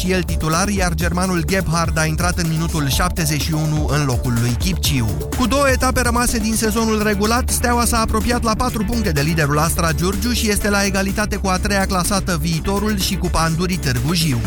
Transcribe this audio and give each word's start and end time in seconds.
și 0.00 0.10
el 0.10 0.22
titular, 0.22 0.68
iar 0.68 0.94
germanul 0.94 1.44
Gebhard 1.44 1.98
a 1.98 2.04
intrat 2.04 2.38
în 2.38 2.48
minutul 2.48 2.88
71 2.88 3.86
în 3.86 4.04
locul 4.04 4.32
lui 4.40 4.56
Kipciu. 4.58 5.06
Cu 5.38 5.46
două 5.46 5.68
etape 5.68 6.00
rămase 6.00 6.38
din 6.38 6.54
sezonul 6.54 7.02
regulat, 7.02 7.48
Steaua 7.48 7.84
s-a 7.84 8.00
apropiat 8.00 8.42
la 8.42 8.54
4 8.54 8.84
puncte 8.84 9.10
de 9.10 9.20
liderul 9.20 9.58
Astra 9.58 9.92
Giurgiu 9.92 10.32
și 10.32 10.50
este 10.50 10.70
la 10.70 10.84
egalitate 10.84 11.36
cu 11.36 11.48
a 11.48 11.58
treia 11.58 11.86
clasată 11.86 12.38
Viitorul 12.40 12.98
și 12.98 13.16
cu 13.16 13.26
Pandurii 13.26 13.76
Târgu 13.76 14.14
Jiu. 14.14 14.40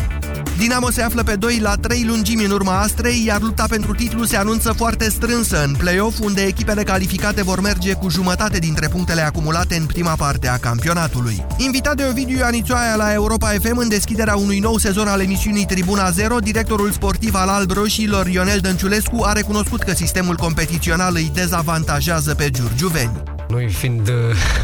Dinamo 0.58 0.90
se 0.90 1.02
află 1.02 1.22
pe 1.22 1.34
2 1.36 1.58
la 1.58 1.74
3 1.74 2.04
lungimi 2.06 2.44
în 2.44 2.50
urma 2.50 2.80
Astrei, 2.80 3.24
iar 3.26 3.40
lupta 3.40 3.64
pentru 3.68 3.94
titlu 3.94 4.24
se 4.24 4.36
anunță 4.36 4.72
foarte 4.72 5.10
strânsă 5.10 5.64
în 5.64 5.74
play-off, 5.74 6.18
unde 6.20 6.42
echipele 6.42 6.82
calificate 6.82 7.42
vor 7.42 7.60
merge 7.60 7.92
cu 7.92 8.08
jumătate 8.08 8.58
dintre 8.58 8.88
punctele 8.88 9.20
acumulate 9.20 9.76
în 9.76 9.86
prima 9.86 10.14
parte 10.14 10.48
a 10.48 10.56
campionatului. 10.56 11.46
Invitat 11.56 11.96
de 11.96 12.06
Ovidiu 12.10 12.38
Anițoaia 12.44 12.94
la 12.96 13.12
Europa 13.12 13.48
FM 13.48 13.76
în 13.76 13.88
deschiderea 13.88 14.36
unui 14.36 14.58
nou 14.58 14.78
sezon 14.78 15.08
al 15.08 15.20
emisiunii 15.20 15.66
Tribuna 15.66 16.10
0, 16.10 16.38
directorul 16.38 16.90
sportiv 16.90 17.34
al 17.34 17.48
Alb 17.48 17.70
Roșilor, 17.70 18.26
Ionel 18.26 18.58
Dănciulescu, 18.58 19.22
a 19.24 19.32
recunoscut 19.32 19.82
că 19.82 19.94
sistemul 19.94 20.36
competițional 20.36 21.14
îi 21.14 21.30
dezavantajează 21.34 22.34
pe 22.34 22.50
giurgiuveni. 22.50 23.33
Noi 23.48 23.68
fiind 23.68 24.08
uh, 24.08 24.14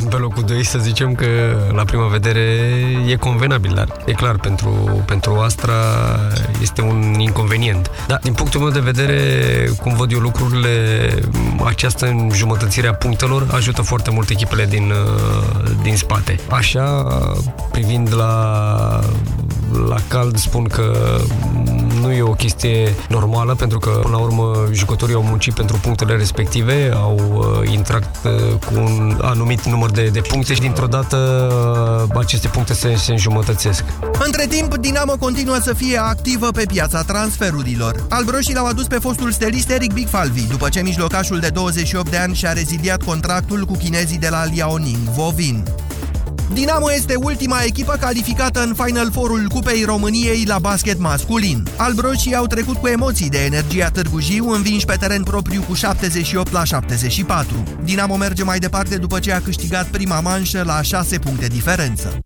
pe 0.09 0.17
locul 0.17 0.43
2, 0.43 0.65
să 0.65 0.79
zicem 0.79 1.15
că 1.15 1.27
la 1.75 1.85
prima 1.85 2.07
vedere 2.07 2.41
e 3.07 3.17
convenabil, 3.17 3.73
dar 3.75 3.97
e 4.07 4.13
clar, 4.13 4.37
pentru, 4.37 5.03
pentru 5.07 5.35
Astra 5.35 5.75
este 6.61 6.83
un 6.83 7.15
inconvenient. 7.19 7.91
Dar 8.07 8.19
din 8.23 8.33
punctul 8.33 8.61
meu 8.61 8.71
de 8.71 8.81
vedere, 8.81 9.19
cum 9.83 9.95
văd 9.95 10.13
eu 10.13 10.19
lucrurile, 10.19 11.09
această 11.65 12.07
înjumătățire 12.07 12.89
a 12.89 12.95
punctelor 12.95 13.47
ajută 13.53 13.83
foarte 13.83 14.11
mult 14.11 14.29
echipele 14.29 14.67
din, 14.67 14.91
uh, 14.91 15.71
din 15.83 15.97
spate. 15.97 16.41
Așa, 16.49 17.07
privind 17.71 18.15
la, 18.15 19.01
la 19.89 19.97
cald, 20.09 20.37
spun 20.37 20.65
că 20.65 21.21
nu 22.01 22.13
e 22.13 22.23
o 22.23 22.33
chestie 22.33 22.95
normală, 23.09 23.55
pentru 23.55 23.79
că, 23.79 23.91
până 23.91 24.17
la 24.17 24.23
urmă, 24.23 24.69
jucătorii 24.73 25.15
au 25.15 25.23
muncit 25.23 25.55
pentru 25.55 25.79
punctele 25.83 26.17
respective, 26.17 26.91
au 26.95 27.19
uh, 27.35 27.71
intrat 27.73 28.19
cu 28.67 28.75
un 28.75 29.19
anumit 29.23 29.67
număr 29.67 29.91
de, 29.91 30.07
de 30.07 30.21
puncte 30.21 30.55
și 30.55 30.61
dintr-o 30.61 30.87
dată 30.87 31.19
aceste 32.19 32.49
puncte 32.49 32.75
se, 32.75 32.95
se 32.97 33.13
înjumătățesc. 33.13 33.85
Între 34.25 34.47
timp, 34.47 34.77
Dinamo 34.77 35.17
continuă 35.17 35.59
să 35.63 35.75
fie 35.75 35.99
activă 35.99 36.51
pe 36.51 36.65
piața 36.67 37.03
transferurilor. 37.03 38.07
Albroșii 38.09 38.55
l-au 38.55 38.67
adus 38.67 38.87
pe 38.87 38.99
fostul 38.99 39.33
stelist 39.33 39.71
Eric 39.71 39.93
Bigfalvi, 39.93 40.47
după 40.47 40.69
ce 40.69 40.83
mijlocașul 40.83 41.39
de 41.39 41.49
28 41.49 42.11
de 42.11 42.17
ani 42.17 42.35
și-a 42.35 42.53
reziliat 42.53 43.03
contractul 43.03 43.65
cu 43.65 43.77
chinezii 43.77 44.19
de 44.19 44.29
la 44.29 44.45
Liaoning 44.45 45.09
Vovin. 45.17 45.65
Dinamo 46.53 46.93
este 46.93 47.15
ultima 47.15 47.63
echipă 47.63 47.97
calificată 48.01 48.63
în 48.63 48.75
Final 48.75 49.11
Four-ul 49.13 49.49
Cupei 49.49 49.85
României 49.85 50.45
la 50.47 50.59
basket 50.59 50.99
masculin. 50.99 51.67
Albroșii 51.77 52.35
au 52.35 52.47
trecut 52.47 52.77
cu 52.77 52.87
emoții 52.87 53.29
de 53.29 53.45
energia 53.45 53.91
Târgu 53.91 54.21
Jiu, 54.21 54.49
învinși 54.49 54.85
pe 54.85 54.97
teren 54.99 55.23
propriu 55.23 55.63
cu 55.69 55.75
78 55.75 56.53
la 56.53 56.65
74. 56.65 57.63
Dinamo 57.85 58.17
merge 58.17 58.43
mai 58.43 58.59
departe 58.59 58.97
după 58.97 59.19
ce 59.19 59.33
a 59.33 59.41
câștigat 59.41 59.87
prima 59.87 60.21
manșă 60.21 60.63
la 60.65 60.83
6 60.83 61.19
puncte 61.19 61.47
diferență. 61.47 62.21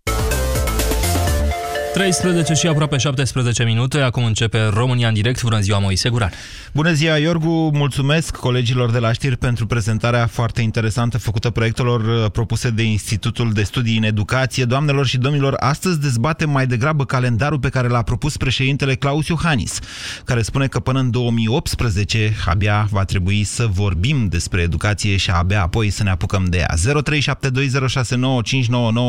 13 1.95 2.53
și 2.53 2.67
aproape 2.67 2.97
17 2.97 3.63
minute, 3.63 3.99
acum 3.99 4.23
începe 4.23 4.69
România 4.73 5.07
în 5.07 5.13
direct. 5.13 5.41
Bună 5.43 5.59
ziua, 5.59 5.79
Moise 5.79 6.09
Guran! 6.09 6.31
Bună 6.73 6.91
ziua, 6.91 7.17
Iorgu! 7.17 7.69
Mulțumesc 7.73 8.35
colegilor 8.35 8.91
de 8.91 8.99
la 8.99 9.11
știri 9.11 9.37
pentru 9.37 9.65
prezentarea 9.65 10.27
foarte 10.27 10.61
interesantă 10.61 11.17
făcută 11.17 11.49
proiectelor 11.49 12.01
uh, 12.01 12.31
propuse 12.31 12.69
de 12.69 12.83
Institutul 12.83 13.51
de 13.51 13.63
Studii 13.63 13.97
în 13.97 14.03
Educație. 14.03 14.65
Doamnelor 14.65 15.05
și 15.05 15.17
domnilor, 15.17 15.55
astăzi 15.59 15.99
dezbatem 15.99 16.49
mai 16.49 16.67
degrabă 16.67 17.05
calendarul 17.05 17.59
pe 17.59 17.69
care 17.69 17.87
l-a 17.87 18.01
propus 18.01 18.37
președintele 18.37 18.95
Claus 18.95 19.27
Iohannis, 19.27 19.79
care 20.25 20.41
spune 20.41 20.67
că 20.67 20.79
până 20.79 20.99
în 20.99 21.11
2018 21.11 22.33
abia 22.45 22.87
va 22.91 23.03
trebui 23.03 23.43
să 23.43 23.67
vorbim 23.71 24.27
despre 24.27 24.61
educație 24.61 25.17
și 25.17 25.29
abia 25.29 25.61
apoi 25.61 25.89
să 25.89 26.03
ne 26.03 26.09
apucăm 26.09 26.45
de 26.45 26.57
ea. 26.57 26.73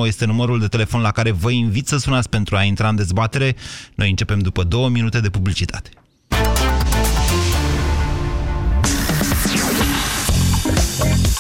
0372069599 0.02 0.06
este 0.06 0.24
numărul 0.24 0.60
de 0.60 0.66
telefon 0.66 1.00
la 1.00 1.10
care 1.10 1.30
vă 1.30 1.50
invit 1.50 1.88
să 1.88 1.96
sunați 1.96 2.28
pentru 2.28 2.56
a 2.56 2.62
intra 2.62 2.75
în 2.84 2.96
dezbatere. 2.96 3.56
Noi 3.94 4.08
începem 4.10 4.38
după 4.38 4.62
două 4.62 4.88
minute 4.88 5.20
de 5.20 5.30
publicitate. 5.30 5.90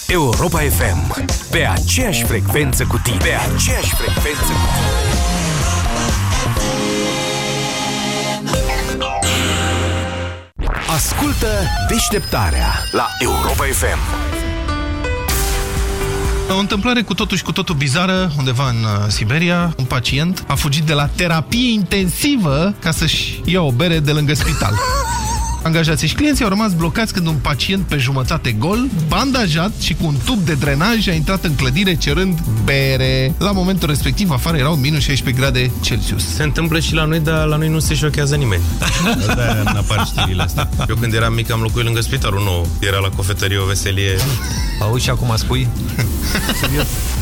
Europa 0.06 0.58
FM. 0.58 1.24
Pe 1.50 1.66
aceeași 1.66 2.24
frecvență 2.24 2.84
cu 2.84 3.00
tine. 3.02 3.16
Pe 3.16 3.34
aceeași 3.54 3.94
frecvență 3.94 4.52
cu 4.52 4.66
tine. 4.74 5.26
Ascultă 10.88 11.46
deșteptarea 11.88 12.66
la 12.92 13.06
Europa 13.18 13.64
FM. 13.64 14.45
O 16.50 16.58
întâmplare 16.58 17.02
cu 17.02 17.14
totul 17.14 17.36
și 17.36 17.42
cu 17.42 17.52
totul 17.52 17.74
bizară, 17.74 18.32
undeva 18.38 18.68
în 18.68 18.76
uh, 18.82 19.08
Siberia, 19.08 19.74
un 19.78 19.84
pacient 19.84 20.44
a 20.46 20.54
fugit 20.54 20.82
de 20.82 20.92
la 20.92 21.06
terapie 21.06 21.72
intensivă 21.72 22.74
ca 22.80 22.90
să-și 22.90 23.40
ia 23.44 23.62
o 23.62 23.70
bere 23.70 23.98
de 23.98 24.12
lângă 24.12 24.34
spital. 24.34 24.74
Angajații 25.66 26.08
și 26.08 26.14
clienții 26.14 26.44
au 26.44 26.50
rămas 26.50 26.72
blocați 26.72 27.12
când 27.12 27.26
un 27.26 27.34
pacient 27.34 27.86
pe 27.86 27.96
jumătate 27.96 28.52
gol, 28.52 28.88
bandajat 29.08 29.72
și 29.80 29.94
cu 29.94 30.06
un 30.06 30.14
tub 30.24 30.38
de 30.38 30.54
drenaj 30.54 31.08
a 31.08 31.12
intrat 31.12 31.44
în 31.44 31.54
clădire 31.54 31.94
cerând 31.94 32.40
bere. 32.64 33.34
La 33.38 33.50
momentul 33.50 33.88
respectiv, 33.88 34.30
afară 34.30 34.56
erau 34.56 34.74
minus 34.74 35.02
16 35.02 35.42
grade 35.42 35.70
Celsius. 35.80 36.34
Se 36.34 36.42
întâmplă 36.42 36.80
și 36.80 36.94
la 36.94 37.04
noi, 37.04 37.20
dar 37.20 37.46
la 37.46 37.56
noi 37.56 37.68
nu 37.68 37.78
se 37.78 37.94
șochează 37.94 38.36
nimeni. 38.36 38.62
Da, 39.26 39.60
în 39.60 39.66
apar 39.66 40.06
știrile 40.06 40.42
astea. 40.42 40.68
Eu 40.88 40.94
când 40.94 41.12
eram 41.12 41.32
mic 41.32 41.50
am 41.50 41.60
locuit 41.60 41.84
lângă 41.84 42.00
spitalul 42.00 42.42
nou. 42.44 42.68
Era 42.80 42.98
la 42.98 43.08
cofetărie 43.08 43.58
o 43.58 43.64
veselie. 43.64 44.16
Auzi 44.80 45.04
și 45.04 45.10
acum 45.10 45.32
spui? 45.36 45.68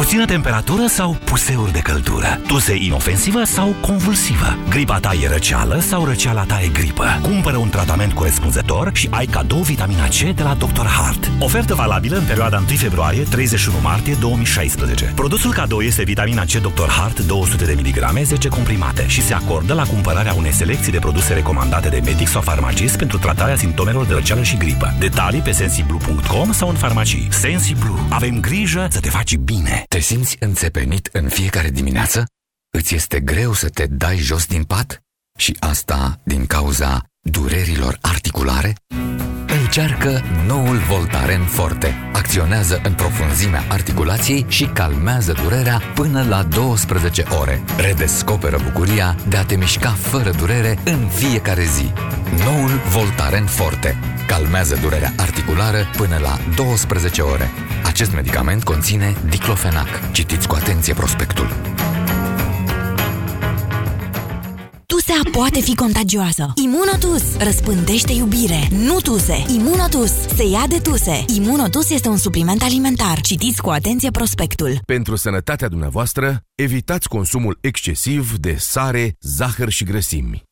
Puțină 0.00 0.24
temperatură 0.24 0.86
sau 0.86 1.16
puseuri 1.24 1.72
de 1.72 1.78
căldură? 1.78 2.40
Tuse 2.46 2.76
inofensivă 2.76 3.44
sau 3.44 3.74
convulsivă? 3.80 4.58
Gripa 4.68 4.98
ta 4.98 5.12
e 5.22 5.28
răceală 5.28 5.78
sau 5.80 6.04
răceala 6.04 6.44
ta 6.44 6.60
e 6.62 6.68
gripă? 6.68 7.18
Cumpără 7.22 7.56
un 7.56 7.68
tratament 7.68 8.12
corespunzător 8.12 8.90
și 8.94 9.08
ai 9.10 9.26
cadou 9.26 9.58
vitamina 9.58 10.06
C 10.06 10.18
de 10.18 10.42
la 10.42 10.54
Dr. 10.54 10.86
Hart. 10.86 11.30
Ofertă 11.38 11.74
valabilă 11.74 12.16
în 12.16 12.24
perioada 12.24 12.56
1 12.56 12.66
februarie-31 12.66 13.82
martie 13.82 14.16
2016. 14.20 15.12
Produsul 15.14 15.52
cadou 15.52 15.80
este 15.80 16.02
vitamina 16.02 16.42
C 16.42 16.52
Dr. 16.52 16.88
Hart 16.88 17.20
200 17.20 17.64
de 17.64 17.76
mg 17.78 18.22
10 18.22 18.48
comprimate 18.48 19.06
și 19.06 19.22
se 19.22 19.34
acordă 19.34 19.74
la 19.74 19.86
cumpărarea 19.86 20.34
unei 20.34 20.52
selecții 20.52 20.92
de 20.92 20.98
produse 20.98 21.34
recomandate 21.34 21.88
de 21.88 22.00
medic 22.04 22.28
sau 22.28 22.40
farmacist 22.40 22.96
pentru 22.96 23.18
tratarea 23.18 23.56
simptomelor 23.56 24.06
de 24.06 24.14
răceală 24.14 24.42
și 24.42 24.56
gripă. 24.56 24.94
Detalii 24.98 25.40
pe 25.40 25.50
sensiblu.com 25.50 26.52
sau 26.52 26.68
în 26.68 26.74
farmacii. 26.74 27.28
Sensiblu. 27.30 28.06
Avem 28.08 28.40
grijă 28.40 28.86
să 28.90 29.00
te 29.00 29.08
faci 29.08 29.36
bine. 29.36 29.84
Te 29.94 29.98
simți 29.98 30.36
înțepenit 30.40 31.08
în 31.12 31.28
fiecare 31.28 31.70
dimineață? 31.70 32.26
Îți 32.76 32.94
este 32.94 33.20
greu 33.20 33.52
să 33.52 33.68
te 33.68 33.86
dai 33.86 34.16
jos 34.16 34.46
din 34.46 34.64
pat? 34.64 35.02
Și 35.38 35.56
asta 35.58 36.20
din 36.24 36.46
cauza 36.46 37.04
durerilor 37.20 37.98
articulare? 38.00 38.74
Încearcă 39.62 40.22
noul 40.46 40.76
Voltaren 40.76 41.44
Forte. 41.44 41.94
Acționează 42.12 42.80
în 42.84 42.94
profunzimea 42.94 43.64
articulației 43.68 44.44
și 44.48 44.64
calmează 44.66 45.32
durerea 45.32 45.80
până 45.94 46.22
la 46.28 46.42
12 46.42 47.24
ore. 47.40 47.64
Redescoperă 47.76 48.58
bucuria 48.62 49.16
de 49.28 49.36
a 49.36 49.44
te 49.44 49.56
mișca 49.56 49.90
fără 49.90 50.30
durere 50.30 50.78
în 50.84 51.08
fiecare 51.08 51.64
zi. 51.64 51.92
Noul 52.44 52.80
Voltaren 52.88 53.46
Forte. 53.46 53.98
Calmează 54.26 54.76
durerea 54.76 55.12
articulară 55.16 55.86
până 55.96 56.16
la 56.16 56.38
12 56.56 57.22
ore. 57.22 57.50
Acest 58.00 58.14
medicament 58.14 58.64
conține 58.64 59.16
diclofenac. 59.28 60.12
Citiți 60.12 60.48
cu 60.48 60.54
atenție 60.54 60.94
prospectul. 60.94 61.46
Tusea 64.86 65.20
poate 65.32 65.60
fi 65.60 65.74
contagioasă. 65.74 66.52
Imunotus 66.54 67.36
răspândește 67.36 68.12
iubire, 68.12 68.68
nu 68.70 69.00
tuse. 69.00 69.44
Imunotus 69.56 70.10
se 70.10 70.44
ia 70.44 70.64
de 70.68 70.78
tuse. 70.78 71.24
Imunotus 71.36 71.90
este 71.90 72.08
un 72.08 72.16
supliment 72.16 72.62
alimentar. 72.62 73.20
Citiți 73.20 73.62
cu 73.62 73.70
atenție 73.70 74.10
prospectul. 74.10 74.78
Pentru 74.86 75.16
sănătatea 75.16 75.68
dumneavoastră, 75.68 76.40
evitați 76.54 77.08
consumul 77.08 77.58
excesiv 77.60 78.36
de 78.36 78.56
sare, 78.58 79.16
zahăr 79.20 79.68
și 79.68 79.84
grăsimi. 79.84 80.42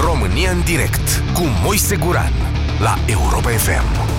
România 0.00 0.50
în 0.50 0.62
direct 0.64 1.22
cu 1.34 1.42
Moise 1.62 1.96
Guran 1.96 2.32
la 2.80 2.98
Europa 3.06 3.50
FM. 3.50 4.13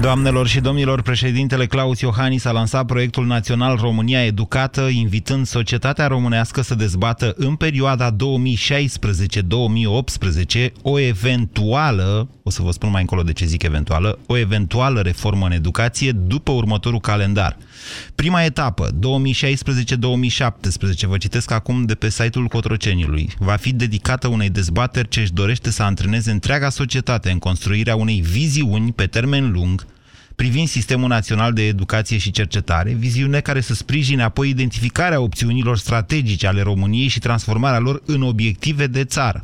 Doamnelor 0.00 0.46
și 0.46 0.60
domnilor, 0.60 1.02
președintele 1.02 1.66
Claus 1.66 2.00
Iohannis 2.00 2.44
a 2.44 2.50
lansat 2.50 2.86
proiectul 2.86 3.26
național 3.26 3.76
România 3.76 4.24
Educată, 4.24 4.80
invitând 4.80 5.46
societatea 5.46 6.06
românească 6.06 6.60
să 6.60 6.74
dezbată 6.74 7.34
în 7.36 7.54
perioada 7.54 8.16
2016-2018 8.16 8.16
o 10.82 10.98
eventuală, 10.98 12.28
o 12.42 12.50
să 12.50 12.62
vă 12.62 12.70
spun 12.70 12.90
mai 12.90 13.00
încolo 13.00 13.22
de 13.22 13.32
ce 13.32 13.44
zic 13.44 13.62
eventuală, 13.62 14.18
o 14.26 14.36
eventuală 14.36 15.00
reformă 15.00 15.46
în 15.46 15.52
educație 15.52 16.12
după 16.12 16.52
următorul 16.52 17.00
calendar. 17.00 17.56
Prima 18.18 18.42
etapă, 18.42 18.90
2016-2017, 18.90 18.96
vă 21.06 21.16
citesc 21.18 21.50
acum 21.50 21.84
de 21.84 21.94
pe 21.94 22.10
site-ul 22.10 22.46
Cotrocenului, 22.46 23.30
va 23.38 23.56
fi 23.56 23.72
dedicată 23.72 24.28
unei 24.28 24.50
dezbateri 24.50 25.08
ce 25.08 25.20
își 25.20 25.32
dorește 25.32 25.70
să 25.70 25.82
antreneze 25.82 26.30
întreaga 26.30 26.68
societate 26.68 27.30
în 27.30 27.38
construirea 27.38 27.96
unei 27.96 28.20
viziuni 28.20 28.92
pe 28.92 29.06
termen 29.06 29.52
lung 29.52 29.86
privind 30.34 30.68
Sistemul 30.68 31.08
Național 31.08 31.52
de 31.52 31.66
Educație 31.66 32.18
și 32.18 32.30
Cercetare, 32.30 32.92
viziune 32.92 33.40
care 33.40 33.60
să 33.60 33.74
sprijine 33.74 34.22
apoi 34.22 34.48
identificarea 34.48 35.20
opțiunilor 35.20 35.76
strategice 35.76 36.46
ale 36.46 36.62
României 36.62 37.08
și 37.08 37.18
transformarea 37.18 37.78
lor 37.78 38.02
în 38.06 38.22
obiective 38.22 38.86
de 38.86 39.04
țară. 39.04 39.42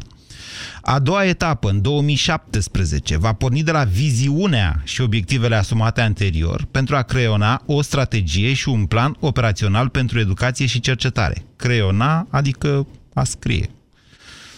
A 0.82 0.98
doua 0.98 1.24
etapă, 1.24 1.68
în 1.68 1.80
2017, 1.80 3.16
va 3.16 3.32
porni 3.32 3.62
de 3.62 3.70
la 3.70 3.84
viziunea 3.84 4.80
și 4.84 5.00
obiectivele 5.00 5.56
asumate 5.56 6.00
anterior 6.00 6.66
pentru 6.70 6.96
a 6.96 7.02
creiona 7.02 7.62
o 7.66 7.82
strategie 7.82 8.52
și 8.52 8.68
un 8.68 8.86
plan 8.86 9.16
operațional 9.20 9.88
pentru 9.88 10.18
educație 10.18 10.66
și 10.66 10.80
cercetare. 10.80 11.44
Creiona, 11.56 12.26
adică 12.30 12.86
a 13.14 13.24
scrie. 13.24 13.70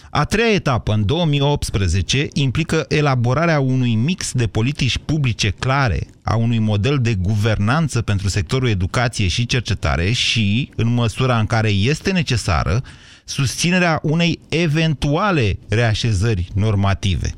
A 0.09 0.25
treia 0.25 0.53
etapă, 0.53 0.93
în 0.93 1.05
2018, 1.05 2.27
implică 2.33 2.85
elaborarea 2.87 3.59
unui 3.59 3.95
mix 3.95 4.31
de 4.31 4.47
politici 4.47 4.97
publice 4.97 5.49
clare, 5.49 6.07
a 6.23 6.35
unui 6.35 6.59
model 6.59 6.99
de 7.01 7.13
guvernanță 7.13 8.01
pentru 8.01 8.27
sectorul 8.27 8.67
educație 8.67 9.27
și 9.27 9.45
cercetare 9.45 10.11
și, 10.11 10.71
în 10.75 10.93
măsura 10.93 11.39
în 11.39 11.45
care 11.45 11.69
este 11.69 12.11
necesară, 12.11 12.81
susținerea 13.27 13.99
unei 14.03 14.39
eventuale 14.49 15.59
reașezări 15.69 16.47
normative. 16.53 17.31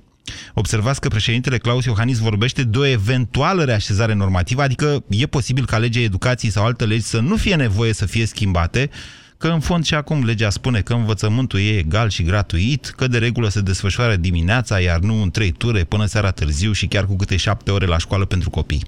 Observați 0.54 1.02
că 1.02 1.08
președintele 1.08 1.58
Claus 1.58 1.86
Iohannis 1.86 2.18
vorbește 2.18 2.64
de 2.64 2.78
o 2.78 2.86
eventuală 2.86 3.64
reașezare 3.64 4.14
normativă, 4.14 4.62
adică 4.62 5.04
e 5.10 5.26
posibil 5.26 5.66
ca 5.66 5.78
legea 5.78 6.00
educației 6.00 6.52
sau 6.52 6.66
alte 6.66 6.86
legi 6.86 7.04
să 7.04 7.20
nu 7.20 7.36
fie 7.36 7.56
nevoie 7.56 7.94
să 7.94 8.06
fie 8.06 8.26
schimbate, 8.26 8.90
că 9.38 9.48
în 9.48 9.60
fond 9.60 9.86
și 9.86 9.94
acum 9.94 10.24
legea 10.24 10.50
spune 10.50 10.82
că 10.82 10.94
învățământul 10.94 11.60
e 11.60 11.78
egal 11.78 12.10
și 12.10 12.24
gratuit, 12.24 12.86
că 12.86 13.08
de 13.08 13.18
regulă 13.18 13.50
se 13.50 13.62
desfășoară 13.62 14.16
dimineața, 14.16 14.80
iar 14.80 15.00
nu 15.00 15.22
în 15.22 15.32
trei 15.32 15.52
ture 15.52 15.84
până 15.84 16.06
seara 16.06 16.32
târziu 16.32 16.72
și 16.72 16.88
chiar 16.88 17.06
cu 17.06 17.16
câte 17.16 17.36
șapte 17.38 17.72
ore 17.72 17.86
la 17.86 17.98
școală 17.98 18.26
pentru 18.26 18.50
copii. 18.50 18.86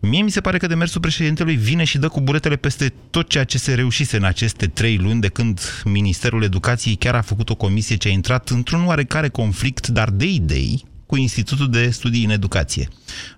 Mie 0.00 0.22
mi 0.22 0.30
se 0.30 0.40
pare 0.40 0.58
că 0.58 0.66
demersul 0.66 1.00
președintelui 1.00 1.54
vine 1.54 1.84
și 1.84 1.98
dă 1.98 2.08
cu 2.08 2.20
buretele 2.20 2.56
peste 2.56 2.92
tot 3.10 3.28
ceea 3.28 3.44
ce 3.44 3.58
se 3.58 3.74
reușise 3.74 4.16
în 4.16 4.24
aceste 4.24 4.66
trei 4.66 4.96
luni 4.96 5.20
de 5.20 5.28
când 5.28 5.60
Ministerul 5.84 6.42
Educației 6.42 6.94
chiar 6.96 7.14
a 7.14 7.20
făcut 7.20 7.50
o 7.50 7.54
comisie 7.54 7.96
ce 7.96 8.08
a 8.08 8.10
intrat 8.10 8.48
într-un 8.48 8.86
oarecare 8.86 9.28
conflict, 9.28 9.86
dar 9.86 10.10
de 10.10 10.26
idei, 10.26 10.84
cu 11.06 11.16
Institutul 11.16 11.70
de 11.70 11.90
Studii 11.90 12.24
în 12.24 12.30
Educație. 12.30 12.88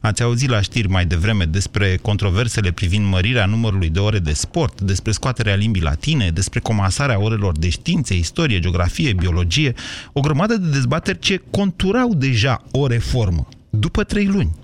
Ați 0.00 0.22
auzit 0.22 0.48
la 0.48 0.60
știri 0.60 0.88
mai 0.88 1.06
devreme 1.06 1.44
despre 1.44 1.98
controversele 2.02 2.70
privind 2.70 3.06
mărirea 3.06 3.46
numărului 3.46 3.88
de 3.88 3.98
ore 3.98 4.18
de 4.18 4.32
sport, 4.32 4.80
despre 4.80 5.12
scoaterea 5.12 5.54
limbii 5.54 5.82
latine, 5.82 6.30
despre 6.30 6.60
comasarea 6.60 7.20
orelor 7.20 7.58
de 7.58 7.68
științe, 7.68 8.16
istorie, 8.16 8.58
geografie, 8.58 9.12
biologie, 9.12 9.74
o 10.12 10.20
grămadă 10.20 10.56
de 10.56 10.70
dezbateri 10.70 11.18
ce 11.18 11.42
conturau 11.50 12.14
deja 12.14 12.64
o 12.70 12.86
reformă, 12.86 13.48
după 13.70 14.04
trei 14.04 14.26
luni. 14.26 14.54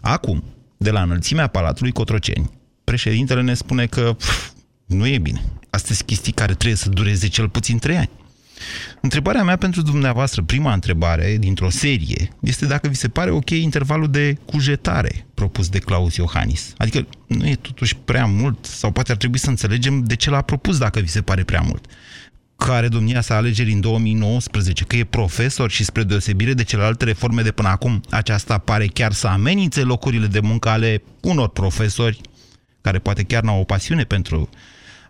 Acum, 0.00 0.44
de 0.84 0.90
la 0.90 1.02
înălțimea 1.02 1.46
Palatului 1.46 1.92
Cotroceni, 1.92 2.50
președintele 2.84 3.42
ne 3.42 3.54
spune 3.54 3.86
că 3.86 4.14
pf, 4.18 4.50
nu 4.86 5.06
e 5.06 5.18
bine. 5.18 5.42
Astea 5.70 5.94
sunt 5.94 6.08
chestii 6.08 6.32
care 6.32 6.54
trebuie 6.54 6.76
să 6.76 6.88
dureze 6.88 7.28
cel 7.28 7.48
puțin 7.48 7.78
trei 7.78 7.96
ani. 7.96 8.10
Întrebarea 9.00 9.44
mea 9.44 9.56
pentru 9.56 9.82
dumneavoastră, 9.82 10.42
prima 10.42 10.72
întrebare 10.72 11.36
dintr-o 11.36 11.70
serie, 11.70 12.28
este 12.40 12.66
dacă 12.66 12.88
vi 12.88 12.94
se 12.94 13.08
pare 13.08 13.30
ok 13.30 13.50
intervalul 13.50 14.10
de 14.10 14.36
cujetare 14.44 15.26
propus 15.34 15.68
de 15.68 15.78
Claus 15.78 16.16
Iohannis. 16.16 16.72
Adică 16.76 17.06
nu 17.26 17.46
e 17.46 17.54
totuși 17.54 17.96
prea 17.96 18.26
mult 18.26 18.64
sau 18.64 18.90
poate 18.90 19.10
ar 19.10 19.16
trebui 19.16 19.38
să 19.38 19.50
înțelegem 19.50 20.04
de 20.04 20.16
ce 20.16 20.30
l-a 20.30 20.42
propus 20.42 20.78
dacă 20.78 21.00
vi 21.00 21.08
se 21.08 21.22
pare 21.22 21.44
prea 21.44 21.60
mult 21.60 21.86
care 22.64 22.88
domnia 22.88 23.20
sa 23.20 23.36
alegeri 23.36 23.72
în 23.72 23.80
2019, 23.80 24.84
că 24.84 24.96
e 24.96 25.04
profesor 25.04 25.70
și 25.70 25.84
spre 25.84 26.02
deosebire 26.02 26.52
de 26.52 26.64
celelalte 26.64 27.04
reforme 27.04 27.42
de 27.42 27.50
până 27.50 27.68
acum, 27.68 28.00
aceasta 28.10 28.58
pare 28.58 28.86
chiar 28.86 29.12
să 29.12 29.26
amenințe 29.26 29.82
locurile 29.82 30.26
de 30.26 30.40
muncă 30.40 30.68
ale 30.68 31.02
unor 31.20 31.48
profesori 31.48 32.20
care 32.80 32.98
poate 32.98 33.22
chiar 33.22 33.42
n-au 33.42 33.60
o 33.60 33.64
pasiune 33.64 34.02
pentru 34.02 34.48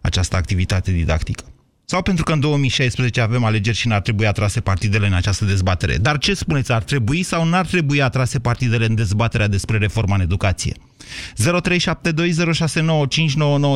această 0.01 0.37
activitate 0.37 0.93
didactică. 0.93 1.45
Sau 1.85 2.03
pentru 2.03 2.25
că 2.25 2.33
în 2.33 2.41
2016 2.41 3.21
avem 3.21 3.45
alegeri 3.45 3.77
și 3.77 3.89
n-ar 3.89 4.01
trebui 4.01 4.27
atrase 4.27 4.61
partidele 4.61 5.07
în 5.07 5.13
această 5.13 5.45
dezbatere. 5.45 5.97
Dar 5.97 6.19
ce 6.19 6.35
spuneți, 6.35 6.73
ar 6.73 6.83
trebui 6.83 7.23
sau 7.23 7.45
n-ar 7.45 7.67
trebui 7.67 8.03
atrase 8.03 8.39
partidele 8.39 8.87
în 8.87 8.95
dezbaterea 8.95 9.49
despre 9.49 9.79
reforma 9.79 10.15
în 10.15 10.21
educație? 10.21 10.75
0372069599 10.75 10.94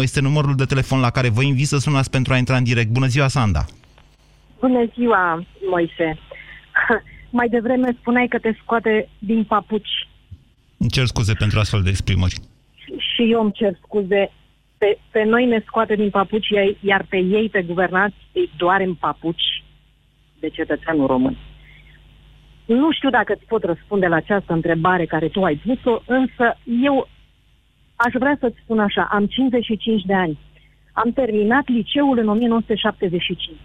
este 0.03 0.21
numărul 0.21 0.55
de 0.55 0.65
telefon 0.65 1.01
la 1.01 1.11
care 1.11 1.29
vă 1.29 1.43
invit 1.43 1.67
să 1.67 1.79
sunați 1.79 2.11
pentru 2.11 2.33
a 2.33 2.37
intra 2.37 2.57
în 2.57 2.65
direct. 2.65 2.89
Bună 2.89 3.07
ziua, 3.07 3.29
Sanda! 3.29 3.65
Bună 4.61 4.85
ziua, 4.95 5.45
Moise! 5.71 6.19
Mai 7.39 7.49
devreme 7.49 7.97
spuneai 8.01 8.27
că 8.29 8.39
te 8.39 8.57
scoate 8.63 9.09
din 9.19 9.45
papuci. 9.45 10.09
Îmi 10.77 10.91
cer 10.91 11.07
scuze 11.07 11.35
pentru 11.35 11.59
astfel 11.59 11.83
de 11.83 11.89
exprimări. 11.89 12.41
Și 12.85 13.33
eu 13.33 13.41
îmi 13.43 13.53
cer 13.53 13.79
scuze 13.83 14.33
pe, 14.79 14.99
pe 15.11 15.23
noi 15.25 15.47
ne 15.47 15.63
scoate 15.67 15.95
din 15.95 16.11
papuci, 16.11 16.49
iar 16.81 17.07
pe 17.09 17.17
ei, 17.17 17.49
pe 17.49 17.63
guvernați, 17.63 18.17
îi 18.33 18.51
doare 18.57 18.85
în 18.85 18.95
papuci 18.95 19.65
de 20.41 20.49
cetățeanul 20.49 21.07
român. 21.07 21.37
Nu 22.65 22.93
știu 22.93 23.11
dacă 23.11 23.33
îți 23.33 23.45
pot 23.45 23.65
răspunde 23.65 24.07
la 24.07 24.17
această 24.17 24.53
întrebare 24.53 25.07
care 25.07 25.29
tu 25.29 25.43
ai 25.45 25.55
pus-o, 25.55 26.03
însă 26.07 26.59
eu 26.83 27.09
aș 28.05 28.13
vrea 28.19 28.37
să-ți 28.41 28.61
spun 28.63 28.79
așa, 28.79 29.09
am 29.11 29.27
55 29.27 30.03
de 30.03 30.15
ani. 30.15 30.39
Am 30.93 31.11
terminat 31.13 31.69
liceul 31.69 32.19
în 32.19 32.29
1975. 32.29 33.59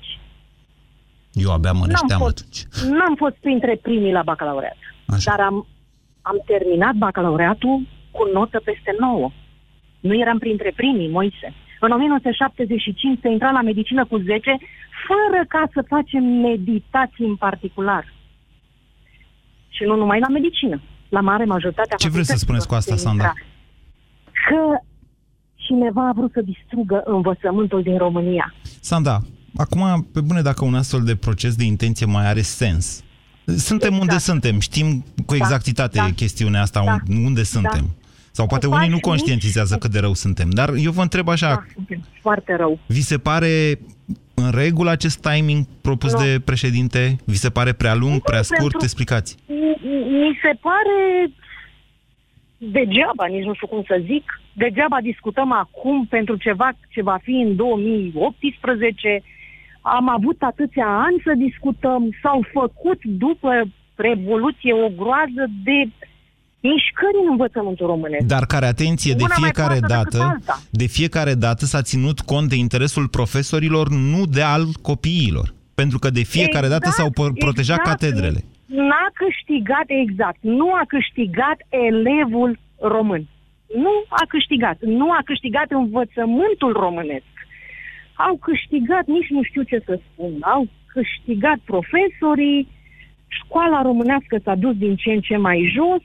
Eu 1.33 1.51
abia 1.51 1.71
mă 1.71 1.85
n-am 1.85 2.19
fost, 2.19 2.39
atunci. 2.39 2.89
N-am 2.97 3.15
fost 3.15 3.35
printre 3.35 3.79
primii 3.81 4.11
la 4.11 4.21
bacalaureat. 4.23 4.77
Așa. 5.07 5.35
Dar 5.35 5.45
am, 5.45 5.67
am 6.21 6.41
terminat 6.45 6.93
bacalaureatul 6.93 7.81
cu 8.11 8.23
notă 8.33 8.61
peste 8.63 8.95
9. 8.99 9.31
Nu 9.99 10.13
eram 10.19 10.37
printre 10.37 10.71
primii, 10.75 11.09
Moise. 11.09 11.53
În 11.79 11.91
1975 11.91 13.19
se 13.21 13.29
intra 13.29 13.51
la 13.51 13.61
medicină 13.61 14.05
cu 14.05 14.17
10, 14.17 14.57
fără 15.07 15.45
ca 15.47 15.63
să 15.73 15.85
facem 15.87 16.23
meditații 16.23 17.25
în 17.25 17.35
particular. 17.35 18.13
Și 19.69 19.83
nu 19.83 19.95
numai 19.95 20.19
la 20.19 20.27
medicină. 20.27 20.81
La 21.09 21.19
mare 21.19 21.45
majoritatea 21.45 21.97
Ce 21.97 22.09
vreți 22.09 22.29
să 22.29 22.37
spuneți 22.37 22.67
cu 22.67 22.73
asta, 22.73 22.95
Sandra? 22.95 23.33
Că 24.47 24.79
cineva 25.55 26.07
a 26.07 26.11
vrut 26.15 26.31
să 26.31 26.41
distrugă 26.41 27.01
învățământul 27.05 27.81
din 27.81 27.97
România. 27.97 28.53
Sanda, 28.81 29.19
acum, 29.55 30.07
pe 30.13 30.21
bune, 30.21 30.41
dacă 30.41 30.65
un 30.65 30.75
astfel 30.75 31.03
de 31.03 31.15
proces 31.15 31.55
de 31.55 31.63
intenție 31.63 32.05
mai 32.05 32.27
are 32.27 32.41
sens. 32.41 33.03
Suntem 33.45 33.91
exact. 33.91 34.01
unde 34.01 34.17
suntem, 34.17 34.59
știm 34.59 35.03
cu 35.25 35.35
da. 35.35 35.35
exactitate 35.35 35.97
da. 35.97 36.09
chestiunea 36.15 36.61
asta, 36.61 36.83
da. 36.85 36.97
unde 37.15 37.39
da. 37.39 37.45
suntem. 37.45 37.85
Da. 37.85 38.07
Sau 38.31 38.45
poate 38.45 38.67
unii 38.67 38.89
nu 38.89 38.99
conștientizează 38.99 39.75
cât 39.75 39.91
de 39.91 39.99
rău 39.99 40.13
suntem. 40.13 40.49
Dar 40.49 40.73
eu 40.73 40.91
vă 40.91 41.01
întreb 41.01 41.27
așa... 41.27 41.65
Da, 41.89 41.95
foarte 42.21 42.55
rău. 42.55 42.79
Vi 42.85 43.01
se 43.01 43.17
pare 43.17 43.79
în 44.33 44.51
regulă 44.51 44.89
acest 44.89 45.19
timing 45.21 45.65
propus 45.81 46.13
no. 46.13 46.19
de 46.19 46.39
președinte? 46.45 47.15
Vi 47.25 47.37
se 47.37 47.49
pare 47.49 47.73
prea 47.73 47.95
lung, 47.95 48.21
prea 48.21 48.41
scurt? 48.41 48.61
Pentru... 48.61 48.79
Explicați. 48.81 49.35
Mi 49.47 50.39
se 50.41 50.57
pare 50.61 51.31
degeaba, 52.71 53.25
nici 53.25 53.43
nu 53.43 53.53
știu 53.53 53.67
cum 53.67 53.83
să 53.87 54.01
zic, 54.05 54.41
degeaba 54.53 54.97
discutăm 55.01 55.51
acum 55.51 56.05
pentru 56.05 56.35
ceva 56.35 56.69
ce 56.89 57.01
va 57.01 57.17
fi 57.21 57.31
în 57.31 57.55
2018. 57.55 59.21
Am 59.81 60.09
avut 60.09 60.41
atâția 60.41 60.87
ani 60.87 61.21
să 61.23 61.33
discutăm, 61.37 62.01
s-au 62.21 62.45
făcut 62.53 62.99
după 63.03 63.49
Revoluție 63.95 64.73
o 64.73 64.89
groază 64.89 65.43
de 65.63 65.89
mișcări 66.59 67.17
în 67.23 67.27
învățământul 67.29 67.85
românesc. 67.87 68.25
Dar 68.25 68.45
care, 68.45 68.65
atenție, 68.65 69.13
de 69.13 69.23
fiecare 69.29 69.79
dată, 69.87 70.39
de 70.69 70.85
fiecare 70.85 71.33
dată 71.33 71.65
s-a 71.65 71.81
ținut 71.81 72.19
cont 72.19 72.49
de 72.49 72.55
interesul 72.55 73.07
profesorilor, 73.07 73.89
nu 73.89 74.25
de 74.25 74.41
al 74.41 74.65
copiilor. 74.81 75.53
Pentru 75.75 75.99
că 75.99 76.09
de 76.09 76.21
fiecare 76.21 76.65
exact, 76.65 76.83
dată 76.83 76.95
s-au 76.95 77.09
protejat 77.33 77.79
exact, 77.79 77.83
catedrele. 77.83 78.43
N-a 78.73 79.07
câștigat, 79.13 79.87
exact, 79.87 80.39
nu 80.41 80.73
a 80.73 80.83
câștigat 80.87 81.57
elevul 81.69 82.59
român. 82.79 83.27
Nu 83.83 83.93
a 84.09 84.23
câștigat. 84.27 84.77
Nu 84.81 85.11
a 85.11 85.21
câștigat 85.25 85.67
învățământul 85.69 86.71
românesc. 86.85 87.33
Au 88.13 88.35
câștigat, 88.47 89.05
nici 89.05 89.29
nu 89.29 89.43
știu 89.43 89.63
ce 89.63 89.81
să 89.85 89.99
spun, 90.07 90.33
au 90.41 90.67
câștigat 90.85 91.57
profesorii, 91.71 92.67
școala 93.27 93.81
românească 93.81 94.35
s-a 94.43 94.55
dus 94.55 94.75
din 94.75 94.95
ce 94.95 95.09
în 95.09 95.21
ce 95.21 95.37
mai 95.37 95.71
jos, 95.75 96.01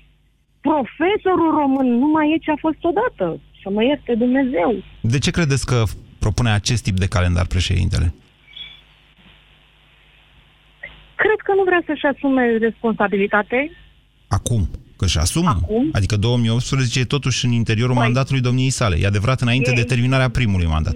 profesorul 0.61 1.51
român 1.61 1.87
nu 1.87 2.07
mai 2.07 2.33
e 2.33 2.45
ce 2.45 2.51
a 2.51 2.65
fost 2.67 2.81
odată. 2.81 3.41
Să 3.63 3.71
mă 3.71 3.83
ierte 3.85 4.15
Dumnezeu. 4.15 4.71
De 5.01 5.19
ce 5.19 5.31
credeți 5.31 5.67
că 5.67 5.83
propune 6.19 6.51
acest 6.51 6.83
tip 6.83 6.97
de 6.97 7.09
calendar 7.09 7.47
președintele? 7.47 8.15
Cred 11.23 11.39
că 11.47 11.53
nu 11.59 11.65
vrea 11.69 11.83
să-și 11.87 12.07
asume 12.13 12.43
responsabilitate. 12.69 13.59
Acum. 14.39 14.63
Că 14.99 15.07
și 15.07 15.19
asumă. 15.19 15.53
Acum? 15.63 15.85
Adică 15.93 16.17
2018 16.17 17.01
e 17.01 17.15
totuși 17.17 17.45
în 17.45 17.53
interiorul 17.53 17.95
păi... 17.95 18.03
mandatului 18.05 18.41
domniei 18.41 18.71
sale. 18.81 18.97
E 19.01 19.07
adevărat 19.07 19.41
înainte 19.41 19.71
E- 19.71 19.75
de 19.81 19.91
terminarea 19.93 20.31
primului 20.39 20.67
mandat. 20.67 20.95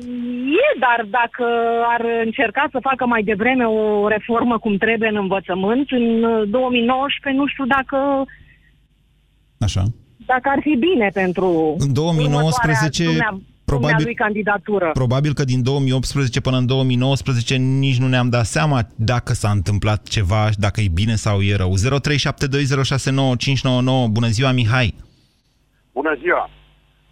E, 0.65 0.69
dar 0.87 1.07
dacă 1.21 1.47
ar 1.95 2.03
încerca 2.25 2.69
să 2.71 2.79
facă 2.89 3.07
mai 3.07 3.23
devreme 3.23 3.65
o 3.65 4.09
reformă 4.09 4.59
cum 4.59 4.77
trebuie 4.77 5.09
în 5.09 5.17
învățământ, 5.17 5.91
în 5.91 6.23
uh, 6.23 6.49
2019, 6.49 7.43
nu 7.43 7.47
știu 7.47 7.67
dacă, 7.77 7.99
Așa. 9.59 9.83
dacă 10.33 10.47
ar 10.55 10.59
fi 10.61 10.75
bine 10.89 11.09
pentru 11.13 11.75
În 11.79 11.93
2019, 11.93 13.03
următoarea 13.03 13.41
probabil- 13.75 13.97
dumnealui 13.97 14.15
candidatură. 14.25 14.91
Probabil 14.93 15.33
că 15.39 15.45
din 15.45 15.63
2018 15.63 16.41
până 16.41 16.57
în 16.57 16.67
2019 16.67 17.55
nici 17.57 17.99
nu 17.99 18.09
ne-am 18.09 18.29
dat 18.29 18.45
seama 18.45 18.79
dacă 18.97 19.33
s-a 19.33 19.51
întâmplat 19.51 20.01
ceva, 20.09 20.49
dacă 20.65 20.81
e 20.81 20.89
bine 21.03 21.15
sau 21.15 21.37
e 21.41 21.55
rău. 21.57 21.73
0372069599. 21.77 21.77
Bună 24.11 24.27
ziua, 24.37 24.51
Mihai! 24.53 24.95
Bună 25.93 26.13
ziua! 26.23 26.45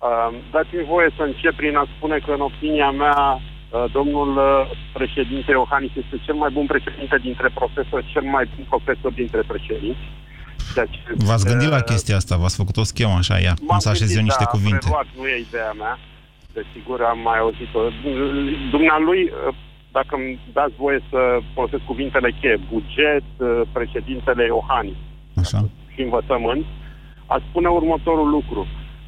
Uh, 0.09 0.31
Dați-mi 0.53 0.91
voie 0.95 1.09
să 1.17 1.23
încep 1.31 1.55
prin 1.61 1.77
a 1.77 1.85
spune 1.97 2.17
că, 2.25 2.31
în 2.33 2.41
opinia 2.51 2.91
mea, 2.91 3.19
uh, 3.37 3.85
domnul 3.93 4.31
uh, 4.37 4.45
președinte 4.99 5.51
Iohannis 5.51 5.93
este 6.03 6.17
cel 6.27 6.35
mai 6.43 6.51
bun 6.57 6.67
președinte 6.67 7.17
dintre 7.27 7.49
profesori, 7.61 8.11
cel 8.13 8.23
mai 8.23 8.45
bun 8.55 8.65
profesor 8.73 9.13
dintre 9.13 9.43
președinți. 9.53 10.05
Ceea 10.75 10.87
ce 10.87 10.99
V-ați 11.29 11.45
este, 11.45 11.51
gândit 11.51 11.69
la 11.77 11.83
uh, 11.83 11.89
chestia 11.91 12.17
asta, 12.17 12.37
v-ați 12.37 12.57
făcut 12.57 12.77
o 12.77 12.83
schemă 12.93 13.15
așa, 13.23 13.37
ia, 13.39 13.55
cum 13.59 13.67
M-am 13.71 13.79
să 13.79 13.89
așez 13.89 14.09
eu 14.09 14.17
gândit, 14.17 14.31
niște 14.31 14.45
da, 14.45 14.51
cuvinte. 14.57 14.87
Preluat, 14.87 15.09
nu 15.17 15.25
e 15.27 15.45
ideea 15.49 15.73
mea. 15.83 15.95
Desigur, 16.53 17.03
am 17.03 17.19
mai 17.19 17.39
auzit-o. 17.39 17.81
Dumnealui, 18.71 19.33
dacă 19.93 20.17
îmi 20.17 20.39
dați 20.53 20.75
voie 20.77 21.01
să 21.11 21.39
folosesc 21.55 21.83
cuvintele 21.85 22.31
cheie, 22.41 22.59
buget, 22.73 23.25
președintele 23.73 24.45
Iohannis 24.45 25.01
Așa. 25.37 25.59
și 25.95 26.01
învățământ, 26.01 26.65
aș 27.27 27.43
spune 27.49 27.69
următorul 27.69 28.29
lucru. 28.29 28.67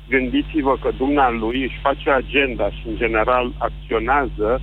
Gândiți-vă 0.08 0.76
că 0.82 0.90
dumnealui 0.96 1.62
își 1.62 1.78
face 1.82 2.10
agenda 2.10 2.70
și, 2.70 2.82
în 2.88 2.96
general, 2.96 3.52
acționează 3.58 4.60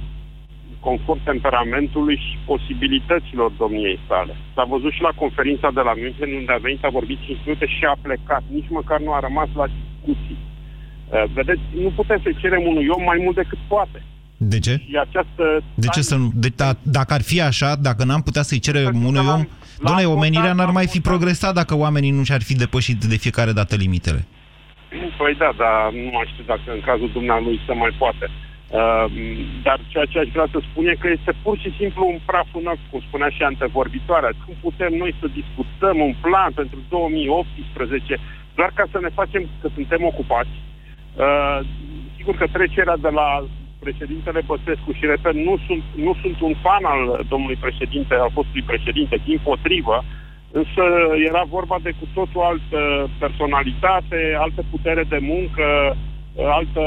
conform 0.79 1.23
temperamentului 1.23 2.15
și 2.15 2.37
posibilităților 2.45 3.51
domniei 3.51 3.99
sale. 4.07 4.35
S-a 4.55 4.63
văzut 4.63 4.91
și 4.91 5.01
la 5.01 5.11
conferința 5.15 5.69
de 5.71 5.81
la 5.81 5.93
München, 6.01 6.31
unde 6.33 6.53
a 6.53 6.57
venit, 6.57 6.83
a 6.83 6.89
vorbit 6.89 7.19
5 7.19 7.39
minute 7.45 7.65
și 7.65 7.83
a 7.85 7.95
plecat. 8.01 8.43
Nici 8.57 8.69
măcar 8.69 8.99
nu 8.99 9.11
a 9.13 9.19
rămas 9.19 9.49
la 9.55 9.65
discuții. 9.67 10.37
Uh, 11.09 11.23
Vedeți, 11.33 11.61
nu 11.73 11.91
putem 11.95 12.19
să 12.23 12.29
cerem 12.37 12.61
unui 12.67 12.87
om 12.87 13.03
mai 13.03 13.19
mult 13.23 13.35
decât 13.35 13.57
poate. 13.67 14.03
De 14.37 14.59
ce? 14.59 14.81
Și 14.89 14.95
această... 14.99 15.43
De 15.73 15.87
ce 15.87 16.01
să 16.01 16.15
nu? 16.15 16.31
De, 16.33 16.49
da, 16.55 16.69
dacă 16.81 17.13
ar 17.13 17.21
fi 17.21 17.41
așa, 17.41 17.75
dacă 17.75 18.03
n-am 18.03 18.21
putea 18.21 18.41
să-i 18.41 18.59
cerem 18.59 19.05
unui 19.05 19.25
om, 19.35 19.41
doamne, 19.83 20.05
omenirea 20.05 20.53
n-ar 20.53 20.71
mai 20.79 20.87
fi 20.87 20.99
progresat 21.01 21.53
dacă 21.53 21.75
oamenii 21.75 22.11
nu 22.11 22.23
și-ar 22.23 22.41
fi 22.41 22.55
depășit 22.55 22.99
de 23.03 23.17
fiecare 23.17 23.51
dată 23.51 23.75
limitele. 23.75 24.21
Păi 25.17 25.35
da, 25.41 25.49
dar 25.61 25.91
nu 26.03 26.09
mai 26.17 26.29
știu 26.31 26.43
dacă 26.53 26.67
în 26.77 26.81
cazul 26.89 27.09
dumnealui 27.17 27.59
se 27.65 27.73
mai 27.73 27.93
poate. 28.01 28.25
Uh, 28.29 29.05
dar 29.65 29.79
ceea 29.91 30.07
ce 30.11 30.19
aș 30.19 30.29
vrea 30.35 30.47
să 30.53 30.59
spun 30.61 30.83
e 30.87 31.01
că 31.03 31.09
este 31.17 31.31
pur 31.43 31.55
și 31.63 31.69
simplu 31.79 32.01
un 32.13 32.19
praf 32.29 32.49
în 32.59 32.65
ochi, 32.73 32.89
cum 32.91 33.01
spunea 33.07 33.29
și 33.35 33.41
antevorbitoarea. 33.51 34.33
Cum 34.43 34.55
putem 34.67 34.91
noi 35.01 35.11
să 35.19 35.35
discutăm 35.39 35.97
un 36.07 36.13
plan 36.25 36.51
pentru 36.61 36.79
2018 36.89 38.19
doar 38.57 38.71
ca 38.77 38.85
să 38.93 38.97
ne 39.01 39.11
facem 39.19 39.41
că 39.61 39.67
suntem 39.77 40.01
ocupați? 40.11 40.55
Uh, 41.25 41.59
sigur 42.17 42.35
că 42.35 42.45
trecerea 42.57 42.97
de 43.05 43.11
la 43.19 43.29
președintele 43.85 44.41
Băsescu 44.51 44.91
și, 44.97 45.05
repet, 45.13 45.35
nu 45.49 45.55
sunt, 45.67 45.83
nu 46.07 46.13
sunt 46.21 46.37
un 46.47 46.55
fan 46.65 46.83
al 46.93 47.01
domnului 47.31 47.59
președinte, 47.65 48.13
al 48.13 48.31
fostului 48.37 48.69
președinte, 48.71 49.15
din 49.25 49.39
potrivă, 49.43 49.97
însă 50.51 50.83
era 51.29 51.43
vorba 51.49 51.77
de 51.83 51.91
cu 51.99 52.05
totul 52.13 52.41
altă 52.51 52.81
personalitate, 53.19 54.19
altă 54.45 54.61
putere 54.71 55.03
de 55.13 55.19
muncă, 55.21 55.67
altă 56.59 56.83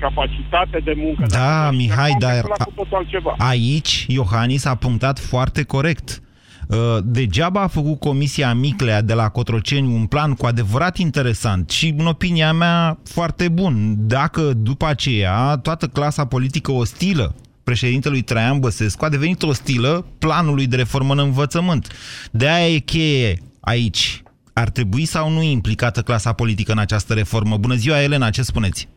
capacitate 0.00 0.78
de 0.84 0.94
muncă. 0.96 1.24
Da, 1.28 1.70
Mihai, 1.70 2.10
Acum 2.10 2.18
dar 2.18 2.30
plecă 2.40 2.54
la 2.58 2.64
cu 2.64 2.72
totul 2.74 2.96
altceva. 2.96 3.34
aici 3.38 4.04
Iohannis 4.08 4.64
a 4.64 4.74
punctat 4.74 5.18
foarte 5.18 5.62
corect. 5.64 6.22
Uh, 6.70 6.98
Degeaba 7.04 7.60
a 7.62 7.66
făcut 7.66 7.98
Comisia 7.98 8.54
Miclea 8.54 9.02
de 9.02 9.14
la 9.14 9.28
Cotroceni 9.28 9.94
un 9.94 10.06
plan 10.06 10.34
cu 10.34 10.46
adevărat 10.46 10.96
interesant 10.96 11.70
și, 11.70 11.94
în 11.98 12.06
opinia 12.06 12.52
mea, 12.52 12.98
foarte 13.04 13.48
bun. 13.48 13.94
Dacă 13.98 14.40
după 14.56 14.86
aceea 14.86 15.56
toată 15.62 15.86
clasa 15.86 16.26
politică 16.26 16.72
ostilă 16.72 17.34
președintelui 17.64 18.22
Traian 18.22 18.58
Băsescu 18.60 19.04
a 19.04 19.08
devenit 19.08 19.42
ostilă 19.42 20.06
planului 20.18 20.66
de 20.66 20.76
reformă 20.76 21.12
în 21.12 21.18
învățământ. 21.18 21.86
De 22.32 22.48
aia 22.48 22.74
e 22.74 22.78
cheie 22.78 23.36
aici. 23.60 24.22
Ar 24.52 24.68
trebui 24.68 25.04
sau 25.04 25.30
nu 25.30 25.42
implicată 25.42 26.00
clasa 26.00 26.32
politică 26.32 26.72
în 26.72 26.78
această 26.78 27.14
reformă? 27.14 27.56
Bună 27.56 27.74
ziua, 27.74 28.02
Elena, 28.02 28.30
ce 28.30 28.42
spuneți? 28.42 28.88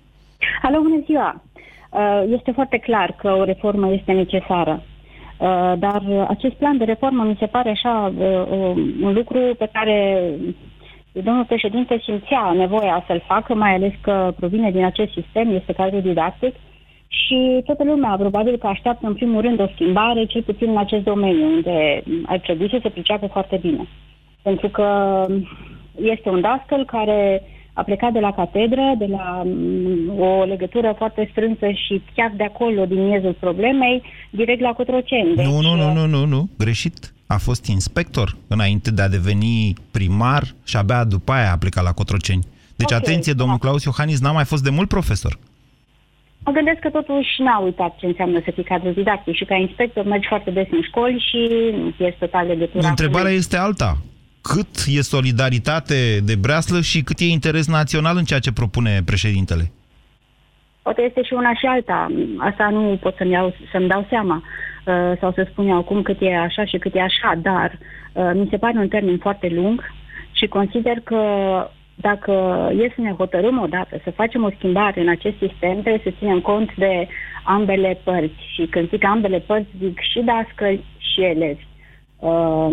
Alo, 0.61 0.81
bună 0.81 1.01
ziua! 1.05 1.43
Uh, 1.89 2.33
Este 2.37 2.51
foarte 2.51 2.77
clar 2.77 3.15
că 3.21 3.27
o 3.27 3.43
reformă 3.43 3.93
este 3.93 4.11
necesară. 4.11 4.83
Uh, 5.41 5.73
Dar 5.77 6.01
acest 6.27 6.53
plan 6.53 6.77
de 6.77 6.83
reformă 6.83 7.23
mi 7.23 7.35
se 7.39 7.45
pare 7.45 7.69
așa 7.69 8.13
uh, 8.17 8.75
un 9.01 9.13
lucru 9.13 9.39
pe 9.57 9.69
care 9.73 10.23
domnul 11.11 11.43
președinte 11.45 11.99
simțea 12.03 12.51
nevoia 12.51 13.03
să-l 13.07 13.23
facă, 13.27 13.55
mai 13.55 13.73
ales 13.73 13.91
că 14.01 14.33
provine 14.39 14.71
din 14.71 14.83
acest 14.83 15.11
sistem, 15.11 15.55
este 15.55 15.73
cadrul 15.73 16.01
didactic 16.01 16.55
și 17.07 17.61
toată 17.65 17.83
lumea 17.83 18.15
probabil 18.17 18.57
că 18.57 18.67
așteaptă 18.67 19.07
în 19.07 19.13
primul 19.13 19.41
rând 19.41 19.59
o 19.59 19.67
schimbare, 19.73 20.25
cel 20.25 20.41
puțin 20.41 20.69
în 20.69 20.77
acest 20.77 21.03
domeniu, 21.03 21.45
unde 21.45 22.03
ar 22.25 22.39
trebui 22.39 22.69
să 22.69 22.79
se 22.81 22.89
priceapă 22.89 23.27
foarte 23.27 23.57
bine. 23.61 23.87
Pentru 24.41 24.69
că 24.69 24.87
este 26.01 26.29
un 26.29 26.41
dascăl 26.41 26.85
care 26.85 27.43
a 27.73 27.83
plecat 27.83 28.11
de 28.11 28.19
la 28.19 28.31
catedră, 28.31 28.95
de 28.97 29.05
la 29.05 29.41
mm, 29.45 30.19
o 30.19 30.43
legătură 30.43 30.93
foarte 30.97 31.27
strânsă 31.31 31.67
și 31.69 32.01
chiar 32.15 32.33
de 32.37 32.43
acolo, 32.43 32.85
din 32.85 33.07
miezul 33.07 33.35
problemei, 33.39 34.01
direct 34.29 34.61
la 34.61 34.73
Cotroceni. 34.73 35.35
Deci, 35.35 35.45
Nu, 35.45 35.61
nu, 35.61 35.75
nu, 35.75 35.93
nu, 35.93 36.05
nu, 36.05 36.25
nu, 36.25 36.49
greșit. 36.57 37.13
A 37.27 37.37
fost 37.37 37.65
inspector 37.65 38.37
înainte 38.47 38.91
de 38.91 39.01
a 39.01 39.09
deveni 39.09 39.73
primar 39.91 40.43
și 40.65 40.77
abia 40.77 41.03
după 41.03 41.31
aia 41.31 41.51
a 41.51 41.57
plecat 41.57 41.83
la 41.83 41.91
Cotroceni. 41.91 42.43
Deci, 42.75 42.91
Ok, 42.91 42.97
atenție, 42.97 43.33
domnul 43.33 43.57
Claus 43.57 43.83
Iohannis 43.83 44.19
n-a 44.19 44.31
mai 44.31 44.45
fost 44.45 44.63
de 44.63 44.69
mult 44.69 44.87
profesor. 44.87 45.37
Mă 46.45 46.51
gândesc 46.51 46.79
că 46.79 46.89
totuși 46.89 47.41
n-a 47.41 47.59
uitat 47.59 47.95
ce 47.95 48.05
înseamnă 48.05 48.41
să 48.45 48.51
fii 48.53 48.63
cadru 48.63 48.91
didactic 48.91 49.35
și 49.35 49.45
ca 49.45 49.55
inspector 49.55 50.05
mergi 50.05 50.27
foarte 50.27 50.51
des 50.51 50.67
în 50.71 50.81
școli 50.81 51.25
și 51.29 51.47
nu 51.73 52.05
ești 52.05 52.19
total 52.19 52.47
legătura. 52.47 52.87
Întrebarea 52.87 53.31
este 53.31 53.57
alta. 53.57 53.97
Cât 54.41 54.67
e 54.87 55.01
solidaritate 55.01 56.19
de 56.23 56.35
breaslă 56.35 56.81
și 56.81 57.01
cât 57.01 57.19
e 57.19 57.25
interes 57.25 57.67
național 57.67 58.17
în 58.17 58.23
ceea 58.23 58.39
ce 58.39 58.51
propune 58.51 59.01
președintele? 59.05 59.71
Poate 60.81 61.01
este 61.01 61.23
și 61.23 61.33
una 61.33 61.53
și 61.53 61.65
alta. 61.65 62.07
Asta 62.37 62.69
nu 62.69 62.97
pot 63.01 63.15
să-mi, 63.17 63.31
iau, 63.31 63.53
să-mi 63.71 63.87
dau 63.87 64.05
seama 64.09 64.43
uh, 64.43 65.17
sau 65.19 65.31
să 65.31 65.47
spun 65.51 65.67
eu 65.67 65.77
acum 65.77 66.01
cât 66.01 66.17
e 66.21 66.37
așa 66.37 66.65
și 66.65 66.77
cât 66.77 66.95
e 66.95 67.01
așa, 67.01 67.39
dar 67.41 67.77
uh, 68.13 68.31
mi 68.33 68.47
se 68.49 68.57
pare 68.57 68.77
un 68.77 68.87
termen 68.87 69.17
foarte 69.17 69.47
lung 69.47 69.83
și 70.31 70.47
consider 70.47 70.99
că 70.99 71.21
dacă 71.95 72.31
e 72.77 72.91
să 72.95 73.01
ne 73.01 73.11
hotărâm 73.11 73.59
odată 73.59 73.99
să 74.03 74.11
facem 74.11 74.43
o 74.43 74.49
schimbare 74.57 75.01
în 75.01 75.09
acest 75.09 75.37
sistem, 75.37 75.81
trebuie 75.81 76.01
să 76.03 76.13
ținem 76.17 76.39
cont 76.39 76.75
de 76.75 77.07
ambele 77.43 77.99
părți. 78.03 78.41
Și 78.53 78.65
când 78.65 78.89
zic 78.89 79.03
ambele 79.05 79.39
părți, 79.39 79.69
zic 79.77 79.99
și 79.99 80.19
dascăli 80.19 80.83
și 80.97 81.21
elevi. 81.21 81.65
Uh, 82.19 82.71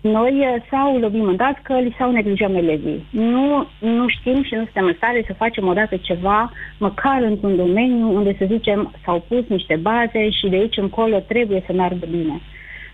noi 0.00 0.34
uh, 0.38 0.62
sau 0.70 0.98
lovim 0.98 1.24
în 1.24 1.36
dascăli 1.36 1.94
sau 1.98 2.10
neglijăm 2.12 2.54
elevii. 2.54 3.06
Nu, 3.10 3.66
nu 3.78 4.08
știm 4.08 4.42
și 4.42 4.54
nu 4.54 4.62
suntem 4.62 4.84
în 4.84 4.94
stare 4.96 5.24
să 5.26 5.34
facem 5.36 5.66
odată 5.66 5.96
ceva, 5.96 6.52
măcar 6.78 7.22
într-un 7.22 7.56
domeniu 7.56 8.14
unde, 8.14 8.36
să 8.38 8.44
zicem, 8.48 8.94
s-au 9.04 9.24
pus 9.28 9.44
niște 9.48 9.76
baze 9.76 10.30
și 10.30 10.48
de 10.48 10.56
aici 10.56 10.76
încolo 10.76 11.18
trebuie 11.18 11.62
să 11.66 11.72
meargă 11.72 12.06
bine. 12.10 12.40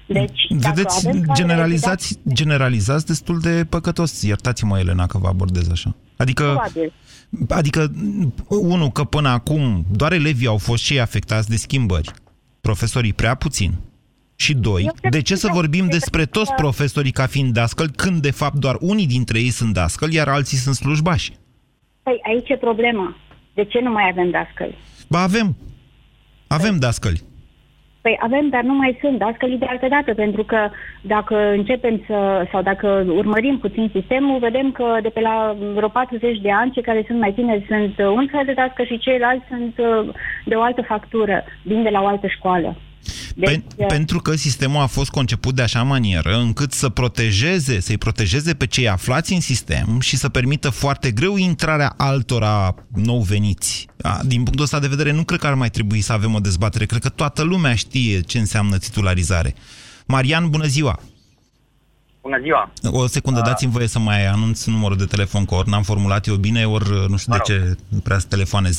Deci, 0.07 0.47
dacă 0.49 0.75
Vedeți, 0.75 1.09
avem 1.09 1.21
cadre 1.21 1.43
generalizați, 1.43 2.19
generalizați 2.33 3.07
destul 3.07 3.39
de 3.41 3.67
păcătos. 3.69 4.23
Iertați-mă, 4.23 4.79
Elena, 4.79 5.07
că 5.07 5.19
vă 5.19 5.29
abordez 5.29 5.71
așa. 5.71 5.95
Adică, 6.17 6.43
Probabil. 6.43 6.93
adică, 7.49 7.93
unul, 8.49 8.89
că 8.89 9.05
până 9.05 9.29
acum 9.29 9.85
doar 9.93 10.13
elevii 10.13 10.47
au 10.47 10.57
fost 10.57 10.85
cei 10.85 11.01
afectați 11.01 11.49
de 11.49 11.57
schimbări. 11.57 12.11
Profesorii 12.61 13.13
prea 13.13 13.35
puțin. 13.35 13.73
Și 14.37 14.55
doi, 14.55 14.83
Eu 14.83 14.93
cred 15.01 15.13
de 15.13 15.23
ce 15.23 15.33
că 15.33 15.39
să 15.39 15.47
da, 15.47 15.53
vorbim 15.53 15.81
cred 15.87 15.93
despre 15.99 16.23
că- 16.23 16.29
toți 16.29 16.55
profesorii 16.55 17.11
ca 17.11 17.27
fiind 17.27 17.53
dascăli, 17.53 17.91
când 17.97 18.21
de 18.23 18.31
fapt 18.31 18.55
doar 18.55 18.77
unii 18.81 19.07
dintre 19.07 19.39
ei 19.39 19.51
sunt 19.51 19.73
dascăli, 19.75 20.15
iar 20.15 20.29
alții 20.29 20.57
sunt 20.57 20.75
slujbași? 20.75 21.33
Păi 22.03 22.19
aici 22.29 22.49
e 22.49 22.57
problema. 22.57 23.17
De 23.55 23.65
ce 23.65 23.81
nu 23.81 23.91
mai 23.91 24.09
avem 24.11 24.31
dascăli? 24.31 24.75
Ba 25.09 25.23
avem. 25.23 25.57
Avem 26.47 26.77
dascăli. 26.79 27.21
Păi 28.01 28.17
avem, 28.21 28.49
dar 28.49 28.63
nu 28.63 28.75
mai 28.75 28.99
sunt 29.01 29.19
dascălii 29.19 29.59
de 29.59 29.65
altă 29.69 29.87
dată, 29.89 30.15
pentru 30.15 30.45
că 30.45 30.71
dacă 31.03 31.37
începem 31.51 32.03
să, 32.07 32.49
sau 32.53 32.63
dacă 32.63 33.05
urmărim 33.09 33.59
puțin 33.59 33.91
sistemul, 33.93 34.39
vedem 34.39 34.73
că 34.73 34.99
de 35.03 35.09
pe 35.09 35.21
la 35.21 35.57
vreo 35.75 35.89
40 35.89 36.39
de 36.41 36.53
ani, 36.53 36.71
cei 36.71 36.83
care 36.83 37.05
sunt 37.07 37.19
mai 37.19 37.33
tineri 37.33 37.65
sunt 37.69 37.99
un 37.99 38.29
fel 38.31 38.43
de 38.47 38.53
dască 38.53 38.83
și 38.83 38.99
ceilalți 38.99 39.45
sunt 39.49 39.75
uh, 39.79 40.15
de 40.45 40.55
o 40.55 40.63
altă 40.63 40.83
factură, 40.83 41.45
vin 41.63 41.83
de 41.83 41.89
la 41.89 42.01
o 42.03 42.07
altă 42.07 42.27
școală. 42.27 42.77
Deci, 43.35 43.49
Pen, 43.49 43.65
uh, 43.77 43.87
pentru 43.87 44.21
că 44.21 44.37
sistemul 44.37 44.81
a 44.83 44.87
fost 44.87 45.11
conceput 45.11 45.55
de 45.55 45.63
așa 45.63 45.83
manieră 45.83 46.37
încât 46.37 46.73
să 46.73 46.89
protejeze, 46.89 47.81
să-i 47.81 47.99
protejeze 47.99 48.55
pe 48.55 48.67
cei 48.67 48.89
aflați 48.89 49.33
în 49.33 49.41
sistem 49.41 50.01
și 50.01 50.17
să 50.17 50.29
permită 50.29 50.71
foarte 50.71 51.11
greu 51.11 51.37
intrarea 51.37 51.95
altora 51.97 52.75
nou 52.95 53.21
veniți. 53.21 53.89
Din 54.23 54.43
punctul 54.43 54.65
ăsta 54.65 54.79
de 54.79 54.87
vedere, 54.87 55.13
nu 55.13 55.25
cred 55.25 55.39
că 55.39 55.47
ar 55.47 55.55
mai 55.55 55.71
trebui 55.71 56.01
să 56.01 56.13
avem 56.13 56.35
o 56.35 56.39
dezbatere. 56.39 56.87
Cred 56.87 57.01
că 57.01 57.09
toată 57.09 57.43
lumea 57.43 57.75
știe 57.75 58.21
ce 58.21 58.39
înseamnă 58.39 58.79
titularizare. 58.79 59.55
Marian, 60.07 60.51
bună 60.51 60.67
ziua! 60.67 61.01
Bună 62.21 62.39
ziua! 62.43 62.73
O 62.83 63.07
secundă, 63.07 63.41
dați-mi 63.41 63.73
voie 63.73 63.87
să 63.87 63.99
mai 63.99 64.27
anunț 64.27 64.65
numărul 64.65 64.97
de 64.97 65.05
telefon, 65.05 65.45
că 65.45 65.55
ori 65.55 65.69
n-am 65.69 65.83
formulat 65.83 66.27
eu 66.27 66.35
bine, 66.35 66.67
ori 66.67 67.09
nu 67.09 67.17
știu 67.17 67.33
de 67.33 67.39
ce 67.45 67.77
prea 68.03 68.19
să 68.19 68.27
telefoane. 68.29 68.69
0372069599. 68.71 68.75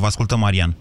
Vă 0.00 0.06
ascultă, 0.06 0.36
Marian. 0.36 0.76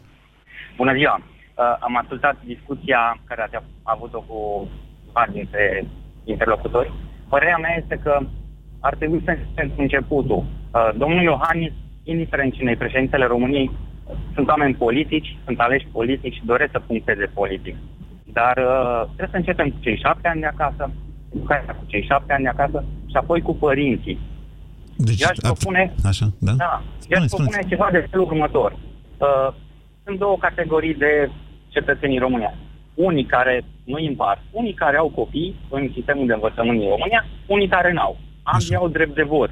Bună 0.81 0.93
ziua! 0.99 1.15
Uh, 1.21 1.75
am 1.79 1.97
ascultat 1.97 2.35
discuția 2.45 3.01
care 3.29 3.41
ați 3.41 3.65
avut-o 3.83 4.21
cu 4.27 4.67
parte 5.11 5.31
dintre 5.33 5.85
interlocutori. 6.23 6.93
Părerea 7.29 7.57
mea 7.57 7.75
este 7.81 7.99
că 8.03 8.19
ar 8.79 8.95
trebui 8.95 9.21
să 9.25 9.31
începem 9.31 9.71
începutul. 9.77 10.41
Uh, 10.45 10.89
domnul 10.97 11.21
Iohannis, 11.21 11.71
indiferent 12.03 12.53
cine 12.53 12.75
președintele 12.75 13.25
României, 13.25 13.71
sunt 14.33 14.47
oameni 14.47 14.75
politici, 14.75 15.37
sunt 15.45 15.59
aleși 15.59 15.87
politici 15.91 16.33
și 16.33 16.45
doresc 16.45 16.71
să 16.71 16.79
puncteze 16.79 17.25
politic. 17.33 17.75
Dar 18.23 18.57
uh, 18.57 19.01
trebuie 19.05 19.31
să 19.31 19.37
începem 19.37 19.69
cu 19.69 19.77
cei 19.79 19.97
șapte 19.97 20.27
ani 20.27 20.39
de 20.39 20.45
acasă, 20.45 20.91
educația 21.35 21.73
cu 21.73 21.83
cei 21.87 22.03
șapte 22.09 22.33
ani 22.33 22.43
de 22.43 22.49
acasă 22.49 22.83
și 23.05 23.15
apoi 23.15 23.41
cu 23.41 23.55
părinții. 23.55 24.19
Deci, 24.95 25.23
aș 25.23 25.37
propune, 25.37 25.93
așa, 26.05 26.25
da? 26.37 26.51
da 26.51 26.81
aș 27.19 27.25
propune 27.25 27.63
ceva 27.67 27.89
de 27.91 28.07
felul 28.09 28.25
următor. 28.25 28.71
Uh, 29.17 29.53
sunt 30.09 30.21
două 30.21 30.37
categorii 30.47 30.95
de 31.05 31.29
cetățenii 31.67 32.23
România. 32.25 32.53
Unii 32.93 33.25
care 33.25 33.63
nu 33.83 33.97
împart, 34.07 34.41
unii 34.51 34.73
care 34.73 34.97
au 34.97 35.09
copii 35.09 35.55
în 35.69 35.89
sistemul 35.93 36.25
de 36.27 36.33
învățământ 36.33 36.79
din 36.79 36.89
România, 36.89 37.25
unii 37.45 37.67
care 37.67 37.91
n-au. 37.91 38.17
Ambii 38.43 38.75
au 38.75 38.87
drept 38.87 39.15
de 39.15 39.23
vot, 39.23 39.51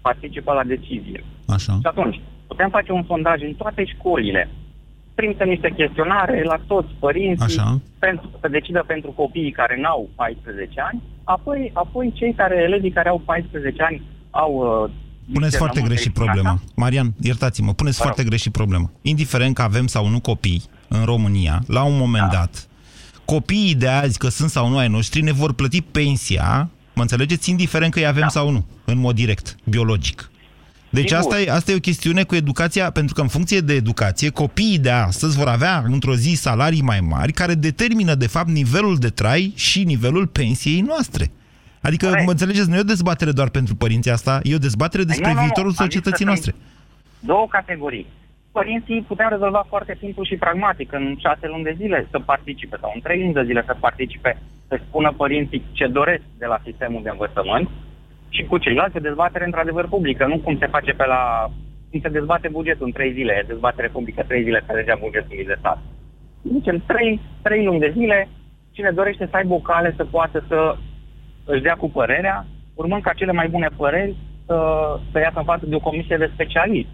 participă 0.00 0.52
la 0.52 0.64
decizie. 0.64 1.24
Așa. 1.46 1.72
Și 1.72 1.86
atunci, 1.92 2.20
putem 2.46 2.68
face 2.70 2.92
un 2.92 3.04
sondaj 3.04 3.42
în 3.42 3.54
toate 3.54 3.84
școlile, 3.84 4.48
trimite 5.14 5.44
niște 5.44 5.70
chestionare 5.76 6.42
la 6.42 6.58
toți 6.66 6.92
părinții 6.98 7.58
Așa. 7.60 7.80
pentru 7.98 8.30
să 8.40 8.48
decidă 8.48 8.84
pentru 8.86 9.10
copiii 9.10 9.58
care 9.60 9.80
n-au 9.80 10.08
14 10.14 10.80
ani, 10.80 11.02
apoi, 11.24 11.70
apoi 11.74 12.12
cei 12.14 12.32
care, 12.32 12.56
elevii 12.62 12.90
care 12.98 13.08
au 13.08 13.20
14 13.24 13.82
ani 13.82 14.02
au 14.30 14.52
uh, 14.54 14.90
Puneți 15.32 15.56
foarte 15.56 15.80
greșit 15.80 16.12
problema. 16.12 16.60
Marian, 16.74 17.14
iertați-mă, 17.20 17.74
puneți 17.74 17.98
foarte 17.98 18.24
greșit 18.24 18.52
problema. 18.52 18.90
Indiferent 19.02 19.54
că 19.54 19.62
avem 19.62 19.86
sau 19.86 20.08
nu 20.08 20.20
copii 20.20 20.62
în 20.88 21.04
România, 21.04 21.62
la 21.66 21.82
un 21.82 21.96
moment 21.96 22.30
da. 22.30 22.36
dat, 22.36 22.68
copiii 23.24 23.74
de 23.74 23.88
azi, 23.88 24.18
că 24.18 24.28
sunt 24.28 24.50
sau 24.50 24.68
nu 24.68 24.76
ai 24.76 24.88
noștri, 24.88 25.20
ne 25.22 25.32
vor 25.32 25.52
plăti 25.52 25.80
pensia, 25.80 26.70
mă 26.94 27.02
înțelegeți, 27.02 27.50
indiferent 27.50 27.92
că 27.92 27.98
îi 27.98 28.06
avem 28.06 28.22
da. 28.22 28.28
sau 28.28 28.50
nu, 28.50 28.66
în 28.84 28.98
mod 28.98 29.14
direct, 29.14 29.56
biologic. 29.64 30.30
Deci 30.90 31.12
asta 31.12 31.40
e, 31.40 31.50
asta 31.50 31.70
e 31.70 31.74
o 31.74 31.78
chestiune 31.78 32.22
cu 32.22 32.34
educația, 32.34 32.90
pentru 32.90 33.14
că 33.14 33.20
în 33.20 33.28
funcție 33.28 33.60
de 33.60 33.74
educație, 33.74 34.28
copiii 34.28 34.78
de 34.78 34.90
astăzi 34.90 35.36
vor 35.36 35.48
avea 35.48 35.84
într-o 35.86 36.14
zi 36.14 36.34
salarii 36.34 36.82
mai 36.82 37.00
mari, 37.00 37.32
care 37.32 37.54
determină, 37.54 38.14
de 38.14 38.26
fapt, 38.26 38.48
nivelul 38.48 38.96
de 38.96 39.08
trai 39.08 39.52
și 39.54 39.84
nivelul 39.84 40.26
pensiei 40.26 40.80
noastre. 40.80 41.30
Adică, 41.88 42.06
Corect. 42.06 42.24
mă 42.24 42.30
înțelegeți, 42.30 42.68
nu 42.70 42.76
e 42.76 42.86
o 42.88 42.92
dezbatere 42.94 43.32
doar 43.38 43.50
pentru 43.58 43.74
părinții 43.82 44.10
asta, 44.10 44.34
e 44.42 44.60
o 44.60 44.66
dezbatere 44.68 45.02
despre 45.02 45.32
nu, 45.32 45.40
viitorul 45.40 45.74
nu, 45.76 45.82
societății 45.84 46.24
noastre. 46.30 46.52
Două 47.20 47.46
categorii. 47.56 48.06
Părinții 48.52 49.04
putem 49.10 49.28
rezolva 49.30 49.62
foarte 49.68 49.96
simplu 50.02 50.22
și 50.24 50.42
pragmatic 50.44 50.92
în 50.92 51.04
șase 51.24 51.46
luni 51.46 51.68
de 51.68 51.74
zile 51.80 52.06
să 52.10 52.18
participe 52.18 52.76
sau 52.80 52.90
în 52.94 53.00
trei 53.00 53.20
luni 53.20 53.38
de 53.38 53.44
zile 53.44 53.62
să 53.66 53.76
participe, 53.80 54.30
să 54.68 54.74
spună 54.86 55.12
părinții 55.16 55.62
ce 55.72 55.86
doresc 55.86 56.22
de 56.38 56.46
la 56.46 56.58
sistemul 56.64 57.02
de 57.02 57.10
învățământ 57.12 57.68
și 58.28 58.42
cu 58.44 58.58
ceilalți 58.58 58.98
dezbatere 58.98 59.44
într-adevăr 59.44 59.88
publică, 59.88 60.26
nu 60.26 60.38
cum 60.38 60.58
se 60.58 60.66
face 60.66 60.92
pe 60.92 61.06
la... 61.06 61.50
cum 61.90 62.00
se 62.00 62.08
dezbate 62.08 62.48
bugetul 62.48 62.86
în 62.86 62.92
trei 62.92 63.12
zile, 63.12 63.44
dezbatere 63.46 63.88
publică 63.88 64.22
trei 64.22 64.42
zile 64.42 64.62
care 64.66 64.82
deja 64.82 64.96
bugetul 65.00 65.44
de 65.46 65.56
stat. 65.58 65.78
Zicem, 66.52 66.82
trei, 66.86 67.20
trei 67.42 67.64
luni 67.64 67.84
de 67.84 67.90
zile, 67.96 68.28
cine 68.70 68.90
dorește 68.90 69.26
să 69.30 69.36
aibă 69.36 69.54
o 69.54 69.66
cale 69.70 69.94
să 69.96 70.04
poată 70.04 70.44
să 70.48 70.76
își 71.46 71.62
dea 71.62 71.74
cu 71.74 71.90
părerea, 71.90 72.46
urmând 72.74 73.02
ca 73.02 73.12
cele 73.12 73.32
mai 73.32 73.48
bune 73.48 73.68
păreri 73.76 74.16
să, 74.46 74.56
să 75.12 75.18
iasă 75.18 75.38
în 75.38 75.44
față 75.44 75.66
de 75.66 75.74
o 75.74 75.86
comisie 75.88 76.16
de 76.16 76.30
specialiști. 76.34 76.90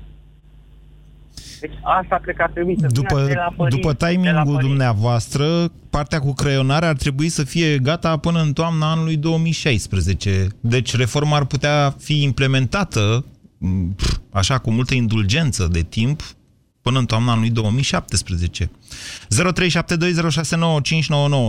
Deci 1.61 1.79
asta 1.83 2.19
cred 2.23 2.37
că 2.37 2.43
ar 2.43 2.51
trebui 2.51 2.77
să 2.81 2.87
după, 2.87 3.25
de 3.27 3.33
la 3.35 3.53
părinți, 3.57 3.77
după 3.77 3.95
timingul 4.07 4.57
dumneavoastră, 4.61 5.45
partea 5.91 6.19
cu 6.19 6.33
creionare 6.33 6.87
ar 6.87 6.97
trebui 6.97 7.29
să 7.29 7.45
fie 7.45 7.79
gata 7.79 8.17
până 8.17 8.41
în 8.41 8.53
toamna 8.53 8.91
anului 8.91 9.17
2016. 9.17 10.47
Deci 10.61 10.97
reforma 10.97 11.37
ar 11.37 11.45
putea 11.45 11.95
fi 11.99 12.23
implementată 12.23 13.25
așa 14.31 14.59
cu 14.59 14.71
multă 14.71 14.95
indulgență 14.95 15.69
de 15.73 15.81
timp 15.81 16.23
până 16.81 16.99
în 16.99 17.07
toamna 17.07 17.33
anului 17.33 17.51
2017. 17.51 18.71
0372069599 18.71 18.71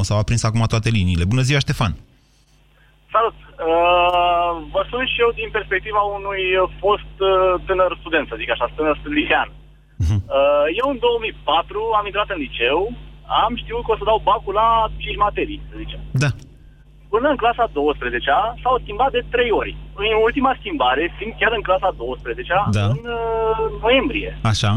s-au 0.01 0.17
aprins 0.17 0.43
acum 0.43 0.65
toate 0.67 0.89
liniile. 0.89 1.25
Bună 1.25 1.41
ziua, 1.41 1.59
Ștefan! 1.59 1.95
Salut! 3.15 3.37
Uh, 3.69 4.51
vă 4.73 4.81
sun 4.89 5.05
și 5.13 5.21
eu 5.25 5.31
din 5.39 5.49
perspectiva 5.57 6.01
unui 6.19 6.43
fost 6.83 7.13
uh, 7.19 7.31
tânăr 7.67 7.91
student, 8.01 8.25
să 8.27 8.39
zic 8.41 8.49
așa, 8.51 8.65
tânăr 8.77 8.95
studian. 9.01 9.49
Uh-huh. 10.03 10.19
Uh, 10.37 10.65
eu 10.79 10.87
în 10.93 10.99
2004 10.99 11.97
am 11.99 12.05
intrat 12.09 12.29
în 12.35 12.39
liceu, 12.45 12.79
am 13.43 13.53
știut 13.61 13.83
că 13.83 13.91
o 13.91 13.99
să 13.99 14.09
dau 14.09 14.19
bacul 14.29 14.53
la 14.61 14.67
5 14.97 15.23
materii, 15.25 15.61
să 15.69 15.75
zicem. 15.83 15.99
Da. 16.23 16.29
Până 17.13 17.27
în 17.29 17.41
clasa 17.43 17.65
12 17.71 18.31
s-au 18.61 18.75
schimbat 18.83 19.11
de 19.17 19.21
3 19.29 19.51
ori. 19.61 19.73
În 20.01 20.05
ultima 20.27 20.53
schimbare, 20.59 21.03
fiind 21.17 21.33
chiar 21.39 21.53
în 21.55 21.63
clasa 21.67 21.89
12 21.97 22.53
da. 22.79 22.85
în 22.95 23.03
uh, 23.17 23.63
noiembrie. 23.85 24.31
Așa. 24.51 24.71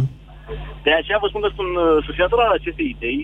De 0.86 0.92
aceea 0.92 1.18
vă 1.22 1.28
spun 1.28 1.42
că 1.44 1.50
sunt 1.58 1.72
uh, 1.76 1.84
susținător 2.06 2.40
al 2.40 2.52
acestei 2.58 2.88
idei 2.94 3.20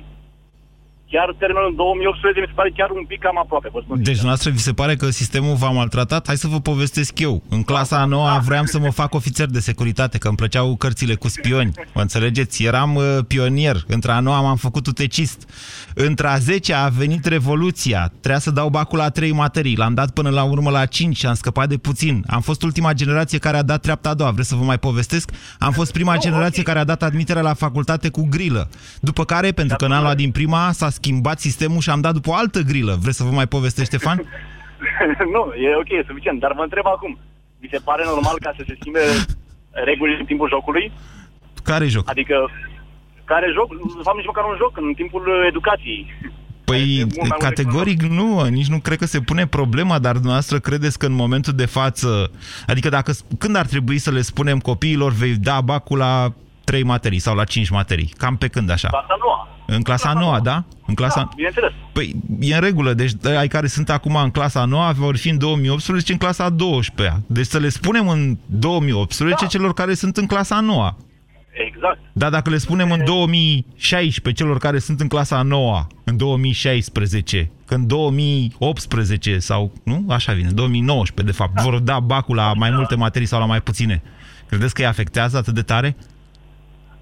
chiar 1.14 1.29
termenul 1.38 1.72
2018 1.77 2.40
mi 2.40 2.46
se 2.51 2.57
pare 2.61 2.70
chiar 2.79 2.90
un 2.90 3.05
pic 3.11 3.20
cam 3.25 3.38
aproape. 3.38 3.68
Deci, 4.09 4.20
noastră, 4.29 4.51
vi 4.51 4.59
se 4.68 4.72
pare 4.72 4.94
că 4.96 5.07
sistemul 5.11 5.55
v-a 5.55 5.70
maltratat? 5.70 6.27
Hai 6.27 6.37
să 6.37 6.48
vă 6.55 6.61
povestesc 6.61 7.18
eu. 7.18 7.42
În 7.48 7.62
clasa 7.62 7.96
a 8.01 8.05
noua 8.05 8.38
vreau 8.48 8.64
să 8.64 8.79
mă 8.79 8.90
fac 8.90 9.14
ofițer 9.14 9.46
de 9.46 9.61
securitate, 9.61 10.18
că 10.18 10.29
îmi 10.29 10.37
plăceau 10.37 10.77
cărțile 10.77 11.14
cu 11.14 11.29
spioni. 11.29 11.72
Mă 11.94 12.01
înțelegeți? 12.01 12.64
Eram 12.64 12.94
uh, 12.94 13.05
pionier. 13.27 13.77
Între 13.87 14.12
a 14.12 14.20
noua 14.20 14.40
m-am 14.40 14.57
făcut 14.57 14.87
utecist. 14.87 15.38
Între 15.94 16.27
a 16.27 16.37
10 16.37 16.72
a 16.72 16.88
venit 16.88 17.25
Revoluția. 17.25 18.12
Trebuia 18.20 18.38
să 18.38 18.51
dau 18.51 18.68
bacul 18.68 18.98
la 18.98 19.11
3 19.11 19.33
materii. 19.33 19.77
L-am 19.77 19.94
dat 19.94 20.11
până 20.11 20.31
la 20.31 20.42
urmă 20.42 20.70
la 20.70 20.87
5 20.87 21.16
și 21.16 21.27
am 21.27 21.35
scăpat 21.35 21.68
de 21.68 21.77
puțin. 21.77 22.25
Am 22.27 22.40
fost 22.40 22.62
ultima 22.62 22.92
generație 22.92 23.38
care 23.38 23.57
a 23.57 23.62
dat 23.62 23.81
treapta 23.81 24.09
a 24.09 24.14
doua. 24.14 24.31
Vreți 24.31 24.48
să 24.48 24.55
vă 24.55 24.64
mai 24.64 24.79
povestesc? 24.79 25.31
Am 25.59 25.72
fost 25.72 25.92
prima 25.92 26.16
generație 26.16 26.62
care 26.62 26.79
a 26.79 26.85
dat 26.85 27.03
admiterea 27.03 27.42
la 27.42 27.55
facultate 27.55 28.09
cu 28.09 28.27
grilă. 28.31 28.68
După 29.01 29.25
care, 29.25 29.53
pentru 29.53 29.77
că 29.77 29.87
n-am 29.87 30.03
luat 30.03 30.16
din 30.16 30.31
prima, 30.31 30.72
s-a 30.72 30.90
schimbat 31.02 31.38
sistemul 31.40 31.80
și 31.80 31.90
am 31.90 32.00
dat 32.06 32.14
după 32.18 32.30
o 32.30 32.34
altă 32.42 32.60
grilă. 32.70 32.94
Vreți 33.02 33.16
să 33.16 33.24
vă 33.28 33.30
mai 33.40 33.46
povestești, 33.56 33.90
Ștefan? 33.92 34.18
nu, 35.34 35.42
e 35.64 35.80
ok, 35.82 35.90
e 35.90 36.10
suficient. 36.10 36.38
Dar 36.44 36.52
vă 36.58 36.62
întreb 36.62 36.86
acum. 36.86 37.12
Vi 37.60 37.68
se 37.74 37.80
pare 37.88 38.02
normal 38.04 38.36
ca 38.44 38.50
să 38.56 38.62
se 38.66 38.76
schimbe 38.80 39.02
regulile 39.88 40.18
în 40.18 40.24
timpul 40.30 40.48
jocului? 40.48 40.92
Care 41.70 41.86
joc? 41.86 42.10
Adică, 42.10 42.36
care 43.24 43.46
joc? 43.56 43.68
De 43.98 44.02
fapt, 44.06 44.16
nici 44.16 44.30
măcar 44.32 44.44
un 44.44 44.56
joc, 44.62 44.72
în 44.76 44.92
timpul 45.00 45.24
educației. 45.48 46.00
Păi, 46.64 47.06
categoric 47.38 48.02
nu, 48.02 48.44
nici 48.44 48.72
nu 48.74 48.78
cred 48.78 48.98
că 48.98 49.06
se 49.06 49.20
pune 49.20 49.46
problema, 49.46 49.98
dar 49.98 50.12
dumneavoastră 50.12 50.58
credeți 50.58 50.98
că 50.98 51.06
în 51.06 51.12
momentul 51.14 51.52
de 51.52 51.66
față, 51.66 52.30
adică 52.66 52.88
dacă, 52.88 53.12
când 53.38 53.56
ar 53.56 53.66
trebui 53.66 53.98
să 53.98 54.10
le 54.10 54.20
spunem 54.20 54.58
copiilor, 54.58 55.12
vei 55.12 55.36
da 55.36 55.60
bacul 55.60 55.98
la 55.98 56.32
3 56.64 56.82
materii 56.82 57.18
sau 57.18 57.34
la 57.34 57.44
5 57.44 57.68
materii? 57.68 58.12
Cam 58.16 58.36
pe 58.36 58.48
când 58.48 58.70
așa? 58.70 58.88
Clasa 58.88 59.16
noua. 59.20 59.51
În 59.66 59.83
clasa 59.83 60.09
a 60.09 60.12
noua, 60.12 60.40
da? 60.40 60.64
În 60.87 60.94
clasa... 60.94 61.20
Da, 61.20 61.29
bineînțeles. 61.37 61.70
Păi, 61.92 62.16
e 62.40 62.55
în 62.55 62.61
regulă. 62.61 62.92
Deci, 62.92 63.12
ai 63.38 63.48
care 63.48 63.66
sunt 63.66 63.90
acum 63.90 64.16
în 64.16 64.31
clasa 64.31 64.61
a 64.61 64.64
noua 64.64 64.92
vor 64.92 65.16
fi 65.16 65.29
în 65.29 65.38
2018 65.38 66.12
în 66.12 66.18
clasa 66.18 66.44
a 66.44 66.51
12 66.51 67.16
-a. 67.16 67.20
Deci 67.27 67.46
să 67.46 67.59
le 67.59 67.68
spunem 67.68 68.09
în 68.09 68.38
2018 68.46 69.44
da. 69.44 69.51
celor 69.51 69.75
care 69.75 69.94
sunt 69.94 70.16
în 70.16 70.27
clasa 70.27 70.57
a 70.57 70.61
noua. 70.61 70.96
Exact. 71.53 71.98
Dar 72.12 72.31
dacă 72.31 72.51
le 72.51 72.57
spunem 72.57 72.90
în 72.90 73.05
2016 73.05 74.42
celor 74.42 74.59
care 74.59 74.79
sunt 74.79 75.01
în 75.01 75.09
clasa 75.09 75.38
a 75.38 75.42
noua, 75.42 75.87
în 76.05 76.16
2016, 76.16 77.51
că 77.66 77.75
în 77.75 77.87
2018 77.87 79.38
sau, 79.38 79.72
nu? 79.85 80.05
Așa 80.09 80.33
vine, 80.33 80.51
2019, 80.51 81.37
de 81.37 81.42
fapt, 81.42 81.61
vor 81.61 81.79
da 81.79 82.01
bacul 82.01 82.37
la 82.37 82.53
mai 82.53 82.70
multe 82.70 82.94
materii 82.94 83.27
sau 83.27 83.40
la 83.40 83.46
mai 83.46 83.61
puține. 83.61 84.03
Credeți 84.48 84.75
că 84.75 84.81
îi 84.81 84.87
afectează 84.87 85.37
atât 85.37 85.55
de 85.55 85.62
tare? 85.62 85.96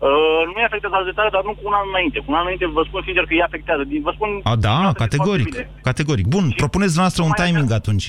Uh, 0.06 0.40
nu 0.48 0.52
îi 0.58 0.66
afectează 0.68 0.94
atât 0.96 1.08
de 1.10 1.16
tare, 1.18 1.30
dar 1.36 1.42
nu 1.48 1.52
cu 1.58 1.64
un 1.70 1.74
an 1.80 1.86
înainte. 1.92 2.18
Cu 2.24 2.28
un 2.32 2.36
an 2.38 2.44
înainte 2.46 2.66
vă 2.76 2.82
spun 2.88 3.00
sincer 3.06 3.24
că 3.28 3.32
îi 3.36 3.46
afectează. 3.48 3.82
Din- 3.90 4.02
Vă 4.06 4.12
spun... 4.16 4.28
A, 4.50 4.54
da, 4.68 4.76
categoric. 5.02 5.48
foarte 5.52 5.68
bine. 5.72 5.82
Categoric. 5.88 6.26
Bun, 6.34 6.44
propuneți 6.60 6.96
noastră 7.00 7.20
un 7.28 7.34
timing 7.42 7.70
atunci. 7.80 8.06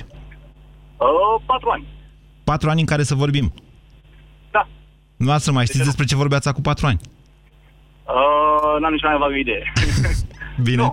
Uh, 1.06 1.36
patru 1.52 1.70
ani. 1.76 1.86
Patru 2.44 2.70
ani 2.70 2.80
în 2.80 2.86
care 2.92 3.04
să 3.04 3.16
vorbim. 3.24 3.48
Da. 4.56 4.64
Noastră 5.18 5.52
mai 5.52 5.66
știți 5.66 5.84
despre 5.90 6.06
ce 6.06 6.16
vorbeați 6.24 6.48
acum 6.48 6.64
patru 6.72 6.86
ani? 6.92 7.00
Uh, 8.06 8.80
n-am 8.82 8.92
nici 8.96 9.04
mai 9.10 9.18
vagă 9.18 9.36
idee. 9.36 9.64
Bine. 10.68 10.86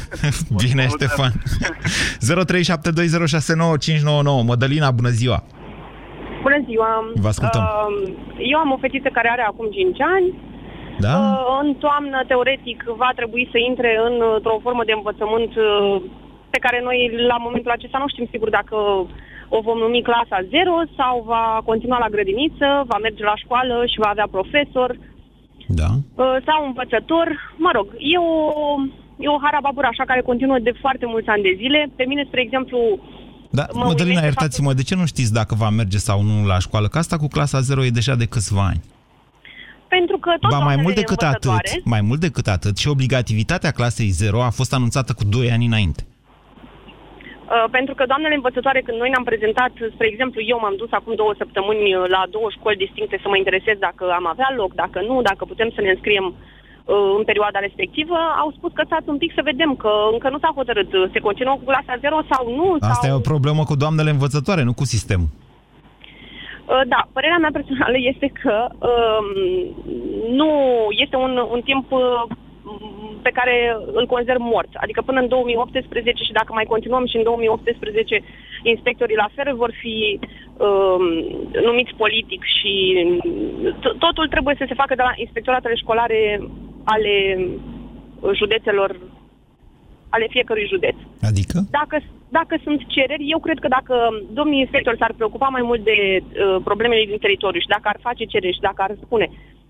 Bine, 0.62 0.86
Ștefan. 0.88 1.32
0372069599. 2.30 4.44
Mădălina, 4.44 4.90
bună 4.90 5.08
ziua. 5.08 5.44
Bună 6.46 6.60
ziua! 6.68 6.90
Vă 7.24 7.28
ascultăm. 7.34 7.62
Uh, 7.64 8.14
eu 8.52 8.58
am 8.58 8.70
o 8.76 8.82
fetiță 8.84 9.08
care 9.16 9.28
are 9.30 9.44
acum 9.46 9.66
5 9.70 10.00
ani. 10.14 10.28
Da? 11.06 11.14
Uh, 11.18 11.58
în 11.62 11.68
toamnă, 11.84 12.18
teoretic, 12.26 12.78
va 13.02 13.10
trebui 13.18 13.44
să 13.52 13.58
intre 13.70 13.90
în- 14.06 14.22
într-o 14.36 14.58
formă 14.66 14.82
de 14.86 14.92
învățământ 14.96 15.52
uh, 15.56 15.96
pe 16.54 16.58
care 16.64 16.78
noi, 16.88 16.98
la 17.32 17.36
momentul 17.46 17.70
acesta, 17.76 17.98
nu 18.02 18.08
știm 18.12 18.26
sigur 18.30 18.50
dacă 18.58 18.76
o 19.56 19.58
vom 19.66 19.78
numi 19.78 20.02
clasa 20.08 20.38
0 20.50 20.72
sau 20.98 21.14
va 21.32 21.44
continua 21.70 21.98
la 22.04 22.12
grădiniță, 22.14 22.68
va 22.90 22.98
merge 23.06 23.22
la 23.30 23.36
școală 23.44 23.76
și 23.92 24.02
va 24.04 24.10
avea 24.12 24.28
profesor 24.36 24.90
Da. 25.80 25.90
uh, 26.22 26.36
sau 26.46 26.58
învățător. 26.66 27.26
Mă 27.64 27.70
rog, 27.76 27.86
e 28.14 28.18
o, 28.18 28.34
e 29.24 29.28
o 29.36 29.42
harababură 29.46 29.86
așa 29.90 30.04
care 30.10 30.20
continuă 30.30 30.58
de 30.58 30.72
foarte 30.82 31.06
mulți 31.12 31.28
ani 31.28 31.42
de 31.48 31.54
zile. 31.62 31.80
Pe 31.98 32.04
mine, 32.10 32.22
spre 32.26 32.40
exemplu, 32.40 32.78
Da, 33.58 33.64
Mă 33.72 33.84
Mădălina, 33.84 34.04
uimește 34.04 34.24
iertați-mă, 34.24 34.72
de 34.80 34.82
ce 34.88 34.94
nu 34.94 35.06
știți 35.12 35.32
dacă 35.40 35.52
va 35.62 35.70
merge 35.80 35.98
sau 36.08 36.18
nu 36.28 36.36
la 36.52 36.58
școală? 36.66 36.86
Că 36.88 36.98
asta 36.98 37.16
cu 37.22 37.28
clasa 37.36 37.60
0 37.60 37.84
e 37.84 37.98
deja 38.00 38.14
de 38.22 38.26
câțiva 38.34 38.64
ani. 38.72 38.80
pentru 39.96 40.16
că 40.24 40.30
tot 40.30 40.40
Ba, 40.40 40.48
mai 40.48 40.58
doamnele 40.58 40.82
mult 40.82 40.94
decât 41.02 41.22
atât, 41.22 41.44
învățătoare- 41.50 41.90
mai 41.94 42.02
mult 42.08 42.20
decât 42.26 42.46
atât, 42.56 42.74
și 42.82 42.88
obligativitatea 42.94 43.70
clasei 43.78 44.10
0 44.22 44.42
a 44.48 44.50
fost 44.58 44.72
anunțată 44.78 45.10
cu 45.18 45.24
2 45.24 45.50
ani 45.54 45.66
înainte. 45.70 46.02
Uh, 46.06 47.64
pentru 47.76 47.94
că 47.94 48.02
doamnele 48.12 48.34
învățătoare, 48.34 48.80
când 48.86 48.98
noi 48.98 49.10
ne-am 49.12 49.28
prezentat, 49.30 49.72
spre 49.94 50.06
exemplu, 50.12 50.40
eu 50.52 50.58
m-am 50.60 50.76
dus 50.82 50.90
acum 50.98 51.14
două 51.22 51.32
săptămâni 51.42 51.94
uh, 51.94 52.04
la 52.16 52.22
două 52.36 52.48
școli 52.56 52.82
distincte 52.84 53.16
să 53.22 53.28
mă 53.28 53.36
interesez 53.36 53.76
dacă 53.88 54.04
am 54.18 54.26
avea 54.32 54.50
loc, 54.60 54.70
dacă 54.82 54.98
nu, 55.08 55.14
dacă 55.30 55.42
putem 55.52 55.68
să 55.74 55.80
ne 55.80 55.90
înscriem 55.94 56.26
uh, 56.26 56.34
în 57.18 57.24
perioada 57.24 57.58
respectivă, 57.58 58.16
au 58.42 58.50
spus 58.56 58.72
că 58.74 58.82
stați 58.86 59.08
un 59.08 59.18
pic 59.18 59.32
să 59.34 59.40
vedem, 59.44 59.74
că 59.74 59.90
încă 60.12 60.28
nu 60.28 60.38
s-a 60.38 60.52
hotărât. 60.54 60.92
uh, 60.92 61.04
Se 61.12 61.18
continuă 61.18 61.54
cu 61.54 61.64
clasa 61.64 61.94
0 62.00 62.16
sau 62.30 62.42
nu? 62.58 62.76
Asta 62.80 62.92
sau... 62.92 63.10
e 63.10 63.20
o 63.22 63.28
problemă 63.32 63.62
cu 63.64 63.76
doamnele 63.76 64.10
învățătoare, 64.10 64.62
nu 64.62 64.72
cu 64.74 64.84
sistemul. 64.84 65.26
Uh, 66.72 66.80
Da, 66.92 67.00
părerea 67.12 67.38
mea 67.44 67.50
personală 67.58 67.96
este 68.12 68.28
că 68.42 68.56
um, 68.90 69.28
nu 70.40 70.50
este 71.02 71.16
un, 71.16 71.32
un 71.54 71.60
timp 71.60 71.86
uh, 71.92 72.22
pe 73.22 73.30
care 73.38 73.76
îl 73.92 74.06
consider 74.06 74.36
mort. 74.38 74.68
Adică 74.74 75.02
până 75.02 75.20
în 75.20 75.28
2018 75.28 76.24
și 76.24 76.32
dacă 76.32 76.50
mai 76.52 76.64
continuăm 76.64 77.06
și 77.06 77.16
în 77.16 77.22
2018 77.22 78.22
inspectorii 78.62 79.22
la 79.24 79.28
fel 79.34 79.56
vor 79.56 79.72
fi 79.82 80.18
um, 80.66 81.04
numiți 81.68 81.94
politic 81.96 82.42
și 82.56 82.72
t- 83.82 83.96
totul 83.98 84.26
trebuie 84.28 84.54
să 84.58 84.64
se 84.68 84.74
facă 84.82 84.94
de 84.94 85.02
la 85.02 85.12
inspectoratele 85.16 85.74
școlare 85.74 86.40
ale 86.92 87.14
județelor, 88.40 88.90
ale 90.14 90.26
fiecărui 90.34 90.72
județ. 90.72 90.96
Adică? 91.30 91.56
Dacă, 91.78 91.96
dacă 92.38 92.54
sunt 92.64 92.80
cereri, 92.94 93.30
eu 93.34 93.40
cred 93.46 93.58
că 93.58 93.68
dacă 93.68 93.94
domnii 94.38 94.60
inspectori 94.64 95.00
s-ar 95.00 95.12
preocupa 95.16 95.48
mai 95.56 95.64
mult 95.68 95.82
de 95.90 95.96
uh, 96.22 96.56
problemele 96.68 97.04
din 97.10 97.18
teritoriu 97.24 97.60
și 97.60 97.74
dacă 97.76 97.86
ar 97.88 97.98
face 98.08 98.24
cereri 98.24 98.58
și 98.58 98.66
dacă 98.68 98.80
ar 98.82 98.92
spune 99.04 99.26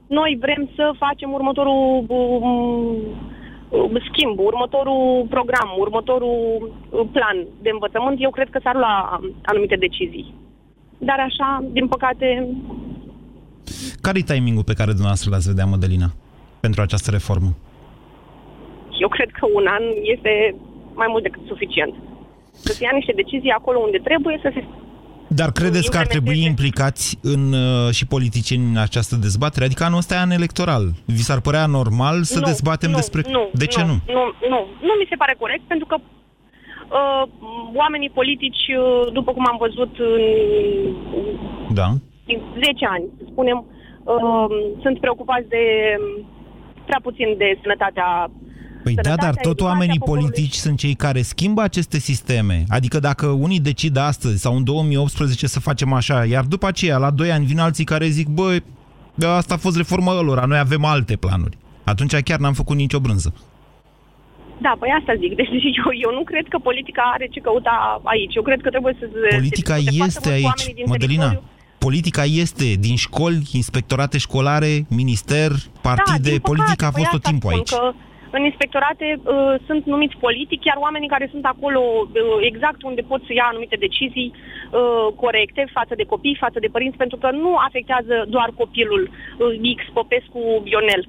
noi 0.07 0.37
vrem 0.41 0.71
să 0.75 0.95
facem 0.99 1.33
următorul 1.33 2.05
um, 2.09 2.97
uh, 3.69 4.03
schimb, 4.11 4.39
următorul 4.39 5.27
program, 5.31 5.69
următorul 5.79 6.39
uh, 6.91 7.09
plan 7.13 7.37
de 7.63 7.71
învățământ, 7.73 8.17
eu 8.21 8.31
cred 8.31 8.49
că 8.51 8.61
s-ar 8.63 8.75
lua 8.75 9.21
anumite 9.43 9.77
decizii. 9.77 10.35
Dar 10.99 11.19
așa, 11.19 11.65
din 11.73 11.87
păcate, 11.89 12.49
Care 14.01 14.19
e 14.19 14.33
timingul 14.33 14.65
pe 14.65 14.79
care 14.79 14.91
dumneavoastră 14.91 15.31
l-ați 15.31 15.49
vedea, 15.49 15.67
Mădălina, 15.67 16.11
pentru 16.67 16.81
această 16.83 17.11
reformă? 17.11 17.51
eu 19.03 19.09
cred 19.09 19.31
că 19.39 19.45
un 19.59 19.67
an 19.77 19.83
este 20.15 20.33
mai 21.01 21.09
mult 21.11 21.23
decât 21.23 21.43
suficient. 21.47 21.95
Să 22.65 22.73
se 22.73 22.85
ia 22.85 22.91
niște 22.95 23.13
decizii 23.23 23.51
acolo 23.59 23.79
unde 23.79 23.99
trebuie 24.09 24.39
să 24.43 24.51
se 24.55 24.65
Dar 25.29 25.51
credeți 25.53 25.91
că 25.91 25.99
ar 25.99 26.07
trebui 26.07 26.39
implicați 26.45 27.19
în, 27.23 27.43
uh, 27.53 27.91
și 27.99 28.07
politicieni 28.07 28.65
în 28.73 28.79
această 28.89 29.15
dezbatere? 29.17 29.65
Adică 29.65 29.85
anul 29.85 29.99
ăsta 29.99 30.15
e 30.15 30.19
an 30.19 30.31
electoral. 30.41 30.85
Vi 31.17 31.29
s-ar 31.29 31.41
părea 31.41 31.67
normal 31.67 32.17
să 32.23 32.39
Nu, 32.39 32.45
dezbatem 32.51 32.91
nu, 32.91 32.97
despre... 32.97 33.21
Nu, 33.37 33.43
de 33.63 33.67
ce 33.67 33.81
nu? 33.91 33.97
Nu, 34.17 34.25
nu, 34.53 34.61
nu 34.89 34.93
mi 35.01 35.07
se 35.11 35.17
pare 35.23 35.35
corect, 35.39 35.65
pentru 35.73 35.87
că 35.91 35.97
uh, 35.99 37.25
oamenii 37.83 38.17
politici, 38.21 38.65
uh, 38.79 39.13
după 39.13 39.31
cum 39.33 39.45
am 39.53 39.59
văzut 39.65 39.93
în 39.99 40.25
Da. 41.79 41.89
în 42.33 42.39
10 42.65 42.87
ani, 42.95 43.05
să 43.19 43.25
spunem, 43.31 43.59
uh, 44.05 44.47
sunt 44.83 44.97
preocupați 45.01 45.49
de 45.49 45.65
prea 46.87 47.01
puțin 47.03 47.35
de 47.39 47.59
sănătatea 47.63 48.31
Păi 48.83 48.95
da, 48.95 49.03
Sănătatea, 49.03 49.33
dar 49.33 49.35
tot 49.35 49.45
educația 49.45 49.67
oamenii 49.67 49.99
poporului. 49.99 50.29
politici 50.31 50.55
sunt 50.55 50.79
cei 50.79 50.95
care 50.95 51.23
schimbă 51.23 51.63
aceste 51.63 51.99
sisteme. 51.99 52.65
Adică 52.69 52.99
dacă 52.99 53.27
unii 53.27 53.61
decid 53.61 53.97
astăzi 53.97 54.41
sau 54.41 54.57
în 54.57 54.65
2018 54.65 55.47
să 55.47 55.61
facem 55.61 55.93
așa, 55.93 56.25
iar 56.25 56.45
după 56.45 56.67
aceea, 56.67 56.97
la 56.97 57.11
2 57.11 57.31
ani, 57.33 57.45
vin 57.47 57.59
alții 57.59 57.85
care 57.85 58.07
zic, 58.07 58.27
băi, 58.29 58.63
asta 59.27 59.55
a 59.55 59.57
fost 59.57 59.77
reforma 59.77 60.21
lor, 60.21 60.47
noi 60.47 60.59
avem 60.59 60.85
alte 60.85 61.17
planuri. 61.17 61.57
Atunci 61.85 62.15
chiar 62.15 62.39
n-am 62.39 62.53
făcut 62.53 62.77
nicio 62.77 63.01
brânză. 63.01 63.35
Da, 64.61 64.73
păi 64.79 64.91
asta 65.01 65.13
zic. 65.23 65.35
Deci 65.37 65.49
eu, 65.81 65.91
eu 66.07 66.13
nu 66.19 66.23
cred 66.25 66.47
că 66.49 66.59
politica 66.59 67.03
are 67.15 67.27
ce 67.31 67.41
căuta 67.41 68.01
aici. 68.05 68.35
Eu 68.35 68.43
cred 68.43 68.61
că 68.61 68.71
trebuie 68.71 68.97
să 69.01 69.07
se 69.13 69.37
Politica 69.37 69.75
se 69.75 69.81
discute 69.81 70.07
este 70.07 70.29
foarte 70.29 70.41
mult 70.41 70.45
cu 70.45 70.49
aici, 70.49 70.61
oamenii 70.61 70.75
din 70.81 70.85
Mădălina. 70.93 71.29
teritoriu. 71.29 71.55
Politica 71.79 72.23
este 72.45 72.65
din 72.87 72.97
școli, 72.97 73.43
inspectorate 73.53 74.19
școlare, 74.19 74.73
minister, 74.89 75.51
partide. 75.83 76.23
da, 76.23 76.29
din 76.31 76.41
păcate, 76.41 76.51
Politica 76.51 76.87
a 76.87 76.91
păi 76.91 77.01
fost 77.01 77.11
tot 77.11 77.25
asta 77.25 77.31
timpul 77.31 77.51
spun 77.51 77.59
aici. 77.59 77.73
Că 77.75 77.85
în 78.37 78.43
inspectorate 78.51 79.07
uh, 79.17 79.55
sunt 79.67 79.83
numiți 79.95 80.17
politic, 80.27 80.61
iar 80.65 80.79
oamenii 80.87 81.09
care 81.15 81.27
sunt 81.31 81.45
acolo 81.45 81.81
uh, 82.01 82.39
exact 82.51 82.81
unde 82.83 83.03
pot 83.11 83.21
să 83.27 83.33
ia 83.33 83.47
anumite 83.49 83.77
decizii 83.87 84.33
uh, 84.71 85.07
corecte 85.23 85.63
față 85.79 85.95
de 86.01 86.05
copii, 86.13 86.43
față 86.45 86.59
de 86.65 86.69
părinți, 86.75 86.97
pentru 87.03 87.17
că 87.23 87.29
nu 87.45 87.53
afectează 87.69 88.15
doar 88.35 88.49
copilul 88.61 89.03
uh, 89.11 89.75
X, 89.77 89.81
Popescu, 89.99 90.41
Ionel. 90.75 91.03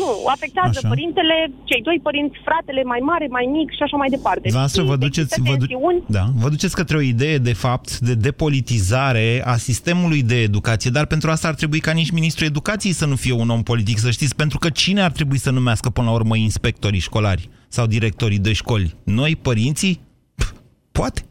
Nu, 0.00 0.08
afectează 0.34 0.78
Așa. 0.80 0.88
părintele, 0.92 1.36
cei 1.70 1.82
doi 1.88 1.98
părinți, 2.08 2.36
fratele 2.48 2.82
mai 2.92 3.00
mare, 3.10 3.26
mai 3.38 3.46
mic 3.56 3.68
și 3.76 3.82
așa 3.86 3.96
mai 4.02 4.10
departe. 4.16 4.46
Dumneavoastră 4.52 4.82
vă 4.90 4.96
Și 4.98 5.04
duceți, 5.06 5.32
există 5.34 5.50
vă, 5.50 5.56
du- 5.62 5.66
tensiuni. 5.66 6.00
da, 6.16 6.24
vă 6.42 6.48
duceți 6.54 6.74
către 6.80 6.96
o 6.96 7.04
idee, 7.14 7.36
de 7.50 7.56
fapt, 7.64 7.88
de 8.08 8.14
depolitizare 8.28 9.42
a 9.44 9.56
sistemului 9.56 10.22
de 10.22 10.38
educație, 10.42 10.90
dar 10.90 11.06
pentru 11.06 11.30
asta 11.30 11.48
ar 11.48 11.54
trebui 11.54 11.80
ca 11.80 11.92
nici 11.92 12.10
ministrul 12.10 12.46
educației 12.46 12.92
să 12.92 13.06
nu 13.06 13.16
fie 13.16 13.32
un 13.32 13.48
om 13.50 13.62
politic, 13.62 13.98
să 13.98 14.10
știți, 14.10 14.36
pentru 14.36 14.58
că 14.58 14.68
cine 14.70 15.00
ar 15.02 15.10
trebui 15.10 15.38
să 15.38 15.50
numească 15.50 15.90
până 15.90 16.06
la 16.06 16.12
urmă 16.12 16.36
inspectorii 16.36 17.00
școlari 17.00 17.48
sau 17.68 17.86
directorii 17.86 18.38
de 18.38 18.52
școli? 18.52 18.94
Noi, 19.04 19.36
părinții? 19.36 20.00
Pf, 20.34 20.50
Poate. 20.92 21.22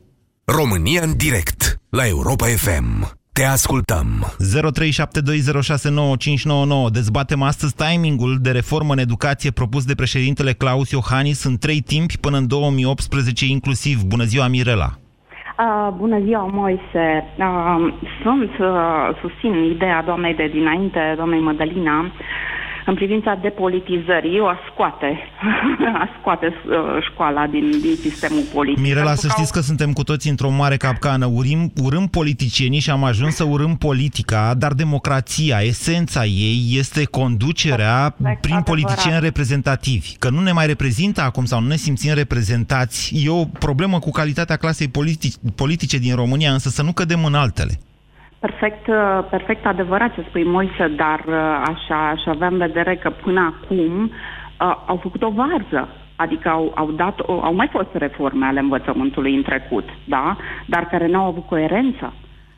România 0.57 1.01
în 1.03 1.13
direct 1.17 1.59
la 1.89 2.07
Europa 2.07 2.45
FM. 2.45 2.87
Te 3.33 3.43
ascultăm. 3.43 4.07
0372069599. 6.87 6.91
Dezbatem 6.91 7.41
astăzi 7.41 7.75
timingul 7.75 8.37
de 8.41 8.51
reformă 8.51 8.93
în 8.93 8.99
educație 8.99 9.51
propus 9.51 9.85
de 9.85 9.95
președintele 9.95 10.53
Claus 10.53 10.91
Iohannis 10.91 11.43
în 11.43 11.57
trei 11.57 11.81
timpi 11.81 12.17
până 12.17 12.37
în 12.37 12.47
2018 12.47 13.45
inclusiv. 13.45 13.97
Bună 14.03 14.23
ziua, 14.23 14.47
Mirela! 14.47 14.89
Uh, 14.95 15.89
bună 15.97 16.19
ziua, 16.25 16.49
Moise. 16.51 17.05
Uh, 17.37 17.93
sunt, 18.21 18.51
uh, 18.59 19.09
susțin 19.21 19.53
ideea 19.75 20.03
doamnei 20.03 20.35
de 20.35 20.47
dinainte, 20.47 21.13
doamnei 21.15 21.39
Mădălina, 21.39 22.11
în 22.85 22.95
privința 22.95 23.39
depolitizării, 23.41 24.39
o 24.39 24.47
a 24.47 24.57
scoate, 24.71 25.19
a 26.03 26.09
scoate 26.19 26.45
uh, 26.45 27.03
școala 27.11 27.47
din, 27.47 27.69
din 27.69 27.95
sistemul 27.95 28.43
politic. 28.53 28.83
Mirela, 28.83 29.03
Pentru 29.03 29.21
să 29.21 29.27
că 29.27 29.33
știți 29.37 29.53
că 29.53 29.59
suntem 29.59 29.93
cu 29.93 30.03
toții 30.03 30.29
într-o 30.29 30.49
mare 30.49 30.77
capcană. 30.77 31.25
Urim, 31.25 31.71
urâm 31.83 32.07
politicienii 32.07 32.79
și 32.79 32.89
am 32.89 33.03
ajuns 33.03 33.35
să 33.35 33.43
urâm 33.43 33.75
politica, 33.75 34.53
dar 34.57 34.73
democrația, 34.73 35.59
esența 35.59 36.25
ei, 36.25 36.75
este 36.77 37.03
conducerea 37.05 38.15
prin 38.17 38.33
adevărat. 38.33 38.63
politicieni 38.63 39.19
reprezentativi. 39.19 40.15
Că 40.19 40.29
nu 40.29 40.41
ne 40.41 40.51
mai 40.51 40.65
reprezintă 40.65 41.21
acum 41.21 41.45
sau 41.45 41.61
nu 41.61 41.67
ne 41.67 41.75
simțim 41.75 42.13
reprezentați, 42.13 43.23
e 43.25 43.29
o 43.29 43.45
problemă 43.45 43.99
cu 43.99 44.11
calitatea 44.11 44.55
clasei 44.55 44.87
politici, 44.87 45.33
politice 45.55 45.97
din 45.97 46.15
România, 46.15 46.51
însă 46.51 46.69
să 46.69 46.83
nu 46.83 46.91
cădem 46.91 47.25
în 47.25 47.33
altele. 47.33 47.79
Perfect, 48.39 48.87
uh, 48.87 49.19
perfect 49.29 49.65
adevărat 49.65 50.13
ce 50.13 50.25
spui, 50.27 50.43
Moise, 50.43 50.87
dar 50.95 51.23
uh, 51.27 51.63
așa, 51.65 52.09
aș 52.09 52.25
avea 52.25 52.47
în 52.47 52.57
vedere 52.57 52.95
că 52.95 53.09
până 53.09 53.53
acum 53.55 54.03
uh, 54.03 54.75
au 54.85 54.95
făcut 54.95 55.23
o 55.23 55.29
varză. 55.29 55.89
Adică 56.15 56.49
au, 56.49 56.71
au, 56.75 56.91
dat, 56.91 57.19
o, 57.19 57.43
au 57.43 57.53
mai 57.53 57.67
fost 57.71 57.89
reforme 57.93 58.45
ale 58.45 58.59
învățământului 58.59 59.35
în 59.35 59.41
trecut, 59.41 59.89
da? 60.05 60.37
Dar 60.65 60.85
care 60.85 61.07
n-au 61.07 61.25
avut 61.25 61.45
coerență. 61.47 62.13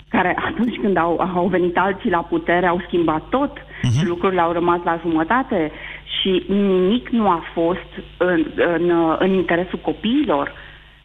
Care 0.09 0.37
atunci 0.45 0.77
când 0.81 0.97
au, 0.97 1.19
au 1.35 1.47
venit 1.47 1.77
alții 1.77 2.09
la 2.09 2.21
putere 2.29 2.67
au 2.67 2.81
schimbat 2.85 3.21
tot 3.29 3.59
uh-huh. 3.59 3.99
și 3.99 4.05
lucrurile 4.05 4.41
au 4.41 4.51
rămas 4.51 4.79
la 4.83 4.99
jumătate 5.01 5.71
și 6.19 6.45
nimic 6.47 7.09
nu 7.09 7.29
a 7.29 7.43
fost 7.53 7.89
în, 8.17 8.45
în, 8.55 9.15
în 9.19 9.31
interesul 9.31 9.79
copiilor. 9.81 10.53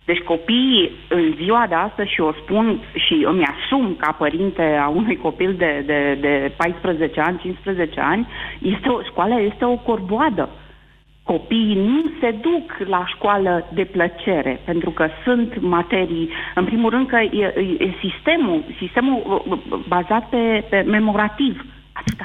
Deci 0.07 0.19
copiii 0.19 0.91
în 1.09 1.35
ziua 1.37 1.67
de 1.69 1.75
astăzi 1.75 2.13
și 2.13 2.21
o 2.21 2.33
spun 2.33 2.81
și 2.95 3.25
îmi 3.27 3.45
asum 3.45 3.97
ca 3.99 4.13
părinte 4.13 4.63
a 4.63 4.89
unui 4.89 5.17
copil 5.17 5.55
de, 5.55 5.83
de, 5.87 6.19
de 6.21 6.53
14 6.57 7.21
ani, 7.21 7.39
15 7.39 8.01
ani, 8.01 8.27
este 8.63 8.89
o, 8.89 9.03
școala 9.03 9.37
este 9.39 9.65
o 9.65 9.77
corboadă. 9.77 10.49
Copiii 11.23 11.75
nu 11.75 12.03
se 12.21 12.31
duc 12.31 12.89
la 12.89 13.07
școală 13.07 13.69
de 13.73 13.85
plăcere, 13.85 14.61
pentru 14.65 14.91
că 14.91 15.09
sunt 15.25 15.61
materii, 15.61 16.31
în 16.55 16.65
primul 16.65 16.91
rând 16.91 17.07
că 17.07 17.17
e, 17.17 17.55
e 17.79 17.95
sistemul, 18.01 18.65
sistemul 18.79 19.45
bazat 19.89 20.29
pe, 20.29 20.65
pe 20.71 20.81
memorativ 20.81 21.65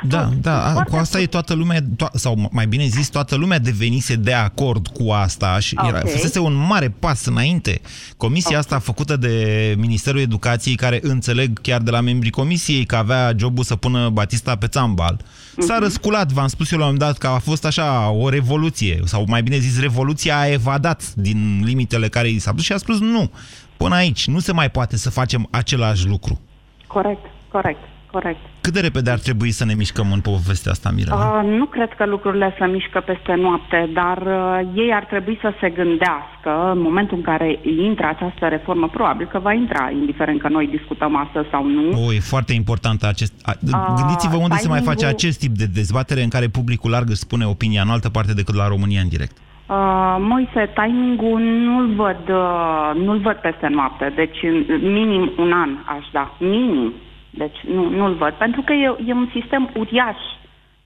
da, 0.04 0.30
da, 0.42 0.84
cu 0.90 0.96
asta 0.96 1.20
e 1.20 1.26
toată 1.26 1.54
lumea, 1.54 1.80
to- 1.80 2.12
sau 2.14 2.50
mai 2.52 2.68
bine 2.68 2.86
zis, 2.86 3.10
toată 3.10 3.36
lumea 3.36 3.60
devenise 3.60 4.16
de 4.16 4.34
acord 4.34 4.88
cu 4.88 5.12
asta 5.12 5.60
și 5.60 5.76
okay. 5.78 5.90
era, 5.90 6.00
fusese 6.00 6.40
un 6.40 6.54
mare 6.54 6.90
pas 7.00 7.26
înainte. 7.26 7.82
Comisia 8.18 8.48
okay. 8.48 8.60
asta 8.60 8.80
făcută 8.80 9.18
de 9.18 9.76
Ministerul 9.78 10.20
Educației, 10.20 10.76
care 10.76 11.00
înțeleg 11.02 11.62
chiar 11.62 11.82
de 11.82 11.92
la 11.92 12.02
membrii 12.02 12.32
comisiei 12.32 12.86
că 12.86 12.96
avea 12.96 13.34
jobul 13.38 13.64
să 13.64 13.76
pună 13.76 14.10
Batista 14.10 14.56
pe 14.56 14.68
țambal, 14.68 15.20
s-a 15.58 15.74
mhm. 15.74 15.84
răsculat, 15.84 16.32
v-am 16.32 16.48
spus 16.48 16.72
eu 16.72 16.80
la 16.80 16.86
un 16.86 16.92
moment 16.92 17.12
dat 17.12 17.20
că 17.20 17.36
a 17.36 17.40
fost 17.40 17.66
așa 17.66 18.10
o 18.10 18.30
revoluție, 18.30 19.02
sau 19.06 19.24
mai 19.28 19.44
bine 19.44 19.58
zis, 19.58 19.80
revoluția 19.80 20.40
a 20.40 20.48
evadat 20.48 21.14
din 21.14 21.62
limitele 21.64 22.08
care 22.08 22.30
i 22.30 22.40
s-a 22.40 22.54
pus 22.54 22.64
și 22.64 22.74
a 22.74 22.78
spus 22.78 23.00
nu, 23.00 23.32
până 23.78 23.96
aici 23.96 24.28
nu 24.28 24.40
se 24.40 24.52
mai 24.52 24.70
poate 24.70 24.98
să 24.98 25.10
facem 25.10 25.48
același 25.52 26.08
lucru. 26.08 26.40
Corect, 26.88 27.26
corect 27.52 27.80
corect. 28.12 28.40
Cât 28.62 28.74
de 28.74 28.80
repede 28.80 29.10
ar 29.12 29.20
trebui 29.20 29.52
să 29.52 29.66
ne 29.66 29.74
mișcăm 29.74 30.12
în 30.12 30.20
povestea 30.20 30.72
asta, 30.72 30.90
Mirela? 30.96 31.16
Uh, 31.16 31.58
nu 31.60 31.66
cred 31.66 31.94
că 31.98 32.06
lucrurile 32.06 32.56
se 32.60 32.66
mișcă 32.66 33.00
peste 33.00 33.34
noapte, 33.34 33.90
dar 33.94 34.18
uh, 34.18 34.60
ei 34.76 34.92
ar 34.94 35.06
trebui 35.06 35.38
să 35.42 35.54
se 35.60 35.70
gândească 35.70 36.52
în 36.74 36.82
momentul 36.82 37.18
în 37.18 37.24
care 37.24 37.60
intră 37.90 38.08
această 38.08 38.48
reformă, 38.48 38.88
probabil 38.88 39.28
că 39.28 39.40
va 39.40 39.54
intra, 39.54 39.90
indiferent 39.90 40.42
că 40.42 40.48
noi 40.48 40.68
discutăm 40.68 41.16
astăzi 41.16 41.48
sau 41.52 41.68
nu. 41.68 42.06
O, 42.06 42.14
e 42.14 42.20
foarte 42.20 42.54
important 42.54 43.04
acest... 43.04 43.34
Uh, 43.48 43.94
Gândiți-vă 43.96 44.38
unde 44.38 44.56
se 44.56 44.68
mai 44.68 44.82
face 44.82 45.06
acest 45.06 45.40
tip 45.40 45.52
de 45.52 45.66
dezbatere 45.66 46.22
în 46.22 46.30
care 46.30 46.48
publicul 46.48 46.92
larg 46.92 47.10
își 47.10 47.26
spune 47.28 47.46
opinia 47.46 47.82
în 47.82 47.90
altă 47.90 48.10
parte 48.10 48.34
decât 48.34 48.56
la 48.56 48.68
România 48.68 49.02
în 49.02 49.10
direct. 49.10 49.38
Uh, 49.38 50.18
Moise, 50.20 50.74
timingul 50.74 51.40
nu-l 51.40 51.96
văd, 51.96 52.24
uh, 52.30 53.04
nu-l 53.06 53.20
văd 53.20 53.36
peste 53.36 53.68
noapte, 53.68 54.14
deci 54.16 54.40
minim 54.82 55.32
un 55.38 55.52
an 55.52 55.70
aș 55.86 56.06
da, 56.12 56.36
minim. 56.40 56.94
Deci 57.32 57.58
nu, 57.68 57.90
nu-l 57.90 58.14
văd, 58.16 58.34
pentru 58.34 58.62
că 58.62 58.74
e, 58.74 58.96
e 59.08 59.14
un 59.14 59.30
sistem 59.34 59.72
uriaș 59.76 60.18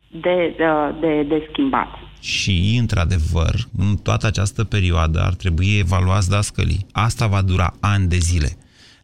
de, 0.08 0.54
de, 0.58 0.66
de, 1.00 1.24
de 1.24 1.48
schimbat. 1.50 1.88
Și, 2.22 2.78
într-adevăr, 2.80 3.54
în 3.78 3.96
toată 4.04 4.28
această 4.28 4.64
perioadă 4.64 5.20
ar 5.20 5.34
trebui 5.34 5.78
evaluați 5.80 6.30
dascălii. 6.30 6.86
Asta 6.92 7.28
va 7.28 7.42
dura 7.42 7.74
ani 7.82 8.08
de 8.08 8.16
zile. 8.16 8.50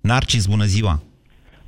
Narcis, 0.01 0.45
bună 0.45 0.63
ziua! 0.63 1.01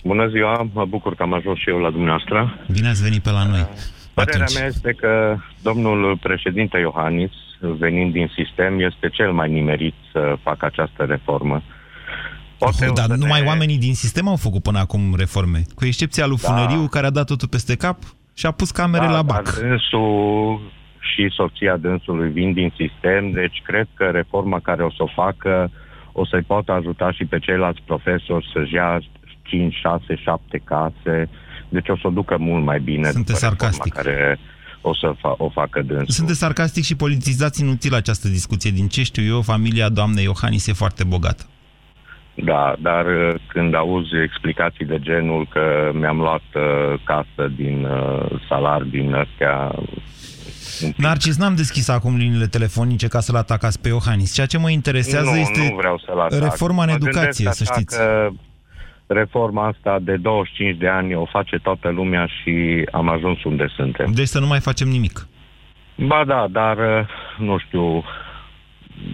Bună 0.04 0.28
ziua, 0.28 0.70
mă 0.74 0.86
bucur 0.86 1.16
că 1.16 1.24
am 1.24 1.34
ajuns 1.34 1.60
și 1.60 1.70
eu 1.70 1.80
la 1.80 1.90
dumneavoastră. 1.90 2.66
Bine 2.72 2.88
ați 2.88 3.04
venit 3.04 3.22
pe 3.22 3.32
la 3.32 3.48
noi. 3.48 3.68
Părerea 4.14 4.42
Atunci. 4.42 4.60
mea 4.60 4.68
este 4.68 4.92
că 4.94 5.38
domnul 5.62 6.18
președinte 6.18 6.78
Iohannis, 6.78 7.32
venind 7.60 8.12
din 8.12 8.32
sistem, 8.36 8.80
este 8.80 9.10
cel 9.10 9.32
mai 9.32 9.52
nimerit 9.52 9.94
să 10.12 10.38
facă 10.42 10.66
această 10.66 11.04
reformă. 11.04 11.62
Poate 12.64 12.86
oh, 12.88 12.94
dar 13.08 13.18
numai 13.18 13.42
ne... 13.42 13.48
oamenii 13.48 13.78
din 13.78 13.94
sistem 13.94 14.28
au 14.28 14.36
făcut 14.36 14.62
până 14.62 14.80
acum 14.80 15.16
reforme, 15.18 15.62
cu 15.76 15.86
excepția 15.86 16.26
lui 16.26 16.38
da. 16.42 16.48
Funăriu, 16.48 16.88
care 16.88 17.06
a 17.06 17.10
dat 17.10 17.26
totul 17.26 17.48
peste 17.48 17.76
cap 17.76 17.98
și 18.34 18.46
a 18.46 18.52
pus 18.52 18.72
camere 18.72 19.06
da, 19.06 19.12
la 19.12 19.22
bac. 19.22 19.44
Dar 19.44 19.54
dânsul 19.54 20.72
și 21.00 21.30
soția 21.36 21.78
dânsului 21.78 22.30
vin 22.32 22.54
din 22.54 22.74
sistem, 22.78 23.32
deci 23.32 23.62
cred 23.64 23.88
că 23.94 24.04
reforma 24.04 24.60
care 24.60 24.84
o 24.84 24.92
să 24.92 25.04
o 25.04 25.08
facă 25.08 25.72
o 26.12 26.26
să-i 26.26 26.42
poată 26.42 26.72
ajuta 26.72 27.12
și 27.12 27.26
pe 27.26 27.40
ceilalți 27.40 27.82
profesori 27.86 28.50
să-și 28.54 28.74
ia 28.74 29.02
5, 29.42 29.74
6, 29.74 30.16
7 30.16 30.62
case, 30.64 31.30
deci 31.70 31.90
o 31.90 31.98
să 31.98 32.08
o 32.08 32.10
ducă 32.10 32.38
mult 32.40 32.64
mai 32.64 32.80
bine 32.80 33.12
Sunte 33.12 33.34
sarcastic. 33.34 33.94
care 33.94 34.40
o 34.82 34.96
să 34.96 35.14
fa- 35.18 35.38
o 35.38 35.50
facă 35.50 35.82
dânsul. 35.82 36.08
Sunte 36.08 36.34
sarcastic 36.34 36.84
și 36.84 36.96
politizați 36.96 37.62
inutil 37.62 37.94
această 37.94 38.28
discuție. 38.28 38.72
Din 38.72 38.88
ce 38.88 39.04
știu 39.04 39.24
eu, 39.24 39.42
familia 39.42 39.90
doamnei 39.90 40.24
Iohannis 40.24 40.68
e 40.68 40.74
foarte 40.74 41.04
bogată. 41.04 41.44
Da, 42.36 42.76
dar 42.80 43.06
uh, 43.06 43.34
când 43.48 43.76
auzi 43.76 44.16
explicații 44.24 44.86
de 44.86 45.00
genul 45.00 45.48
că 45.50 45.92
mi-am 45.94 46.18
luat 46.18 46.44
uh, 46.56 47.00
casă 47.04 47.52
din 47.56 47.86
uh, 47.86 48.42
salar 48.50 48.82
din 48.82 49.14
ăstea... 49.14 49.72
Narcis, 50.98 51.38
n-am 51.38 51.56
deschis 51.56 51.90
acum 51.90 52.18
liniile 52.18 52.46
telefonice 52.46 53.08
ca 53.08 53.20
să-l 53.20 53.36
atacați 53.36 53.82
pe 53.82 53.88
Iohannis. 53.88 54.34
Ceea 54.34 54.48
ce 54.48 54.58
mă 54.58 54.70
interesează 54.70 55.30
nu, 55.30 55.36
este 55.36 55.68
nu 55.70 55.76
vreau 55.76 55.98
să 55.98 56.12
atac. 56.18 56.42
reforma 56.42 56.84
în 56.84 56.90
mă 56.90 56.96
educație, 56.96 57.50
să 57.52 57.64
știți. 57.64 57.98
Că 57.98 58.30
reforma 59.08 59.68
asta 59.68 60.00
de 60.02 60.16
25 60.16 60.78
de 60.78 60.88
ani 60.88 61.16
o 61.16 61.26
face 61.26 61.58
toată 61.58 61.90
lumea 61.90 62.26
și 62.26 62.86
am 62.92 63.10
ajuns 63.10 63.44
unde 63.44 63.68
suntem. 63.76 64.12
Deci 64.12 64.28
să 64.28 64.40
nu 64.40 64.48
mai 64.48 64.60
facem 64.60 64.88
nimic. 64.88 65.28
Ba 65.96 66.24
da, 66.28 66.48
dar 66.52 66.78
uh, 66.78 67.08
nu 67.38 67.58
știu, 67.58 68.04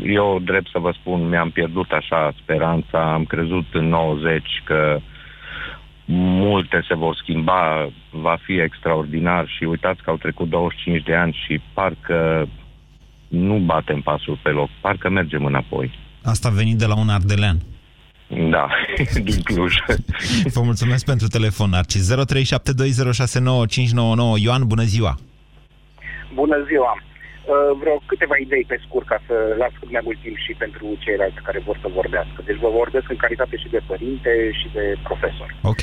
eu, 0.03 0.39
drept 0.43 0.69
să 0.69 0.79
vă 0.79 0.91
spun, 0.99 1.29
mi-am 1.29 1.49
pierdut 1.49 1.91
așa 1.91 2.33
speranța, 2.41 3.13
am 3.13 3.25
crezut 3.25 3.65
în 3.71 3.87
90 3.87 4.43
că 4.63 4.99
multe 6.11 6.83
se 6.87 6.95
vor 6.95 7.15
schimba, 7.15 7.89
va 8.09 8.37
fi 8.41 8.59
extraordinar 8.59 9.47
și 9.47 9.63
uitați 9.63 10.03
că 10.03 10.09
au 10.09 10.17
trecut 10.17 10.49
25 10.49 11.03
de 11.03 11.15
ani 11.15 11.37
și 11.45 11.61
parcă 11.73 12.47
nu 13.27 13.57
batem 13.57 14.01
pasul 14.01 14.39
pe 14.43 14.49
loc, 14.49 14.69
parcă 14.81 15.09
mergem 15.09 15.45
înapoi. 15.45 15.99
Asta 16.23 16.47
a 16.47 16.51
venit 16.51 16.77
de 16.77 16.85
la 16.85 16.97
un 16.97 17.09
ardelean. 17.09 17.57
Da, 18.27 18.67
din 19.23 19.41
Cluj. 19.43 19.75
Vă 20.53 20.61
mulțumesc 20.61 21.05
pentru 21.05 21.27
telefon, 21.27 21.69
Narcis. 21.69 22.13
0372069599. 22.13 22.15
Ioan, 24.41 24.67
bună 24.67 24.83
ziua! 24.83 25.17
Bună 26.33 26.57
ziua! 26.67 27.03
Uh, 27.49 27.55
vreo 27.81 27.97
câteva 28.11 28.35
idei 28.45 28.65
pe 28.71 28.77
scurt 28.85 29.07
ca 29.13 29.19
să 29.27 29.35
las 29.61 29.73
cât 29.79 29.91
mai 29.95 30.03
mult 30.07 30.19
timp 30.25 30.37
și 30.45 30.53
pentru 30.63 30.85
ceilalți 31.03 31.45
care 31.47 31.59
vor 31.67 31.77
să 31.83 31.97
vorbească. 31.99 32.39
Deci 32.47 32.63
vă 32.65 32.69
vorbesc 32.81 33.07
în 33.09 33.21
calitate 33.23 33.55
și 33.61 33.69
de 33.75 33.81
părinte 33.91 34.31
și 34.59 34.67
de 34.77 34.85
profesor. 35.07 35.49
Ok. 35.71 35.81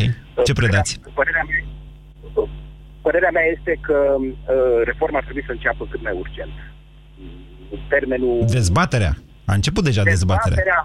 Ce 0.49 0.53
uh, 0.55 0.61
predați? 0.61 0.93
Părerea 1.21 1.45
mea, 1.49 1.61
părerea 3.07 3.33
mea 3.37 3.47
este 3.57 3.73
că 3.87 3.99
uh, 4.19 4.79
reforma 4.91 5.19
ar 5.19 5.25
trebui 5.29 5.45
să 5.49 5.53
înceapă 5.55 5.83
cât 5.91 6.03
mai 6.03 6.15
urgent. 6.25 6.57
Termenul... 7.89 8.45
Dezbaterea? 8.59 9.13
A 9.51 9.55
început 9.55 9.85
deja 9.85 10.03
dezbaterea. 10.03 10.57
Dezbaterea, 10.57 10.81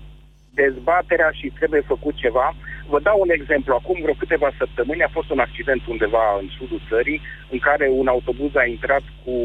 dezbaterea 0.63 1.29
și 1.39 1.47
trebuie 1.59 1.81
făcut 1.93 2.15
ceva. 2.15 2.47
Vă 2.87 2.99
dau 3.07 3.17
un 3.19 3.29
exemplu. 3.29 3.73
Acum 3.73 3.97
vreo 4.01 4.13
câteva 4.13 4.49
săptămâni 4.57 5.03
a 5.03 5.15
fost 5.17 5.29
un 5.29 5.39
accident 5.39 5.81
undeva 5.85 6.25
în 6.41 6.47
sudul 6.57 6.81
țării 6.89 7.21
în 7.49 7.59
care 7.59 7.85
un 8.01 8.07
autobuz 8.07 8.51
a 8.55 8.65
intrat 8.65 9.03
cu 9.23 9.35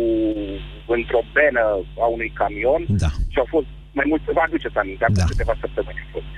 într-o 0.86 1.22
benă 1.32 1.64
a 2.04 2.06
unui 2.16 2.32
camion 2.40 2.82
da. 2.88 3.10
și 3.32 3.38
au 3.38 3.48
fost 3.48 3.66
mai 3.98 4.06
mult, 4.08 4.22
vă 4.38 4.42
aduceți 4.44 4.78
aminte, 4.82 5.04
acum 5.04 5.24
da. 5.24 5.32
câteva 5.32 5.54
săptămâni 5.60 6.02
a 6.04 6.06
fost. 6.14 6.28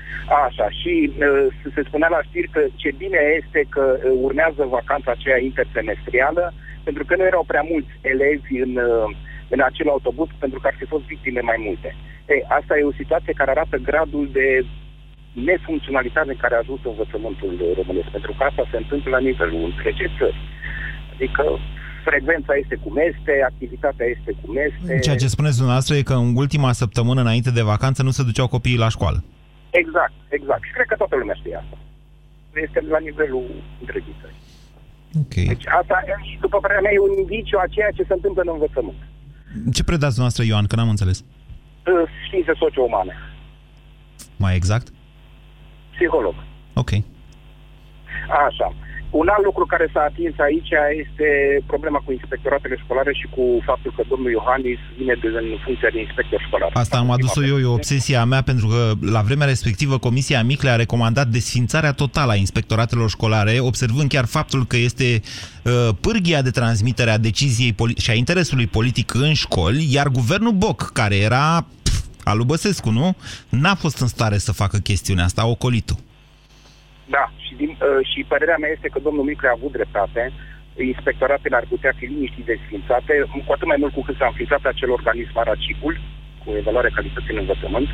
Așa, 0.46 0.66
și 0.80 0.92
uh, 1.06 1.46
se 1.74 1.82
spunea 1.88 2.10
la 2.16 2.22
știri 2.28 2.54
că 2.54 2.62
ce 2.80 2.90
bine 3.02 3.20
este 3.40 3.60
că 3.74 3.84
uh, 3.96 4.12
urmează 4.28 4.62
vacanța 4.78 5.10
aceea 5.12 5.38
intersemestrială, 5.48 6.44
pentru 6.86 7.02
că 7.04 7.12
nu 7.16 7.24
erau 7.30 7.44
prea 7.46 7.64
mulți 7.72 7.92
elevi 8.12 8.54
în, 8.66 8.72
uh, 8.76 9.08
în 9.54 9.60
acel 9.68 9.88
autobuz, 9.88 10.28
pentru 10.38 10.58
că 10.60 10.66
ar 10.66 10.76
fi 10.78 10.86
fost 10.92 11.04
victime 11.12 11.40
mai 11.40 11.58
multe. 11.66 11.90
Ei, 12.34 12.42
asta 12.58 12.72
e 12.78 12.92
o 12.92 13.00
situație 13.00 13.38
care 13.40 13.50
arată 13.50 13.76
gradul 13.88 14.28
de 14.32 14.46
nefuncționalitate 15.44 16.30
în 16.30 16.40
care 16.44 16.54
a 16.54 16.62
ajuns 16.64 16.80
învățământul 16.92 17.52
românesc, 17.80 18.08
pentru 18.16 18.32
că 18.36 18.42
asta 18.44 18.62
se 18.70 18.76
întâmplă 18.76 19.10
la 19.16 19.24
nivelul 19.28 19.62
întregi 19.70 20.06
țări. 20.18 20.40
Adică 21.14 21.44
frecvența 22.08 22.52
este 22.62 22.76
cum 22.84 22.94
este, 23.10 23.32
activitatea 23.50 24.06
este 24.14 24.30
cum 24.40 24.52
este. 24.66 24.98
Ceea 25.06 25.22
ce 25.22 25.34
spuneți 25.36 25.56
dumneavoastră 25.60 25.94
e 25.96 26.10
că 26.10 26.14
în 26.14 26.30
ultima 26.42 26.72
săptămână 26.72 27.20
înainte 27.20 27.50
de 27.50 27.68
vacanță 27.74 28.02
nu 28.02 28.10
se 28.10 28.22
duceau 28.28 28.48
copiii 28.56 28.84
la 28.84 28.88
școală. 28.96 29.18
Exact, 29.70 30.16
exact. 30.28 30.62
Și 30.64 30.72
cred 30.76 30.86
că 30.86 30.94
toată 30.94 31.16
lumea 31.16 31.34
știe 31.34 31.56
asta. 31.62 31.76
Este 32.66 32.78
la 32.94 32.98
nivelul 32.98 33.46
întregii 33.80 34.16
țări. 34.20 34.36
Okay. 35.22 35.44
Deci 35.52 35.66
asta, 35.80 35.94
după 36.40 36.58
părerea 36.60 36.82
mea, 36.82 36.92
e 36.94 37.06
un 37.08 37.14
indiciu 37.22 37.58
a 37.58 37.66
ceea 37.74 37.90
ce 37.96 38.02
se 38.08 38.14
întâmplă 38.18 38.42
în 38.42 38.52
învățământ. 38.52 39.00
Ce 39.76 39.84
predați 39.84 40.14
dumneavoastră, 40.16 40.44
Ioan, 40.44 40.66
că 40.66 40.76
n-am 40.76 40.94
înțeles? 40.94 41.24
Științe 42.26 42.52
socio-umane. 42.62 43.14
Mai 44.36 44.54
exact? 44.56 44.86
Psiholog. 45.98 46.34
Ok. 46.74 46.90
Așa. 48.46 48.68
Un 49.10 49.28
alt 49.34 49.44
lucru 49.44 49.66
care 49.66 49.90
s-a 49.92 50.00
atins 50.00 50.34
aici 50.38 50.70
este 51.04 51.28
problema 51.66 51.98
cu 52.04 52.12
inspectoratele 52.12 52.76
școlare 52.84 53.12
și 53.12 53.26
cu 53.34 53.42
faptul 53.64 53.92
că 53.96 54.02
domnul 54.08 54.30
Iohannis 54.30 54.78
vine 54.96 55.14
de, 55.22 55.26
în 55.26 55.58
funcție 55.64 55.88
de 55.92 56.00
inspector 56.00 56.40
școlar. 56.46 56.70
Asta 56.72 56.98
am 56.98 57.10
adus-o 57.10 57.44
eu, 57.44 57.58
e 57.58 57.64
o 57.64 57.72
obsesie 57.72 58.16
a 58.16 58.24
mea, 58.24 58.42
pentru 58.42 58.66
că 58.66 58.92
la 59.00 59.20
vremea 59.20 59.46
respectivă 59.46 59.98
Comisia 59.98 60.42
Micle 60.42 60.70
a 60.70 60.76
recomandat 60.76 61.26
desfințarea 61.26 61.92
totală 61.92 62.32
a 62.32 62.34
inspectoratelor 62.34 63.08
școlare, 63.08 63.58
observând 63.60 64.08
chiar 64.08 64.24
faptul 64.24 64.66
că 64.66 64.76
este 64.76 65.20
uh, 65.64 65.88
pârghia 66.00 66.42
de 66.42 66.50
transmitere 66.50 67.10
a 67.10 67.18
deciziei 67.18 67.74
și 67.98 68.10
a 68.10 68.14
interesului 68.14 68.66
politic 68.66 69.14
în 69.14 69.32
școli, 69.32 69.88
iar 69.92 70.08
guvernul 70.08 70.52
Boc, 70.52 70.90
care 70.92 71.16
era 71.16 71.66
pf, 71.77 71.77
al 72.30 72.36
lui 72.36 72.50
Băsescu, 72.52 72.90
nu? 72.90 73.16
N-a 73.48 73.74
fost 73.74 73.98
în 74.04 74.06
stare 74.06 74.38
să 74.38 74.52
facă 74.52 74.76
chestiunea 74.90 75.24
asta, 75.24 75.42
a 75.42 75.52
ocolit-o. 75.56 75.96
Da, 77.16 77.24
și, 77.44 77.52
din, 77.60 77.70
uh, 77.70 78.00
și 78.10 78.18
părerea 78.32 78.60
mea 78.60 78.72
este 78.76 78.88
că 78.92 78.98
domnul 79.06 79.24
Micle 79.28 79.48
a 79.48 79.58
avut 79.58 79.72
dreptate. 79.78 80.22
Inspectoratele 80.92 81.56
ar 81.56 81.66
putea 81.74 81.92
fi 81.98 82.04
liniștit 82.04 82.44
desfințate, 82.52 83.12
cu 83.46 83.52
atât 83.52 83.68
mai 83.72 83.80
mult 83.82 83.92
cu 83.94 84.02
cât 84.06 84.16
s-a 84.18 84.30
înființat 84.30 84.62
acel 84.64 84.90
organism 84.98 85.36
aracicul, 85.38 85.94
cu 86.42 86.48
evaluare 86.60 86.90
calității 86.98 87.34
în 87.34 87.42
învățământ. 87.44 87.88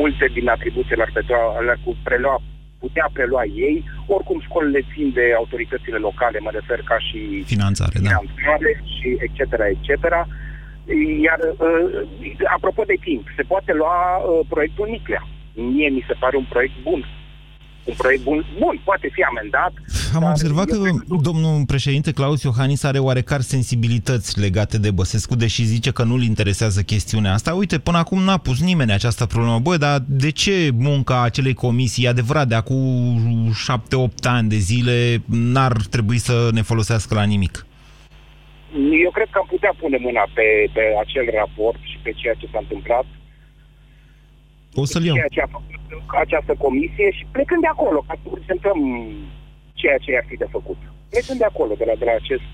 Multe 0.00 0.26
din 0.36 0.48
atribuțiile 0.48 1.02
ar 1.02 1.12
putea, 1.14 1.42
le-ar 1.64 1.80
prelua, 2.06 2.36
putea 2.84 3.06
prelua 3.16 3.44
ei. 3.66 3.76
Oricum 4.16 4.38
școlile 4.46 4.80
țin 4.92 5.06
de 5.18 5.26
autoritățile 5.40 5.98
locale, 6.08 6.38
mă 6.46 6.50
refer 6.58 6.80
ca 6.90 6.98
și 7.08 7.20
finanțare, 7.54 7.96
finanțare 7.98 8.70
da. 8.78 8.86
și 8.94 9.08
etc. 9.24 9.40
etc. 9.74 10.04
Iar, 11.26 11.40
uh, 11.40 12.46
apropo 12.56 12.82
de 12.86 12.96
timp, 13.00 13.24
se 13.36 13.42
poate 13.42 13.72
lua 13.72 13.98
uh, 14.18 14.46
proiectul 14.48 14.86
Niclea. 14.90 15.22
Mie 15.54 15.88
mi 15.88 16.04
se 16.08 16.14
pare 16.20 16.36
un 16.36 16.46
proiect 16.48 16.82
bun 16.82 17.04
un 17.84 17.94
proiect 17.96 18.22
bun, 18.22 18.44
bun, 18.58 18.80
poate 18.84 19.10
fi 19.12 19.22
amendat. 19.22 19.72
Am 20.14 20.22
observat 20.22 20.66
că 20.66 20.78
domnul 21.20 21.64
președinte 21.66 22.12
Claus 22.12 22.42
Iohannis 22.42 22.82
are 22.82 22.98
oarecare 22.98 23.42
sensibilități 23.42 24.40
legate 24.40 24.78
de 24.78 24.90
Băsescu, 24.90 25.34
deși 25.34 25.64
zice 25.64 25.90
că 25.90 26.02
nu-l 26.02 26.22
interesează 26.22 26.82
chestiunea 26.82 27.32
asta. 27.32 27.54
Uite, 27.54 27.78
până 27.78 27.98
acum 27.98 28.22
n-a 28.22 28.36
pus 28.36 28.60
nimeni 28.60 28.92
această 28.92 29.26
problemă. 29.26 29.58
Băi, 29.58 29.78
dar 29.78 30.04
de 30.06 30.30
ce 30.30 30.70
munca 30.74 31.22
acelei 31.22 31.54
comisii, 31.54 32.08
adevărat, 32.08 32.48
de 32.48 32.54
acum 32.54 33.52
șapte-opt 33.54 34.26
ani 34.26 34.48
de 34.48 34.56
zile, 34.56 35.22
n-ar 35.26 35.72
trebui 35.90 36.18
să 36.18 36.48
ne 36.52 36.62
folosească 36.62 37.14
la 37.14 37.22
nimic? 37.22 37.66
Eu 39.06 39.10
cred 39.16 39.28
că 39.30 39.38
am 39.40 39.48
putea 39.54 39.72
pune 39.82 39.98
mâna 40.06 40.24
pe, 40.36 40.46
pe 40.76 40.84
acel 41.04 41.26
raport 41.40 41.80
și 41.90 41.98
pe 42.04 42.12
ceea 42.20 42.34
ce 42.40 42.46
s-a 42.52 42.60
întâmplat 42.64 43.06
o 44.82 44.84
să-l 44.84 45.04
iau. 45.04 45.16
ceea 45.16 45.34
ce 45.36 45.40
a 45.40 45.54
făcut 45.56 45.82
această 46.24 46.52
comisie 46.64 47.08
și 47.16 47.24
plecând 47.36 47.60
de 47.60 47.70
acolo, 47.74 47.98
ca 48.08 48.14
să 48.22 48.26
prezentăm 48.34 48.78
ceea 49.80 49.98
ce 50.04 50.10
ar 50.20 50.24
fi 50.28 50.36
de 50.36 50.48
făcut. 50.50 50.76
Plecând 51.10 51.38
de 51.38 51.44
acolo, 51.44 51.72
de 51.80 51.84
la, 51.88 51.94
de 51.98 52.04
la, 52.04 52.14
acest, 52.22 52.50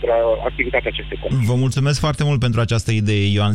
de 0.00 0.06
la 0.12 0.16
activitatea 0.50 0.90
acestei 0.94 1.18
comisii. 1.22 1.46
Vă 1.46 1.54
mulțumesc 1.54 1.98
foarte 2.00 2.24
mult 2.24 2.40
pentru 2.40 2.60
această 2.60 2.90
idee, 2.90 3.24
Ioan. 3.32 3.52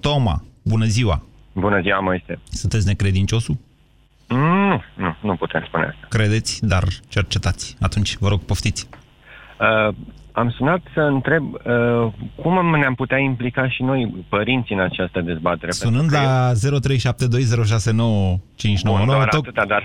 Toma, 0.00 0.44
bună 0.62 0.84
ziua! 0.84 1.16
Bună 1.52 1.80
ziua, 1.80 1.98
Moise! 2.00 2.38
Sunteți 2.50 2.86
necredinciosul? 2.86 3.56
Nu, 4.28 4.82
nu, 4.96 5.16
nu 5.22 5.36
putem 5.36 5.64
spune 5.66 5.84
asta. 5.84 6.06
Credeți, 6.08 6.66
dar 6.66 6.84
cercetați. 7.08 7.76
Atunci, 7.80 8.16
vă 8.16 8.28
rog, 8.28 8.40
poftiți. 8.40 8.88
Uh, 9.64 9.94
am 10.32 10.50
sunat 10.50 10.80
să 10.94 11.00
întreb 11.00 11.44
uh, 11.52 12.12
cum 12.42 12.78
ne-am 12.78 12.94
putea 12.94 13.18
implica 13.18 13.68
și 13.68 13.82
noi, 13.82 14.26
părinții, 14.28 14.74
în 14.74 14.80
această 14.80 15.20
dezbatere. 15.20 15.70
Sunând 15.70 16.12
la 16.12 16.52
0372069599, 16.52 16.56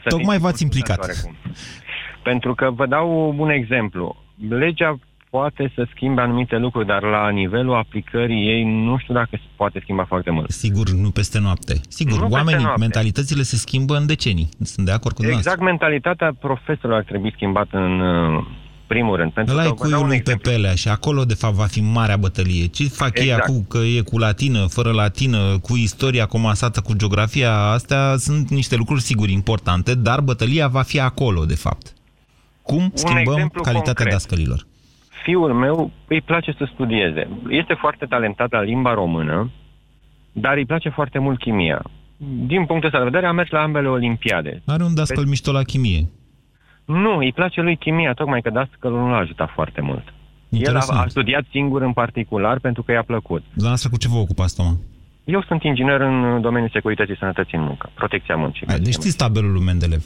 tocmai 0.04 0.38
v-ați 0.38 0.64
implicat. 0.64 1.30
Pentru 2.24 2.54
că 2.56 2.70
vă 2.72 2.86
dau 2.86 3.36
un 3.38 3.50
exemplu. 3.50 4.16
Legea 4.50 5.00
poate 5.30 5.72
să 5.76 5.88
schimbe 5.96 6.22
anumite 6.22 6.58
lucruri, 6.58 6.86
dar 6.86 7.04
la 7.04 7.30
nivelul 7.30 7.76
aplicării 7.76 8.48
ei 8.48 8.64
nu 8.64 8.98
știu 8.98 9.14
dacă 9.14 9.30
se 9.32 9.48
poate 9.56 9.80
schimba 9.82 10.06
foarte 10.06 10.32
mult. 10.32 10.50
Sigur, 10.50 10.90
nu 10.90 11.10
peste 11.10 11.40
noapte. 11.40 11.74
Sigur, 11.90 12.20
nu 12.20 12.28
oamenii, 12.30 12.64
noapte. 12.64 12.80
mentalitățile 12.80 13.42
se 13.42 13.56
schimbă 13.56 13.96
în 13.96 14.06
decenii. 14.06 14.50
Sunt 14.62 14.86
de 14.86 14.92
acord 14.92 15.16
cu 15.16 15.22
Exact, 15.22 15.58
dumneavoastră. 15.58 15.64
mentalitatea 15.64 16.34
profesorilor 16.40 16.98
ar 16.98 17.04
trebui 17.04 17.32
schimbată 17.36 17.78
în 17.78 18.00
uh, 18.00 18.46
primul 18.94 19.16
rând. 19.16 19.32
Pentru 19.32 19.54
Ăla 19.54 19.66
e 19.66 19.70
cuiul 19.70 20.08
lui 20.08 20.22
pe 20.22 20.36
pelea 20.42 20.76
și 20.76 20.88
acolo, 20.90 21.22
de 21.24 21.34
fapt, 21.34 21.56
va 21.56 21.66
fi 21.66 21.82
marea 21.82 22.18
bătălie. 22.18 22.66
Ce 22.66 22.84
fac 22.88 23.08
exact. 23.08 23.28
ei 23.28 23.34
acum, 23.34 23.66
că 23.74 23.78
e 23.78 24.02
cu 24.02 24.18
latină, 24.18 24.62
fără 24.78 24.92
latină, 24.92 25.40
cu 25.62 25.76
istoria 25.76 26.26
comasată 26.26 26.82
cu 26.82 26.94
geografia, 26.94 27.54
astea 27.54 28.16
sunt 28.18 28.50
niște 28.50 28.76
lucruri, 28.76 29.02
sigur, 29.02 29.30
importante, 29.30 29.96
dar 29.96 30.22
bătălia 30.22 30.68
va 30.68 30.82
fi 30.82 31.00
acolo, 31.00 31.46
de 31.46 31.56
fapt. 31.56 31.94
Cum 32.62 32.82
Un 32.84 32.92
schimbăm 32.94 33.48
calitatea 33.62 33.84
concret. 33.84 34.12
dascălilor? 34.12 34.66
Fiul 35.24 35.54
meu 35.54 35.92
îi 36.08 36.22
place 36.22 36.56
să 36.58 36.70
studieze. 36.74 37.28
Este 37.50 37.74
foarte 37.74 38.06
talentat 38.06 38.52
la 38.52 38.62
limba 38.62 38.94
română, 38.94 39.52
dar 40.32 40.56
îi 40.58 40.66
place 40.66 40.90
foarte 40.90 41.20
mult 41.20 41.40
chimia. 41.40 41.82
Din 42.52 42.66
punctul 42.66 42.86
ăsta 42.86 42.98
de 42.98 43.04
vedere, 43.04 43.26
a 43.26 43.32
mers 43.32 43.50
la 43.50 43.62
ambele 43.62 43.88
olimpiade. 43.88 44.62
Are 44.66 44.84
un 44.84 44.96
dascăl 44.96 45.24
Pe... 45.24 45.30
mișto 45.30 45.52
la 45.52 45.64
chimie. 45.64 46.10
Nu, 46.90 47.18
îi 47.18 47.32
place 47.32 47.62
lui 47.62 47.78
chimia, 47.78 48.14
tocmai 48.14 48.42
că 48.42 48.50
de 48.50 48.60
asta 48.60 48.76
că 48.80 48.88
nu 48.88 49.10
l-a 49.10 49.18
ajutat 49.18 49.50
foarte 49.54 49.82
mult. 49.82 50.14
Interesant. 50.50 50.90
El 50.92 50.98
a, 50.98 51.02
a 51.02 51.08
studiat 51.08 51.46
singur 51.52 51.82
în 51.82 51.94
particular 51.94 52.60
pentru 52.60 52.84
că 52.84 52.92
i-a 52.92 53.04
plăcut. 53.04 53.44
Dar 53.54 53.72
asta 53.72 53.90
cu 53.90 53.98
ce 53.98 54.08
vă 54.08 54.18
ocupați, 54.18 54.56
Toma? 54.56 54.74
Eu 55.24 55.42
sunt 55.42 55.64
inginer 55.64 56.02
în 56.02 56.42
domeniul 56.42 56.70
securității 56.74 57.18
sănătății 57.18 57.58
în 57.58 57.64
muncă, 57.64 57.90
protecția 57.94 58.36
muncii. 58.36 58.68
Ai, 58.68 58.80
deci 58.80 58.94
știți 58.94 59.18
tabelul 59.18 59.52
lui 59.52 59.64
Mendeleev? 59.64 60.04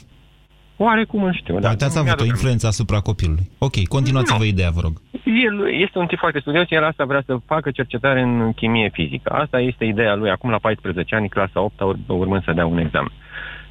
Oarecum 0.76 1.22
îl 1.22 1.34
știu, 1.34 1.58
da. 1.58 1.68
Ați 1.68 1.98
avut 1.98 2.20
o 2.20 2.24
influență 2.24 2.66
asupra 2.66 3.00
copilului. 3.00 3.50
Ok, 3.58 3.86
continuați-vă 3.88 4.44
ideea, 4.44 4.70
vă 4.70 4.80
rog. 4.80 5.00
El 5.24 5.80
este 5.80 5.98
un 5.98 6.06
tip 6.06 6.18
foarte 6.18 6.38
studios, 6.38 6.70
el 6.70 6.84
asta 6.84 7.04
vrea 7.04 7.22
să 7.26 7.36
facă 7.46 7.70
cercetare 7.70 8.20
în 8.20 8.52
chimie 8.52 8.88
fizică. 8.92 9.32
Asta 9.32 9.60
este 9.60 9.84
ideea 9.84 10.14
lui 10.14 10.30
acum 10.30 10.50
la 10.50 10.58
14 10.58 11.14
ani, 11.14 11.28
clasa 11.28 11.60
8 11.60 11.80
urmând 12.06 12.44
să 12.44 12.52
dea 12.52 12.66
un 12.66 12.78
examen. 12.78 13.12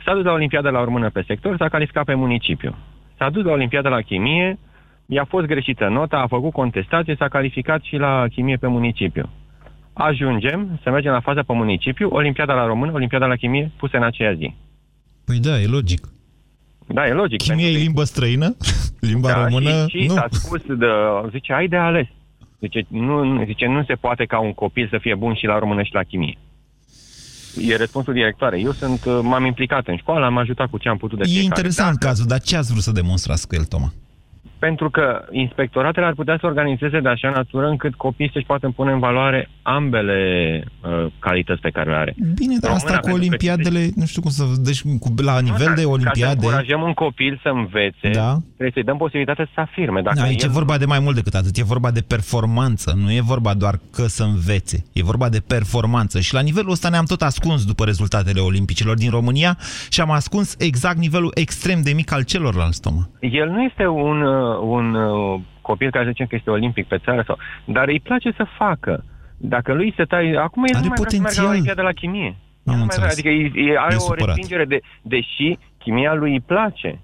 S-a 0.06 0.14
dus 0.14 0.24
la 0.24 0.32
Olimpiada 0.32 0.70
la 0.70 0.80
urmână 0.82 1.10
pe 1.10 1.24
sector, 1.28 1.56
s-a 1.58 1.70
calificat 1.70 2.06
pe 2.06 2.14
municipiu. 2.14 2.76
S-a 3.24 3.30
dus 3.30 3.44
la 3.44 3.52
Olimpiada 3.52 3.90
la 3.90 4.02
chimie, 4.02 4.60
i-a 5.06 5.26
fost 5.26 5.46
greșită 5.46 5.88
nota, 5.88 6.18
a 6.18 6.28
făcut 6.28 6.52
contestație, 6.52 7.16
s-a 7.18 7.28
calificat 7.28 7.82
și 7.84 7.96
la 7.96 8.26
chimie 8.34 8.58
pe 8.58 8.68
municipiu. 8.68 9.30
Ajungem 9.94 10.80
să 10.84 10.90
mergem 10.90 11.12
la 11.12 11.20
faza 11.20 11.42
pe 11.42 11.54
municipiu, 11.54 12.10
Olimpiada 12.10 12.54
la 12.54 12.66
română, 12.66 12.92
Olimpiada 12.92 13.26
la 13.26 13.36
chimie, 13.36 13.72
puse 13.78 13.98
în 13.98 14.04
aceea 14.04 14.34
zi. 14.34 14.56
Păi 15.26 15.40
da, 15.40 15.60
e 15.60 15.66
logic. 15.66 16.08
Da, 16.88 17.08
e 17.08 17.14
logic. 17.14 17.42
Chimie 17.42 17.68
e 17.68 17.78
limbă 17.78 18.04
străină? 18.04 18.56
Limba 19.10 19.28
da, 19.28 19.44
română? 19.44 19.86
Și, 19.88 20.00
și 20.00 20.08
nu. 20.08 20.14
s-a 20.14 20.28
spus, 20.30 20.62
de, 20.66 20.86
zice, 21.32 21.54
ai 21.54 21.68
de 21.68 21.78
ales. 21.78 22.08
Zice 22.60 22.86
nu, 22.88 23.44
zice, 23.46 23.66
nu 23.66 23.84
se 23.84 23.94
poate 23.94 24.26
ca 24.26 24.40
un 24.40 24.54
copil 24.54 24.88
să 24.90 24.98
fie 24.98 25.16
bun 25.16 25.34
și 25.34 25.46
la 25.46 25.60
română 25.60 25.84
și 25.84 25.94
la 25.94 26.04
chimie 26.04 26.38
e 27.62 27.76
răspunsul 27.76 28.14
directoare. 28.14 28.60
Eu 28.60 28.72
sunt, 28.72 29.06
uh, 29.06 29.20
m-am 29.22 29.46
implicat 29.46 29.88
în 29.88 29.98
școală, 29.98 30.26
am 30.26 30.38
ajutat 30.38 30.70
cu 30.70 30.78
ce 30.78 30.90
am 30.90 30.98
putut 30.98 31.18
de 31.18 31.24
E 31.28 31.42
interesant 31.42 31.92
dată. 32.00 32.06
cazul, 32.06 32.26
dar 32.26 32.40
ce 32.40 32.56
ați 32.58 32.72
vrut 32.72 32.84
să 32.84 32.92
demonstrați 32.92 33.48
cu 33.48 33.56
el, 33.56 33.64
Toma? 33.64 33.94
Pentru 34.68 34.90
că 34.90 35.26
inspectoratele 35.32 36.06
ar 36.06 36.14
putea 36.14 36.38
să 36.40 36.46
organizeze 36.46 37.00
de 37.00 37.10
așa 37.10 37.30
natură 37.30 37.68
încât 37.68 37.94
copiii 37.96 38.30
să-și 38.34 38.46
poată 38.46 38.70
pune 38.76 38.92
în 38.92 39.00
valoare 39.00 39.50
ambele 39.62 40.20
uh, 40.64 41.06
calități 41.20 41.62
pe 41.62 41.70
care 41.70 41.90
le 41.90 41.96
are. 41.96 42.16
Bine, 42.36 42.56
dar 42.62 42.72
asta 42.72 42.98
cu 42.98 43.10
olimpiadele, 43.12 43.80
că... 43.80 43.92
nu 43.96 44.06
știu 44.06 44.22
cum 44.22 44.32
să... 44.32 44.44
Deci 44.70 44.82
cu, 44.82 45.08
la 45.24 45.40
nivel 45.40 45.70
nu, 45.70 45.76
de 45.76 45.86
olimpiade... 45.86 46.22
Ca 46.22 46.30
să 46.30 46.46
încurajăm 46.46 46.82
un 46.82 46.94
copil 46.94 47.40
să 47.44 47.50
învețe, 47.50 48.10
da? 48.14 48.38
trebuie 48.46 48.72
să-i 48.74 48.84
dăm 48.84 48.98
posibilitatea 48.98 49.48
să 49.54 49.60
afirme. 49.60 50.02
Dacă 50.02 50.20
da, 50.20 50.24
aici 50.24 50.44
el... 50.44 50.50
e 50.50 50.52
vorba 50.60 50.78
de 50.78 50.86
mai 50.86 51.00
mult 51.00 51.16
decât 51.16 51.34
atât. 51.34 51.58
E 51.58 51.64
vorba 51.64 51.92
de 51.92 52.02
performanță. 52.08 52.94
Nu 53.04 53.12
e 53.12 53.22
vorba 53.22 53.54
doar 53.54 53.76
că 53.96 54.04
să 54.18 54.24
învețe. 54.24 54.78
E 54.94 55.04
vorba 55.04 55.30
de 55.30 55.42
performanță. 55.48 56.20
Și 56.20 56.34
la 56.34 56.42
nivelul 56.42 56.72
ăsta 56.72 56.90
ne-am 56.90 57.06
tot 57.06 57.22
ascuns 57.22 57.66
după 57.66 57.84
rezultatele 57.86 58.40
olimpicilor 58.40 58.96
din 58.96 59.10
România 59.10 59.58
și 59.90 60.02
am 60.02 60.12
ascuns 60.12 60.56
exact 60.60 60.98
nivelul 60.98 61.32
extrem 61.34 61.80
de 61.82 61.92
mic 61.94 62.12
al 62.14 62.24
celorlalți, 62.24 62.82
Toma. 62.82 63.04
El 63.20 63.50
nu 63.50 63.62
este 63.64 63.86
un 63.88 64.22
uh, 64.22 64.53
un 64.62 64.94
uh, 64.94 65.40
copil 65.62 65.92
care 65.92 66.08
zicem 66.08 66.26
că 66.26 66.36
este 66.36 66.50
olimpic 66.50 66.88
pe 66.88 66.98
țară, 66.98 67.24
sau, 67.28 67.38
dar 67.66 67.88
îi 67.88 68.00
place 68.00 68.32
să 68.32 68.46
facă. 68.58 69.04
Dacă 69.38 69.74
lui 69.74 69.94
se 69.98 70.04
tai... 70.04 70.32
Acum 70.32 70.64
el 70.64 70.76
are 70.76 70.84
nu 70.84 70.88
mai 70.88 70.98
potențial. 70.98 71.22
vrea 71.22 71.30
să 71.30 71.42
meargă 71.42 71.68
la 71.68 71.76
de 71.76 71.82
la 71.82 71.92
chimie. 71.92 72.36
Am 72.66 72.78
mai 72.78 72.88
vrea, 72.96 73.10
adică 73.12 73.30
e, 73.30 73.52
e, 73.56 73.78
are 73.78 73.94
e 73.94 73.96
o 73.96 74.00
supărat. 74.00 74.36
respingere, 74.36 74.66
de, 74.66 74.80
deși 75.02 75.58
chimia 75.78 76.14
lui 76.14 76.32
îi 76.32 76.40
place. 76.40 77.00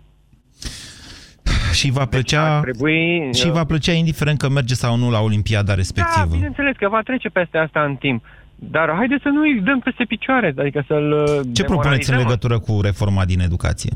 Și 1.74 1.92
va 1.92 2.00
deci 2.00 2.10
plăcea, 2.10 2.62
deci 2.62 2.72
trebui, 2.72 3.30
și 3.34 3.48
uh, 3.48 3.52
va 3.52 3.64
plăcea 3.64 3.92
indiferent 3.92 4.38
că 4.38 4.50
merge 4.50 4.74
sau 4.74 4.96
nu 4.96 5.12
la 5.12 5.20
Olimpiada 5.20 5.74
respectivă. 5.74 6.26
Da, 6.26 6.36
bineînțeles 6.36 6.76
că 6.76 6.90
va 6.90 7.02
trece 7.02 7.30
peste 7.30 7.58
asta 7.58 7.84
în 7.84 7.96
timp. 7.96 8.24
Dar 8.56 8.94
haideți 8.96 9.22
să 9.22 9.30
nu 9.30 9.42
îi 9.42 9.62
dăm 9.62 9.80
peste 9.80 10.04
picioare, 10.04 10.54
adică 10.58 10.84
să-l 10.88 11.12
uh, 11.12 11.48
Ce 11.54 11.64
propuneți 11.64 12.12
în 12.12 12.18
legătură 12.18 12.60
cu 12.60 12.82
reforma 12.82 13.26
din 13.26 13.40
educație? 13.40 13.92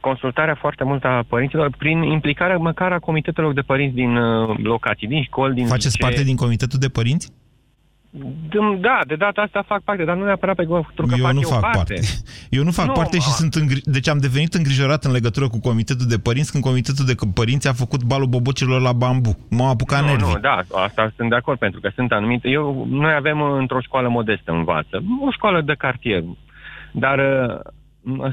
Consultarea 0.00 0.54
foarte 0.54 0.84
mult 0.84 1.04
a 1.04 1.24
părinților 1.28 1.70
prin 1.78 2.02
implicarea 2.02 2.56
măcar 2.56 2.92
a 2.92 2.98
comitetelor 2.98 3.52
de 3.52 3.60
părinți 3.60 3.94
din 3.94 4.16
uh, 4.16 4.56
locații, 4.62 5.06
din 5.08 5.22
școli, 5.22 5.54
din 5.54 5.66
Faceți 5.66 5.96
ce... 5.96 6.02
parte 6.02 6.22
din 6.22 6.36
comitetul 6.36 6.78
de 6.78 6.88
părinți? 6.88 7.32
Dăm- 8.48 8.80
Da, 8.80 8.98
de 9.06 9.14
data 9.14 9.40
asta 9.42 9.64
fac 9.66 9.82
parte, 9.82 10.04
dar 10.04 10.16
nu 10.16 10.24
neapărat 10.24 10.54
pentru 10.56 11.06
că 11.06 11.14
eu 11.16 11.24
fac 11.24 11.32
nu 11.32 11.40
eu 11.40 11.48
fac 11.48 11.60
parte. 11.60 11.76
parte. 11.76 12.00
Eu 12.50 12.62
nu 12.64 12.70
fac 12.70 12.86
Nu, 12.86 12.92
parte 12.92 13.16
și 13.18 13.28
a- 13.28 13.32
sunt 13.32 13.54
îngri... 13.54 13.80
Deci 13.84 14.08
am 14.08 14.18
devenit 14.18 14.54
îngrijorat 14.54 15.04
în 15.04 15.12
legătură 15.12 15.48
cu 15.48 15.60
comitetul 15.60 16.06
de 16.06 16.18
părinți 16.18 16.50
când 16.52 16.64
comitetul 16.64 17.04
de 17.04 17.14
părinți 17.34 17.68
a 17.68 17.72
făcut 17.72 18.02
balul 18.02 18.26
bobocilor 18.26 18.80
la 18.80 18.92
bambu. 18.92 19.38
M-au 19.50 19.70
apucat 19.70 20.00
Nu, 20.00 20.06
nervii. 20.06 20.32
nu, 20.32 20.38
da, 20.38 20.60
asta 20.70 21.12
sunt 21.16 21.28
de 21.28 21.34
acord, 21.36 21.58
pentru 21.58 21.80
că 21.80 21.90
sunt 21.94 22.12
anumite... 22.12 22.48
Eu, 22.48 22.86
noi 22.90 23.12
avem 23.14 23.40
uh, 23.40 23.56
într-o 23.58 23.80
școală 23.80 24.08
modestă 24.08 24.50
învață, 24.52 25.02
o 25.26 25.30
școală 25.30 25.60
de 25.60 25.74
cartier, 25.78 26.22
dar 26.92 27.18
uh, 27.18 27.60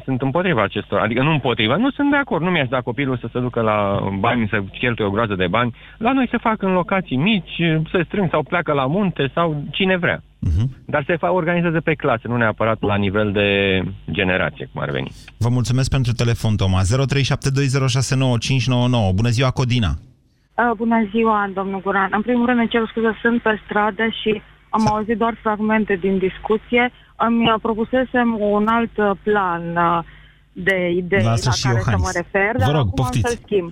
sunt 0.04 0.22
împotriva 0.22 0.64
acestor, 0.64 1.00
adică 1.00 1.22
nu 1.24 1.32
împotriva, 1.32 1.76
nu 1.76 1.90
sunt 1.92 2.10
de 2.10 2.16
acord, 2.16 2.44
nu 2.44 2.50
mi-aș 2.50 2.68
da 2.68 2.82
copilul 2.82 3.18
să 3.18 3.28
se 3.32 3.40
ducă 3.40 3.62
la 3.62 4.00
bani, 4.20 4.48
să 4.50 4.62
cheltuie 4.80 5.08
o 5.08 5.12
groază 5.12 5.36
de 5.36 5.48
bani, 5.48 5.76
la 5.98 6.14
noi 6.14 6.28
se 6.32 6.38
fac 6.38 6.62
în 6.62 6.72
locații 6.74 7.18
mici, 7.18 7.62
se 7.92 8.04
strâng 8.06 8.30
sau 8.32 8.44
pleacă 8.44 8.74
la 8.74 8.86
munte 8.86 9.32
sau 9.34 9.64
cine 9.72 9.98
vrea. 9.98 10.22
Mhm. 10.40 10.70
Dar 10.86 11.04
se 11.08 11.16
fa- 11.16 11.30
organizează 11.32 11.82
pe 11.82 11.94
clase, 11.94 12.28
nu 12.28 12.38
neapărat 12.38 12.82
la 12.82 12.96
nivel 12.96 13.32
de 13.32 13.82
generație, 14.12 14.70
cum 14.74 14.82
ar 14.82 14.90
veni. 14.92 15.12
Vă 15.38 15.50
mulțumesc 15.50 15.90
pentru 15.90 16.12
telefon, 16.14 16.56
Toma. 16.56 16.82
0372069599. 16.82 19.12
Bună 19.16 19.30
ziua, 19.30 19.52
Codina. 19.52 19.90
Uh, 19.90 20.72
bună 20.78 21.08
ziua, 21.12 21.50
domnul 21.54 21.82
Guran. 21.82 22.10
În 22.12 22.22
primul 22.22 22.46
rând, 22.46 22.60
îmi 22.60 22.68
cer 22.68 22.82
scuze, 22.90 23.18
sunt 23.22 23.42
pe 23.42 23.62
stradă 23.66 24.04
și 24.22 24.42
am 24.70 24.88
auzit 24.88 25.18
doar 25.18 25.38
fragmente 25.42 25.96
din 25.96 26.18
discuție. 26.18 26.92
Îmi 27.18 27.50
uh, 27.50 27.56
propusesem 27.62 28.38
un 28.40 28.68
alt 28.68 28.98
uh, 28.98 29.12
plan 29.24 29.76
uh, 29.76 30.00
de 30.52 30.90
idei 30.90 31.24
la, 31.24 31.30
Lasă 31.30 31.52
și 31.52 31.64
care 31.68 31.80
să 31.80 31.90
Iohannis. 31.90 32.06
mă 32.06 32.12
refer, 32.22 32.52
Vă 32.52 32.58
dar 32.60 32.70
rog, 32.72 32.80
acum 32.80 32.92
poftiți. 32.96 33.26
am 33.26 33.32
să-l 33.32 33.42
schimb. 33.46 33.72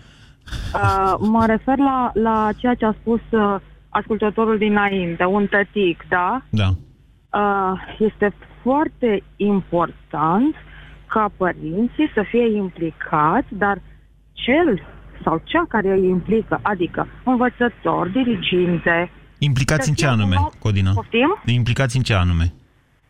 Uh, 0.73 1.13
mă 1.19 1.45
refer 1.45 1.77
la, 1.77 2.11
la 2.13 2.49
ceea 2.57 2.73
ce 2.73 2.85
a 2.85 2.91
spus 2.99 3.19
uh, 3.29 3.55
ascultătorul 3.89 4.57
dinainte, 4.57 5.23
un 5.25 5.47
tătic, 5.47 6.05
da? 6.09 6.41
Da. 6.49 6.67
Uh, 7.39 7.79
este 7.99 8.33
foarte 8.63 9.23
important 9.35 10.55
ca 11.07 11.31
părinții 11.37 12.11
să 12.13 12.23
fie 12.29 12.55
implicați, 12.55 13.47
dar 13.49 13.81
cel 14.31 14.81
sau 15.23 15.41
cea 15.43 15.65
care 15.69 15.91
îi 15.91 16.07
implică, 16.09 16.59
adică 16.61 17.07
învățător, 17.23 18.07
diriginte, 18.07 19.11
Implicați 19.39 19.83
Să 19.83 19.89
în 19.89 19.95
ce 19.95 20.05
fie 20.05 20.13
anume, 20.13 20.35
un 20.37 20.43
om- 20.43 20.59
Codina? 20.59 20.91
Poftim? 20.93 21.41
Implicați 21.45 21.97
în 21.97 22.03
ce 22.03 22.13
anume? 22.13 22.53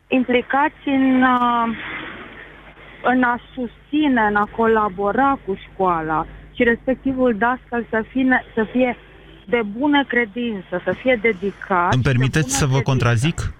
Implicați 0.07 0.81
în, 0.85 1.21
uh, 1.21 1.67
în 3.03 3.23
a 3.23 3.39
susține, 3.53 4.21
în 4.29 4.35
a 4.35 4.49
colabora 4.55 5.39
cu 5.45 5.57
școala 5.71 6.25
și 6.55 6.63
respectivul 6.63 7.35
dascăl 7.37 7.85
să 7.89 8.03
fie, 8.11 8.43
să 8.53 8.67
fie 8.71 8.97
de 9.45 9.61
bună 9.77 10.05
credință, 10.05 10.81
să 10.83 10.93
fie 11.01 11.19
dedicat. 11.21 11.93
Îmi 11.93 12.03
de 12.03 12.09
permiteți 12.09 12.45
bună 12.45 12.57
să 12.57 12.65
vă 12.65 12.71
credință. 12.71 12.89
contrazic? 12.91 13.53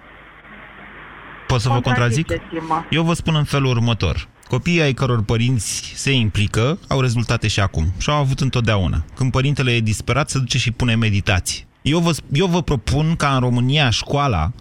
Pot 1.48 1.60
să 1.60 1.70
vă 1.70 1.80
contrazic? 1.80 2.28
Contraziceți-mă. 2.28 2.84
Eu 2.90 3.04
vă 3.04 3.14
spun 3.14 3.36
în 3.36 3.44
felul 3.44 3.70
următor. 3.70 4.28
Copiii 4.50 4.82
ai 4.82 4.94
căror 4.94 5.24
părinți 5.24 5.94
se 5.96 6.12
implică 6.12 6.80
au 6.88 7.02
rezultate 7.02 7.48
și 7.48 7.60
acum. 7.60 7.86
Și 8.00 8.10
au 8.10 8.16
avut 8.16 8.40
întotdeauna. 8.40 8.98
Când 9.16 9.32
părintele 9.32 9.72
e 9.72 9.80
disperat, 9.80 10.30
se 10.30 10.40
duce 10.40 10.58
și 10.58 10.72
pune 10.72 10.96
meditații. 10.96 11.66
Eu 11.82 12.00
vă, 12.00 12.12
eu 12.32 12.46
vă 12.46 12.62
propun 12.62 13.16
ca 13.16 13.34
în 13.34 13.40
România 13.40 13.90
școala 13.90 14.52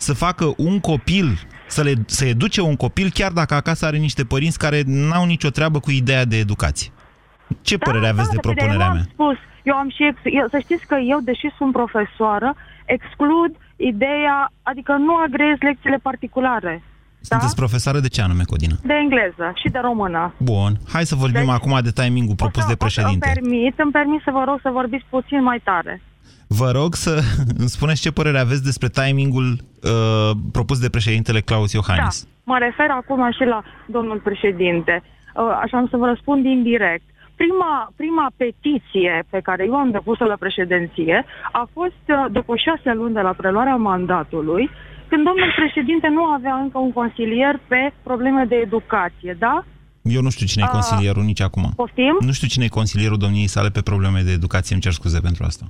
să 0.00 0.14
facă 0.14 0.54
un 0.56 0.80
copil, 0.80 1.38
să, 1.66 1.82
le, 1.82 1.92
să 2.06 2.24
educe 2.24 2.60
un 2.60 2.76
copil, 2.76 3.10
chiar 3.14 3.32
dacă 3.32 3.54
acasă 3.54 3.86
are 3.86 3.96
niște 3.96 4.24
părinți 4.24 4.58
care 4.58 4.82
n-au 4.86 5.24
nicio 5.24 5.48
treabă 5.50 5.78
cu 5.80 5.90
ideea 5.90 6.24
de 6.24 6.36
educație. 6.36 6.90
Ce 7.62 7.78
părere 7.78 8.08
aveți 8.08 8.28
de 8.28 8.34
da, 8.34 8.40
propunerea 8.40 8.72
eu 8.72 8.78
mea? 8.78 8.88
am 8.88 9.08
spus, 9.12 9.36
eu 9.62 9.74
am 9.74 9.88
și, 9.90 10.02
ex- 10.06 10.34
eu, 10.40 10.46
să 10.50 10.58
știți 10.58 10.86
că 10.86 10.96
eu, 11.12 11.18
deși 11.20 11.46
sunt 11.58 11.72
profesoară, 11.72 12.54
exclud 12.84 13.52
ideea, 13.76 14.52
adică 14.62 14.92
nu 14.92 15.14
agrez 15.16 15.56
lecțiile 15.60 15.98
particulare 16.02 16.82
Sunteți 17.20 17.54
profesoară 17.54 17.98
de 18.00 18.08
ce 18.08 18.20
anume, 18.22 18.42
Codina? 18.44 18.74
de 18.82 18.94
engleză 19.02 19.52
și 19.62 19.68
de 19.68 19.78
română. 19.78 20.34
Bun, 20.36 20.72
hai 20.92 21.04
să 21.06 21.14
vorbim 21.14 21.48
acum 21.48 21.78
de 21.82 21.90
timingul 21.90 22.34
propus 22.34 22.62
de 22.62 22.68
Îmi 22.68 22.76
președinte. 22.76 23.30
permit, 23.34 23.78
îmi 23.78 23.92
permit 23.92 24.20
să 24.24 24.30
vă 24.32 24.42
rog 24.46 24.58
să 24.62 24.70
vorbiți 24.72 25.04
puțin 25.10 25.42
mai 25.42 25.60
tare. 25.64 26.02
Vă 26.58 26.70
rog 26.70 26.94
să 26.94 27.12
îmi 27.60 27.68
spuneți 27.76 28.00
ce 28.00 28.10
părere 28.12 28.38
aveți 28.38 28.64
despre 28.64 28.88
timingul 28.88 29.48
uh, 29.52 30.30
propus 30.52 30.78
de 30.80 30.90
președintele 30.90 31.40
Claus 31.40 31.72
Iohannis. 31.72 32.16
Da, 32.22 32.52
mă 32.52 32.58
refer 32.58 32.90
acum 32.90 33.30
și 33.38 33.44
la 33.44 33.62
domnul 33.86 34.18
președinte. 34.28 35.02
Uh, 35.02 35.60
Așa 35.62 35.76
am 35.76 35.86
să 35.90 35.96
vă 35.96 36.06
răspund 36.06 36.44
indirect. 36.44 37.06
Prima, 37.34 37.92
prima 37.96 38.26
petiție 38.36 39.24
pe 39.30 39.40
care 39.40 39.64
eu 39.64 39.74
am 39.74 39.90
depus-o 39.90 40.24
la 40.24 40.36
președinție 40.44 41.24
a 41.52 41.68
fost 41.72 42.04
uh, 42.08 42.24
după 42.32 42.52
șase 42.56 42.90
luni 43.00 43.14
de 43.14 43.20
la 43.20 43.32
preluarea 43.32 43.76
mandatului, 43.76 44.70
când 45.08 45.24
domnul 45.24 45.52
președinte 45.56 46.08
nu 46.08 46.24
avea 46.24 46.54
încă 46.54 46.78
un 46.78 46.92
consilier 46.92 47.60
pe 47.68 47.92
probleme 48.02 48.44
de 48.44 48.56
educație, 48.56 49.36
da? 49.38 49.64
Eu 50.02 50.22
nu 50.22 50.30
știu 50.30 50.46
cine 50.46 50.64
e 50.66 50.70
A, 50.70 50.76
consilierul 50.78 51.22
nici 51.22 51.40
acum. 51.40 51.72
Poftim? 51.76 52.16
Nu 52.20 52.32
știu 52.32 52.48
cine 52.48 52.64
e 52.64 52.78
consilierul 52.80 53.16
domniei 53.16 53.46
sale 53.46 53.68
pe 53.68 53.80
probleme 53.80 54.20
de 54.20 54.32
educație, 54.32 54.74
îmi 54.74 54.82
cer 54.82 54.92
scuze 54.92 55.20
pentru 55.20 55.44
asta. 55.44 55.64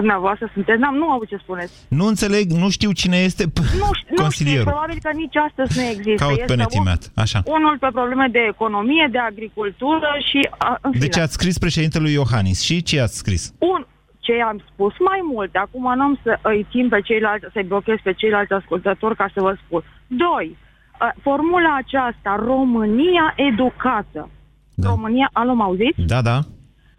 Dumneavoastră 0.00 0.50
sunteți, 0.54 0.80
n-am, 0.80 0.94
nu 0.94 1.10
auzit 1.10 1.28
ce 1.28 1.36
spuneți. 1.46 1.72
Nu 1.88 2.04
înțeleg, 2.06 2.44
nu 2.62 2.68
știu 2.76 2.90
cine 2.92 3.16
este 3.28 3.44
p- 3.44 3.56
Nu, 3.56 3.62
știu- 3.72 3.84
nu 3.88 3.92
știu, 4.00 4.16
consilierul. 4.22 4.64
probabil 4.72 4.98
că 5.02 5.10
nici 5.22 5.36
astăzi 5.48 5.78
nu 5.78 5.84
există. 5.94 6.24
Caut 6.24 6.36
pe 6.36 6.40
Este 6.40 6.54
net 6.54 6.72
un- 6.72 6.80
imediat. 6.80 7.02
Așa. 7.24 7.38
Unul 7.56 7.76
pe 7.78 7.88
probleme 7.98 8.26
de 8.36 8.42
economie, 8.52 9.08
de 9.10 9.18
agricultură 9.18 10.10
și... 10.30 10.48
A, 10.58 10.78
în 10.80 10.90
fine. 10.92 11.04
Deci 11.04 11.18
ați 11.24 11.32
scris 11.32 11.58
președintelui 11.58 12.12
Iohannis. 12.12 12.58
Și 12.68 12.82
ce 12.82 13.00
ați 13.00 13.16
scris? 13.22 13.42
Un, 13.58 13.80
ce 14.26 14.32
am 14.50 14.58
spus 14.72 14.94
mai 15.10 15.20
mult, 15.32 15.52
acum 15.64 15.84
n-am 15.98 16.18
să 16.22 16.38
îi 16.42 16.66
țin 16.70 16.88
pe 16.88 17.00
ceilalți, 17.00 17.46
să-i 17.52 17.70
blochez 17.70 17.98
pe 18.02 18.12
ceilalți 18.12 18.52
ascultători 18.52 19.16
ca 19.16 19.26
să 19.34 19.40
vă 19.46 19.52
spun. 19.64 19.82
Doi, 20.06 20.46
uh, 20.56 21.12
formula 21.22 21.72
aceasta, 21.82 22.30
România 22.52 23.26
educată. 23.36 24.30
Da. 24.74 24.88
România, 24.88 25.28
alo, 25.32 25.54
mă 25.54 25.62
auziți? 25.62 26.00
Da, 26.14 26.22
da. 26.22 26.38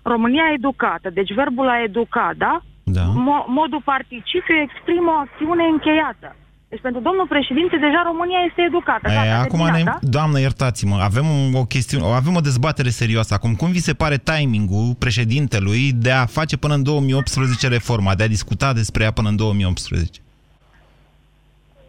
România 0.02 0.44
educată, 0.58 1.10
deci 1.10 1.34
verbul 1.34 1.68
a 1.68 1.82
educa, 1.84 2.32
da? 2.38 2.62
Da. 2.98 3.04
Mo- 3.28 3.46
modul 3.60 3.82
participiu 3.94 4.56
exprimă 4.68 5.10
o 5.16 5.20
acțiune 5.26 5.64
încheiată. 5.74 6.30
Deci 6.70 6.82
pentru 6.82 7.02
domnul 7.02 7.28
președinte 7.36 7.76
deja 7.86 8.02
România 8.06 8.40
este 8.50 8.62
educată. 8.70 9.06
E, 9.12 9.14
Gata, 9.16 9.40
acum 9.46 9.60
terminat, 9.60 9.78
ne... 9.78 9.84
da? 9.84 9.98
Doamnă, 10.16 10.40
iertați-mă, 10.40 10.96
avem 11.10 11.26
o 11.62 11.66
chestiune, 11.66 12.06
avem 12.22 12.36
o 12.36 12.40
dezbatere 12.50 12.90
serioasă 12.90 13.34
acum. 13.34 13.56
Cum 13.56 13.70
vi 13.72 13.80
se 13.90 13.94
pare 13.94 14.18
timingul 14.18 14.96
președintelui 15.00 15.92
de 15.96 16.12
a 16.12 16.26
face 16.26 16.58
până 16.58 16.74
în 16.74 16.84
2018 16.84 17.68
reforma, 17.68 18.16
de 18.16 18.24
a 18.24 18.28
discuta 18.28 18.74
despre 18.74 19.04
ea 19.04 19.12
până 19.12 19.30
în 19.30 19.36
2018? 19.36 20.20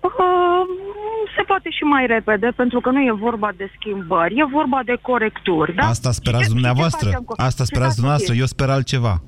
Uh, 0.01 0.11
se 1.37 1.43
poate 1.47 1.71
și 1.71 1.83
mai 1.83 2.07
repede, 2.07 2.53
pentru 2.57 2.81
că 2.81 2.91
nu 2.91 3.01
e 3.01 3.13
vorba 3.13 3.51
de 3.57 3.71
schimbări, 3.77 4.35
e 4.39 4.45
vorba 4.53 4.81
de 4.85 4.97
corecturi, 5.03 5.75
da? 5.75 5.83
Asta 5.87 6.11
sperați 6.13 6.43
Și 6.43 6.49
ce- 6.49 6.55
dumneavoastră. 6.55 6.99
și 6.99 7.05
ce 7.05 7.11
facem 7.11 7.25
cu- 7.25 7.35
Asta 7.37 7.63
și 7.63 7.69
sperați 7.69 7.85
dați 7.89 7.95
dumneavoastră. 7.97 8.33
știri. 8.35 8.39
Eu 8.39 8.47
sper 8.47 8.69
altceva. 8.71 9.21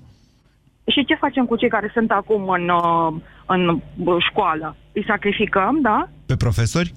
Și 0.95 1.05
ce 1.05 1.15
facem 1.15 1.45
cu 1.45 1.57
cei 1.57 1.69
care 1.69 1.91
sunt 1.95 2.11
acum 2.11 2.49
în, 2.49 2.69
uh, 2.69 3.13
în 3.47 3.69
uh, 3.69 4.17
școală? 4.31 4.77
Îi 4.93 5.05
sacrificăm, 5.07 5.79
da? 5.83 6.09
Pe 6.27 6.37
profesori? 6.37 6.93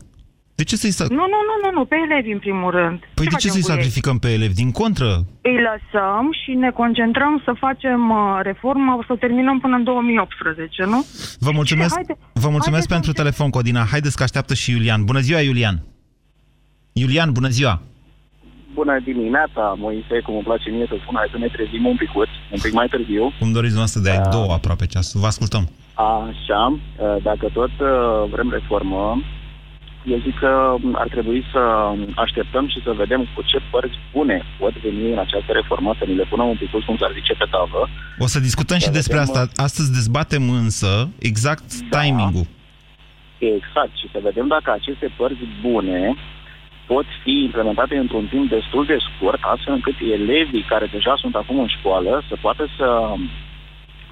De 0.56 0.64
ce 0.64 0.76
să-i, 0.76 0.91
sa- 0.91 1.08
Nu, 1.10 1.16
nu, 1.34 1.39
nu, 1.50 1.56
nu, 1.64 1.70
nu, 1.78 1.86
pe 1.86 1.96
elevi 2.10 2.32
în 2.32 2.39
primul 2.39 2.72
rând. 2.72 3.00
păi 3.00 3.26
de 3.26 3.30
ce 3.30 3.30
facem 3.30 3.50
să-i 3.52 3.62
cu 3.62 3.68
ei? 3.70 3.74
sacrificăm 3.76 4.18
pe 4.20 4.30
elevi? 4.34 4.54
Din 4.54 4.72
contră, 4.72 5.10
Îi 5.41 5.58
lăsăm 5.70 6.30
și 6.44 6.52
ne 6.54 6.70
concentrăm 6.72 7.41
să 7.46 7.54
facem 7.60 8.10
uh, 8.10 8.39
reforma, 8.41 9.04
să 9.08 9.14
o 9.14 9.16
terminăm 9.16 9.60
până 9.60 9.76
în 9.76 9.84
2018, 9.84 10.84
nu? 10.84 11.06
Vă 11.39 11.52
mulțumesc, 11.54 11.94
haide- 11.96 12.18
vă 12.34 12.50
mulțumesc 12.50 12.88
haide 12.89 12.94
pentru 12.94 13.12
telefon, 13.12 13.50
Codina. 13.50 13.84
Haideți 13.91 14.16
că 14.18 14.24
așteaptă 14.24 14.54
și 14.54 14.72
Iulian. 14.72 15.04
Bună 15.06 15.20
ziua, 15.20 15.39
Iulian! 15.41 15.84
Iulian, 16.94 17.32
bună 17.32 17.48
ziua! 17.48 17.82
Bună 18.74 18.99
dimineața, 19.03 19.76
Moise, 19.78 20.15
cum 20.26 20.34
îmi 20.34 20.43
place 20.43 20.69
mie 20.69 20.86
să 20.89 20.95
spun, 21.01 21.15
hai 21.15 21.28
să 21.32 21.38
ne 21.38 21.47
trezim 21.47 21.86
un 21.86 21.95
picuț, 21.95 22.30
un 22.51 22.59
pic 22.61 22.74
mai 22.74 22.88
târziu. 22.88 23.34
Cum 23.39 23.51
doriți 23.51 23.76
noastră 23.76 23.99
de 24.01 24.09
ai 24.09 24.21
două 24.32 24.51
aproape 24.53 24.86
ceasul. 24.86 25.19
Vă 25.19 25.28
ascultăm. 25.28 25.63
Așa, 25.93 26.61
dacă 27.30 27.45
tot 27.53 27.74
uh, 27.80 28.30
vrem 28.34 28.49
reformă, 28.57 29.21
eu 30.13 30.19
zic 30.26 30.36
că 30.39 30.76
ar 30.93 31.07
trebui 31.07 31.43
să 31.51 31.61
așteptăm 32.15 32.67
și 32.67 32.80
să 32.86 32.91
vedem 33.03 33.21
cu 33.36 33.41
ce 33.41 33.57
părți 33.71 33.97
bune 34.13 34.38
pot 34.59 34.74
veni 34.86 35.11
în 35.11 35.19
această 35.26 35.51
reformă, 35.59 35.95
să 35.99 36.05
ni 36.07 36.15
le 36.15 36.26
punem 36.30 36.47
un 36.47 36.57
pic, 36.61 36.69
cum 36.86 36.97
s-ar 36.97 37.11
zice, 37.13 37.34
pe 37.34 37.45
tavă. 37.51 37.89
O 38.19 38.28
să 38.28 38.39
discutăm 38.39 38.78
și 38.78 38.91
Să 38.91 38.97
despre 38.99 39.17
vedem, 39.17 39.36
asta. 39.36 39.63
Astăzi 39.63 39.91
dezbatem 39.91 40.49
însă 40.49 41.09
exact 41.19 41.67
timingul. 41.95 42.45
Exact, 43.55 43.93
și 44.01 44.07
să 44.13 44.19
vedem 44.24 44.47
dacă 44.47 44.71
aceste 44.71 45.07
părți 45.17 45.43
bune 45.61 46.15
pot 46.86 47.05
fi 47.23 47.43
implementate 47.43 47.97
într-un 47.97 48.25
timp 48.25 48.49
destul 48.49 48.86
de 48.86 48.97
scurt, 49.07 49.39
astfel 49.41 49.73
încât 49.73 49.95
elevii 50.11 50.69
care 50.73 50.86
deja 50.91 51.13
sunt 51.17 51.36
acum 51.36 51.59
în 51.59 51.67
școală 51.67 52.23
să 52.27 52.36
poată 52.41 52.67
să 52.77 53.13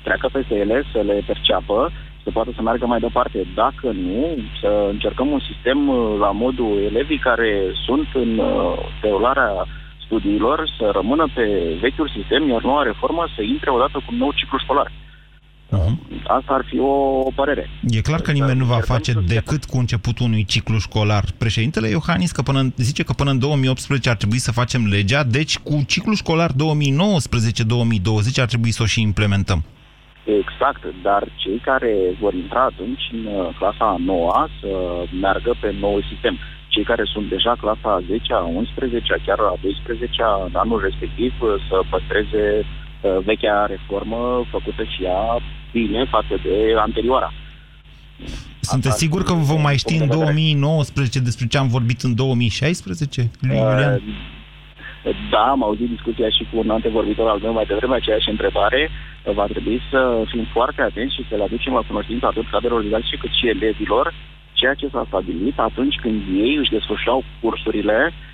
treacă 0.04 0.30
peste 0.32 0.56
ele, 0.56 0.84
să 0.92 1.00
le 1.02 1.24
perceapă, 1.26 1.92
să 2.24 2.30
poată 2.32 2.52
să 2.56 2.62
meargă 2.62 2.86
mai 2.86 3.00
departe. 3.00 3.48
Dacă 3.56 3.92
nu, 3.92 4.38
să 4.62 4.88
încercăm 4.90 5.28
un 5.32 5.40
sistem 5.40 5.88
uh, 5.88 6.18
la 6.20 6.32
modul 6.32 6.82
elevii 6.90 7.18
care 7.18 7.52
sunt 7.86 8.08
în 8.14 8.38
uh, 8.38 8.74
derularea 9.02 9.68
studiilor 10.06 10.70
să 10.78 10.92
rămână 10.94 11.26
pe 11.34 11.78
vechiul 11.82 12.10
sistem, 12.18 12.50
iar 12.50 12.62
noua 12.62 12.84
reformă 12.84 13.26
să 13.36 13.42
intre 13.42 13.70
odată 13.70 13.98
cu 13.98 14.10
un 14.12 14.18
nou 14.18 14.32
ciclu 14.36 14.58
școlar. 14.58 14.92
Uh-huh. 15.72 15.94
Asta 16.28 16.54
ar 16.54 16.66
fi 16.70 16.80
o, 16.80 17.20
o 17.20 17.32
părere. 17.36 17.70
E 17.90 18.02
clar 18.02 18.22
că 18.22 18.32
nimeni 18.32 18.60
nu 18.60 18.66
va 18.66 18.80
face 18.80 19.14
decât 19.28 19.66
cu 19.66 19.78
începutul 19.78 20.26
unui 20.26 20.46
ciclu 20.46 20.78
școlar. 20.78 21.24
Președintele 21.38 21.88
Iohannis 21.88 22.32
că 22.32 22.42
până, 22.42 22.60
în- 22.60 22.74
zice 22.78 23.04
că 23.04 23.14
până 23.14 23.30
în 23.32 23.40
2018 23.40 24.10
ar 24.10 24.16
trebui 24.16 24.38
să 24.38 24.52
facem 24.52 24.86
legea, 24.88 25.24
deci 25.24 25.58
cu 25.58 25.84
ciclu 25.88 26.14
școlar 26.14 26.52
2019-2020 26.52 28.40
ar 28.42 28.48
trebui 28.48 28.72
să 28.72 28.84
o 28.84 28.86
și 28.86 29.02
implementăm. 29.02 29.64
Exact, 30.42 30.84
dar 31.04 31.24
cei 31.36 31.60
care 31.70 31.92
vor 32.20 32.34
intra 32.34 32.64
atunci 32.64 33.04
în 33.12 33.26
uh, 33.26 33.50
clasa 33.60 33.86
a 33.96 33.96
9 34.00 34.48
să 34.60 34.70
meargă 35.22 35.52
pe 35.62 35.76
noul 35.80 36.04
sistem. 36.12 36.36
Cei 36.68 36.84
care 36.84 37.04
sunt 37.14 37.30
deja 37.30 37.54
clasa 37.62 37.90
a 37.94 38.04
10 38.08 38.34
a 38.34 38.44
11 38.44 39.16
chiar 39.26 39.40
a 39.40 39.56
12 39.62 40.22
în 40.48 40.56
anul 40.64 40.80
respectiv 40.88 41.34
uh, 41.42 41.50
să 41.68 41.76
păstreze 41.90 42.44
uh, 42.62 43.18
vechea 43.30 43.66
reformă 43.74 44.20
făcută 44.56 44.84
și 44.84 45.04
ea 45.04 45.22
bine 45.72 46.06
față 46.06 46.40
de 46.44 46.56
anterioara. 46.78 47.34
Sunteți 48.60 48.98
sigur 48.98 49.24
că 49.24 49.34
vom 49.34 49.62
mai 49.62 49.78
ști 49.78 49.96
în 49.96 50.08
2019 50.08 51.20
despre 51.20 51.48
ce 51.48 51.58
am 51.58 51.68
vorbit 51.68 52.02
în 52.02 52.16
2016? 52.16 53.32
Lui 53.40 53.58
Iulian? 53.58 53.94
Uh, 53.94 54.02
Da, 55.32 55.46
am 55.56 55.64
auzit 55.64 55.90
discuția 55.90 56.30
și 56.30 56.48
cu 56.50 56.58
un 56.58 56.70
antevorbitor 56.70 57.30
al 57.30 57.40
meu 57.40 57.54
mai 57.54 57.66
devreme, 57.66 57.96
aceeași 57.96 58.30
întrebare. 58.30 58.90
Va 59.34 59.46
trebui 59.46 59.82
să 59.92 60.24
fim 60.32 60.46
foarte 60.54 60.82
atenți 60.82 61.16
și 61.16 61.26
să 61.30 61.36
le 61.36 61.44
aducem 61.44 61.74
la 61.74 61.88
cunoștință 61.88 62.26
atât 62.26 62.50
cadrelor 62.50 62.82
didactice 62.82 63.18
cât 63.18 63.34
și 63.40 63.48
elevilor 63.48 64.14
ceea 64.54 64.74
ce 64.74 64.88
s-a 64.94 65.04
stabilit 65.08 65.60
atunci 65.60 65.96
când 66.02 66.22
ei 66.44 66.56
își 66.56 66.70
desfășurau 66.70 67.24
cursurile 67.42 68.00
uh, 68.08 68.31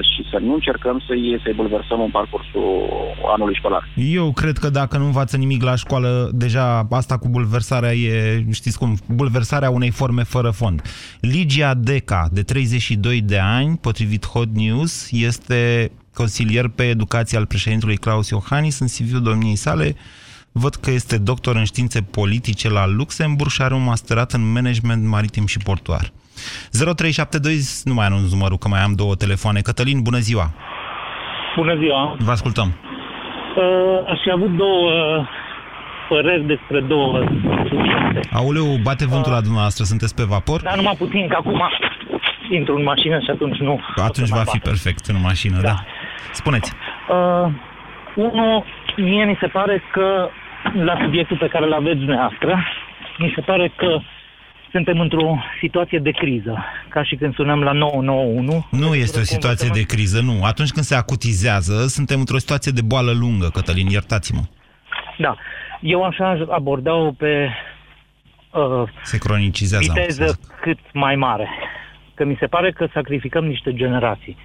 și 0.00 0.28
să 0.30 0.38
nu 0.40 0.54
încercăm 0.54 1.02
să-i, 1.06 1.40
să-i 1.42 1.52
bulversăm 1.54 2.00
în 2.00 2.10
parcursul 2.10 2.88
anului 3.34 3.54
școlar. 3.54 3.88
Eu 3.94 4.32
cred 4.32 4.58
că 4.58 4.70
dacă 4.70 4.98
nu 4.98 5.04
învață 5.04 5.36
nimic 5.36 5.62
la 5.62 5.74
școală, 5.76 6.30
deja 6.32 6.86
asta 6.90 7.18
cu 7.18 7.28
bulversarea 7.28 7.92
e, 7.92 8.44
știți 8.50 8.78
cum, 8.78 8.96
bulversarea 9.08 9.70
unei 9.70 9.90
forme 9.90 10.22
fără 10.22 10.50
fond. 10.50 10.82
Ligia 11.20 11.74
Deca, 11.74 12.28
de 12.32 12.42
32 12.42 13.20
de 13.20 13.38
ani, 13.38 13.76
potrivit 13.76 14.26
Hot 14.26 14.48
News, 14.54 15.10
este 15.10 15.90
consilier 16.14 16.68
pe 16.68 16.82
educație 16.88 17.38
al 17.38 17.46
președintelui 17.46 17.96
Claus 17.96 18.28
Iohannis 18.28 18.78
în 18.78 18.86
cv 18.86 19.16
domniei 19.16 19.56
sale. 19.56 19.94
Văd 20.52 20.74
că 20.74 20.90
este 20.90 21.18
doctor 21.18 21.56
în 21.56 21.64
științe 21.64 22.00
politice 22.00 22.68
la 22.68 22.86
Luxemburg 22.86 23.50
și 23.50 23.62
are 23.62 23.74
un 23.74 23.84
masterat 23.84 24.32
în 24.32 24.52
management 24.52 25.06
maritim 25.06 25.46
și 25.46 25.58
portuar. 25.58 26.12
0372, 26.70 27.58
nu 27.84 27.94
mai 27.94 28.06
anunț 28.06 28.32
numărul, 28.32 28.58
că 28.58 28.68
mai 28.68 28.80
am 28.80 28.92
două 28.94 29.14
telefoane. 29.14 29.60
Cătălin, 29.60 30.02
bună 30.02 30.18
ziua! 30.18 30.46
Bună 31.56 31.74
ziua! 31.76 32.16
Vă 32.18 32.30
ascultăm. 32.30 32.68
Uh, 33.56 34.10
aș 34.12 34.18
fi 34.22 34.30
avut 34.30 34.56
două 34.56 34.90
păreri 36.08 36.46
despre 36.46 36.80
două 36.80 37.24
subiecte. 37.68 38.20
Auleu, 38.32 38.66
bate 38.82 39.06
vântul 39.06 39.32
la 39.32 39.40
dumneavoastră, 39.40 39.84
sunteți 39.84 40.14
pe 40.14 40.22
vapor? 40.28 40.60
Dar 40.62 40.76
numai 40.76 40.96
puțin, 40.98 41.28
că 41.28 41.36
acum 41.38 41.62
intru 42.50 42.76
în 42.76 42.82
mașină 42.82 43.18
și 43.18 43.30
atunci 43.30 43.58
nu. 43.58 43.80
Atunci 43.96 44.28
va 44.28 44.44
fi 44.44 44.58
perfect 44.58 45.06
în 45.06 45.20
mașină, 45.20 45.56
da. 45.60 45.62
da. 45.62 45.76
Spuneți. 46.32 46.72
Uh, 47.08 47.46
unul, 48.14 48.64
mie 48.96 49.24
mi 49.24 49.36
se 49.40 49.46
pare 49.46 49.82
că 49.92 50.28
la 50.84 50.98
subiectul 51.02 51.36
pe 51.36 51.48
care 51.48 51.64
îl 51.64 51.72
aveți 51.72 51.98
dumneavoastră, 51.98 52.64
mi 53.18 53.32
se 53.34 53.40
pare 53.40 53.72
că 53.76 53.98
suntem 54.72 55.00
într-o 55.00 55.38
situație 55.60 55.98
de 55.98 56.10
criză, 56.10 56.64
ca 56.88 57.02
și 57.04 57.14
când 57.16 57.34
sunăm 57.34 57.62
la 57.62 57.72
991. 57.72 58.66
Nu 58.70 58.94
este 58.94 59.18
o 59.18 59.22
situație 59.22 59.70
de 59.72 59.82
criză, 59.82 60.20
nu. 60.20 60.44
Atunci 60.44 60.70
când 60.70 60.84
se 60.84 60.94
acutizează, 60.94 61.86
suntem 61.86 62.18
într-o 62.18 62.38
situație 62.38 62.72
de 62.74 62.82
boală 62.82 63.12
lungă, 63.12 63.48
Cătălin, 63.52 63.86
iertați-mă. 63.86 64.42
Da. 65.18 65.36
Eu 65.80 66.02
așa 66.04 66.28
aș 66.28 66.38
aborda-o 66.48 67.10
pe 67.12 67.48
uh, 68.50 68.88
Se 69.02 69.18
cronicizează. 69.18 69.90
am 69.90 69.94
viteză 69.94 70.26
spus. 70.26 70.46
cât 70.60 70.78
mai 70.92 71.16
mare. 71.16 71.48
Că 72.14 72.24
mi 72.24 72.36
se 72.40 72.46
pare 72.46 72.70
că 72.72 72.88
sacrificăm 72.92 73.44
niște 73.44 73.74
generații. 73.74 74.36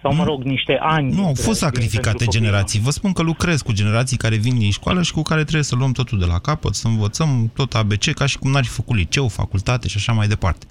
Sau, 0.00 0.14
mă 0.14 0.24
rog, 0.24 0.42
niște 0.42 0.78
ani. 0.80 1.12
Nu, 1.12 1.18
au 1.18 1.24
dintre- 1.24 1.42
fost 1.42 1.58
sacrificate 1.58 2.08
pentru 2.08 2.24
copii. 2.24 2.40
generații. 2.40 2.80
Vă 2.80 2.90
spun 2.90 3.12
că 3.12 3.22
lucrez 3.22 3.62
cu 3.62 3.72
generații 3.72 4.16
care 4.16 4.36
vin 4.36 4.58
din 4.58 4.70
școală 4.70 5.02
și 5.02 5.12
cu 5.12 5.22
care 5.22 5.42
trebuie 5.42 5.62
să 5.62 5.76
luăm 5.76 5.92
totul 5.92 6.18
de 6.18 6.24
la 6.24 6.38
capăt, 6.38 6.74
să 6.74 6.88
învățăm 6.88 7.50
tot 7.54 7.74
ABC, 7.74 8.12
ca 8.14 8.26
și 8.26 8.38
cum 8.38 8.50
n-ar 8.50 8.64
fi 8.64 8.70
făcut 8.70 8.96
liceu, 8.96 9.28
facultate 9.28 9.88
și 9.88 9.96
așa 9.96 10.12
mai 10.12 10.26
departe. 10.26 10.66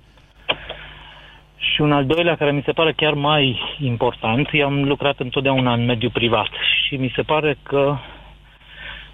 Și 1.57 1.81
un 1.81 1.91
al 1.91 2.05
doilea 2.05 2.35
care 2.35 2.51
mi 2.51 2.63
se 2.65 2.71
pare 2.71 2.93
chiar 2.93 3.13
mai 3.13 3.59
important, 3.79 4.49
eu 4.51 4.65
am 4.65 4.83
lucrat 4.83 5.19
întotdeauna 5.19 5.73
în 5.73 5.85
mediul 5.85 6.11
privat 6.11 6.49
și 6.85 6.95
mi 6.95 7.11
se 7.15 7.21
pare 7.21 7.57
că 7.63 7.97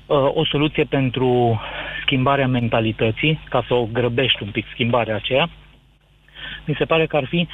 uh, 0.05 0.31
o 0.33 0.45
soluție 0.45 0.83
pentru 0.83 1.59
schimbarea 2.01 2.47
mentalității, 2.47 3.39
ca 3.49 3.63
să 3.67 3.73
o 3.73 3.85
grăbești 3.85 4.43
un 4.43 4.49
pic 4.49 4.65
schimbarea 4.73 5.15
aceea, 5.15 5.49
mi 6.65 6.75
se 6.77 6.85
pare 6.85 7.05
că 7.05 7.17
ar 7.17 7.25
fi 7.25 7.35
uh, 7.35 7.47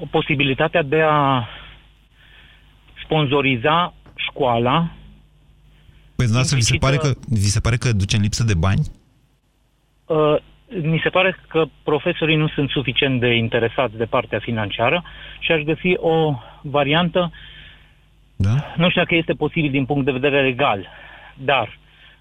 o 0.00 0.06
posibilitatea 0.10 0.82
de 0.82 1.02
a 1.02 1.48
sponsoriza 3.04 3.94
școala 4.16 4.90
Păi, 6.18 6.26
dumneavoastră, 6.26 6.56
vi 6.56 6.62
se, 6.62 6.76
pare 6.76 6.96
că, 6.96 7.10
vi 7.28 7.54
se 7.56 7.60
pare 7.60 7.76
că 7.76 7.92
ducem 7.92 8.20
lipsă 8.20 8.44
de 8.44 8.54
bani? 8.54 8.82
Uh, 10.06 10.36
mi 10.82 11.00
se 11.02 11.08
pare 11.08 11.36
că 11.48 11.64
profesorii 11.82 12.36
nu 12.36 12.48
sunt 12.48 12.70
suficient 12.70 13.20
de 13.20 13.34
interesați 13.34 13.96
de 13.96 14.04
partea 14.04 14.38
financiară 14.38 15.04
și 15.38 15.52
aș 15.52 15.62
găsi 15.62 15.96
o 15.96 16.34
variantă, 16.60 17.32
da? 18.36 18.50
nu 18.76 18.88
știu 18.88 19.02
dacă 19.02 19.14
este 19.14 19.32
posibil 19.32 19.70
din 19.70 19.84
punct 19.84 20.04
de 20.04 20.12
vedere 20.12 20.42
legal, 20.42 20.88
dar 21.34 21.78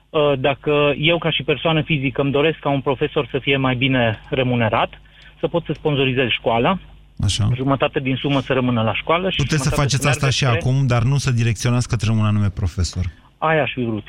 uh, 0.10 0.34
dacă 0.38 0.94
eu 0.98 1.18
ca 1.18 1.32
și 1.32 1.44
persoană 1.44 1.82
fizică 1.82 2.22
îmi 2.22 2.32
doresc 2.32 2.60
ca 2.60 2.70
un 2.70 2.82
profesor 2.82 3.28
să 3.32 3.40
fie 3.40 3.58
mai 3.58 3.76
bine 3.76 4.20
remunerat, 4.30 5.02
să 5.40 5.48
pot 5.48 5.66
să 5.66 5.72
sponsorizez 5.76 6.28
școala, 6.30 6.80
Așa. 7.24 7.50
jumătate 7.56 8.00
din 8.00 8.16
sumă 8.16 8.40
să 8.42 8.54
rămână 8.54 8.82
la 8.82 8.94
școală 8.96 9.30
și 9.30 9.36
Puteți 9.36 9.64
să 9.64 9.70
jumătate 9.70 9.82
faceți 9.82 10.08
asta 10.08 10.20
meargă 10.20 10.36
și 10.38 10.46
spre- 10.46 10.58
acum, 10.58 10.88
dar 10.88 11.04
nu 11.04 11.18
să 11.18 11.32
direcționați 11.32 11.88
către 11.88 12.12
un 12.12 12.26
anume 12.26 12.50
profesor. 12.50 13.06
Aia 13.38 13.62
aș 13.62 13.72
fi 13.74 13.84
vrut. 13.84 14.06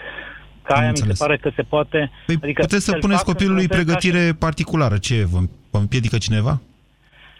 Ca 0.63 0.75
Am 0.75 0.81
aia 0.81 0.91
mi 0.91 0.97
se 0.97 1.03
înțeles. 1.03 1.19
pare 1.19 1.37
că 1.37 1.51
se 1.57 1.63
poate... 1.63 2.11
Păi 2.27 2.39
adică 2.43 2.61
puteți 2.63 2.85
să 2.85 2.91
să-l 2.91 3.01
puneți 3.01 3.19
facă 3.19 3.31
copilului 3.33 3.63
într-un 3.63 3.79
fel 3.85 3.87
ca 3.95 3.99
și- 4.01 4.07
pregătire 4.09 4.33
particulară. 4.35 4.97
Ce, 4.99 5.25
vă, 5.31 5.39
vă 5.71 5.79
împiedică 5.79 6.19
cineva? 6.19 6.61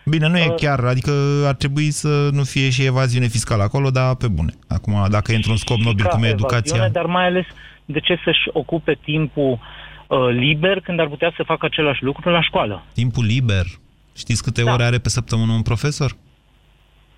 Bine, 0.05 0.29
nu 0.29 0.39
e 0.39 0.47
Uh, 0.49 0.55
chiar, 0.57 0.85
adică 0.85 1.13
ar 1.47 1.55
trebui 1.55 1.91
să 1.91 2.29
nu 2.33 2.43
fie 2.43 2.71
și 2.71 2.85
evaziune 2.85 3.27
fiscală 3.27 3.63
acolo, 3.63 3.91
dar 3.91 4.15
pe 4.15 4.29
bune. 4.29 4.53
Acum, 4.69 5.07
dacă 5.11 5.33
e 5.33 5.37
într-un 5.37 5.57
scop 5.57 5.79
nobil 5.79 6.05
ca 6.05 6.11
cum 6.11 6.23
e 6.23 6.27
evaziune, 6.27 6.53
educația... 6.55 6.89
Dar 6.89 7.07
mai 7.07 7.25
ales 7.25 7.47
de 7.85 7.99
ce 8.01 8.21
să-și 8.25 8.49
ocupe 8.53 8.99
timpul 9.03 9.59
uh, 10.09 10.29
liber 10.31 10.81
când 10.81 11.01
ar 11.01 11.09
putea 11.09 11.33
să 11.37 11.43
facă 11.43 11.67
același 11.67 12.03
lucru 12.03 12.31
la 12.31 12.43
școală? 12.43 12.85
Timpul 12.95 13.25
liber. 13.25 13.65
Știți 14.17 14.43
câte 14.43 14.63
Da. 14.63 14.73
ore 14.73 14.85
are 14.85 14.99
pe 14.99 15.09
săptămână 15.09 15.53
un 15.53 15.63
profesor? 15.63 16.13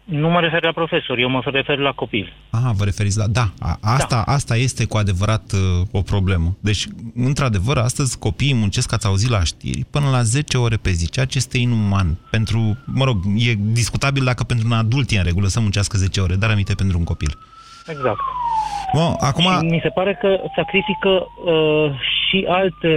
Nu 0.04 0.28
mă 0.28 0.40
refer 0.40 0.62
la 0.62 0.72
profesor, 0.72 1.18
eu 1.18 1.28
mă 1.28 1.42
refer 1.44 1.78
la 1.78 1.92
copil. 1.92 2.32
Aha, 2.50 2.72
vă 2.76 2.84
referiți 2.84 3.18
la... 3.18 3.26
Da, 3.26 3.50
a, 3.60 3.78
asta, 3.80 4.22
da. 4.26 4.32
asta 4.32 4.56
este 4.56 4.84
cu 4.84 4.96
adevărat 4.96 5.52
uh, 5.52 5.86
o 5.92 6.02
problemă. 6.02 6.56
Deci, 6.60 6.86
într-adevăr, 7.14 7.76
astăzi 7.76 8.18
copiii 8.18 8.54
muncesc, 8.54 8.92
ați 8.92 9.06
auzit 9.06 9.30
la 9.30 9.44
știri, 9.44 9.84
până 9.90 10.10
la 10.10 10.22
10 10.22 10.58
ore 10.58 10.76
pe 10.76 10.90
zi, 10.90 11.10
ceea 11.10 11.26
ce 11.26 11.36
este 11.38 11.58
inuman. 11.58 12.18
Pentru, 12.30 12.78
mă 12.84 13.04
rog, 13.04 13.16
e 13.36 13.54
discutabil 13.58 14.24
dacă 14.24 14.44
pentru 14.44 14.66
un 14.66 14.72
adult 14.72 15.10
e 15.10 15.18
în 15.18 15.24
regulă 15.24 15.46
să 15.46 15.60
muncească 15.60 15.96
10 15.96 16.20
ore, 16.20 16.34
dar 16.34 16.50
aminte 16.50 16.74
pentru 16.74 16.98
un 16.98 17.04
copil. 17.04 17.38
Exact. 17.86 18.20
Bun, 18.94 19.14
acum... 19.20 19.44
Și 19.44 19.64
mi 19.64 19.80
se 19.82 19.88
pare 19.88 20.18
că 20.20 20.28
sacrifică 20.56 21.26
uh, 21.44 21.92
și 22.30 22.46
alte 22.48 22.94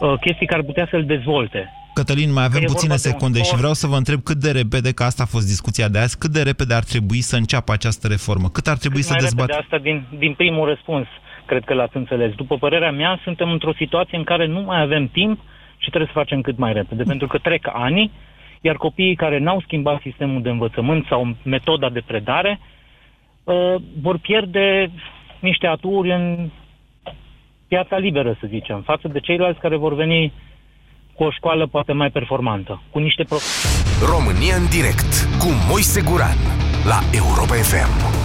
uh, 0.00 0.14
chestii 0.20 0.46
care 0.46 0.60
ar 0.60 0.66
putea 0.66 0.86
să-l 0.90 1.04
dezvolte. 1.04 1.72
Cătălin, 1.94 2.32
mai 2.32 2.44
avem 2.44 2.58
Că 2.58 2.64
e 2.64 2.74
puține 2.74 2.94
vorba 2.94 3.02
de 3.02 3.08
un 3.08 3.12
secunde 3.12 3.38
și 3.38 3.44
sport. 3.44 3.60
vreau 3.60 3.74
să 3.82 3.86
vă 3.86 3.96
întreb 3.96 4.20
cât 4.22 4.36
de 4.46 4.50
repede, 4.50 4.90
că 4.92 5.02
asta 5.02 5.22
a 5.22 5.32
fost 5.34 5.46
discuția 5.46 5.88
de 5.88 5.98
azi, 5.98 6.18
cât 6.18 6.30
de 6.30 6.42
repede 6.42 6.74
ar 6.74 6.84
trebui 6.92 7.20
să 7.20 7.36
înceapă 7.36 7.72
această 7.72 8.06
reformă? 8.08 8.48
Cât 8.48 8.66
ar 8.66 8.76
trebui 8.76 9.02
să 9.02 9.12
mai 9.12 9.20
dezbatem? 9.20 9.56
repede 9.56 9.64
asta 9.64 9.78
din, 9.88 10.18
din 10.18 10.34
primul 10.34 10.66
răspuns, 10.68 11.06
cred 11.46 11.64
că 11.64 11.74
l-ați 11.74 11.96
înțeles. 11.96 12.30
După 12.34 12.56
părerea 12.56 12.90
mea, 12.90 13.20
suntem 13.22 13.50
într-o 13.50 13.78
situație 13.82 14.18
în 14.18 14.24
care 14.24 14.46
nu 14.46 14.60
mai 14.60 14.80
avem 14.80 15.08
timp 15.08 15.38
și 15.78 15.88
trebuie 15.88 16.10
să 16.12 16.18
facem 16.18 16.40
cât 16.40 16.58
mai 16.58 16.72
repede, 16.72 17.02
pentru 17.02 17.26
că 17.26 17.38
trec 17.38 17.68
ani, 17.72 18.10
iar 18.60 18.76
copiii 18.76 19.16
care 19.16 19.38
n-au 19.38 19.60
schimbat 19.60 20.00
sistemul 20.00 20.42
de 20.42 20.48
învățământ 20.48 21.06
sau 21.06 21.36
metoda 21.42 21.88
de 21.88 22.02
predare 22.06 22.60
uh, 23.44 23.74
vor 24.00 24.18
pierde 24.18 24.90
niște 25.40 25.66
aturi 25.66 26.12
în 26.12 26.50
piața 27.68 27.96
liberă, 27.96 28.36
să 28.40 28.46
zicem, 28.48 28.82
față 28.82 29.08
de 29.08 29.20
ceilalți 29.20 29.60
care 29.60 29.76
vor 29.76 29.94
veni 29.94 30.32
cu 31.14 31.24
o 31.24 31.30
școală 31.30 31.66
poate 31.66 31.92
mai 31.92 32.10
performantă, 32.10 32.82
cu 32.90 32.98
niște 32.98 33.24
prof- 33.24 33.48
România 34.14 34.54
în 34.54 34.66
direct 34.68 35.12
cu 35.38 35.48
Moise 35.70 36.00
Guran 36.02 36.38
la 36.84 36.98
Europa 37.12 37.54
FM. 37.54 38.17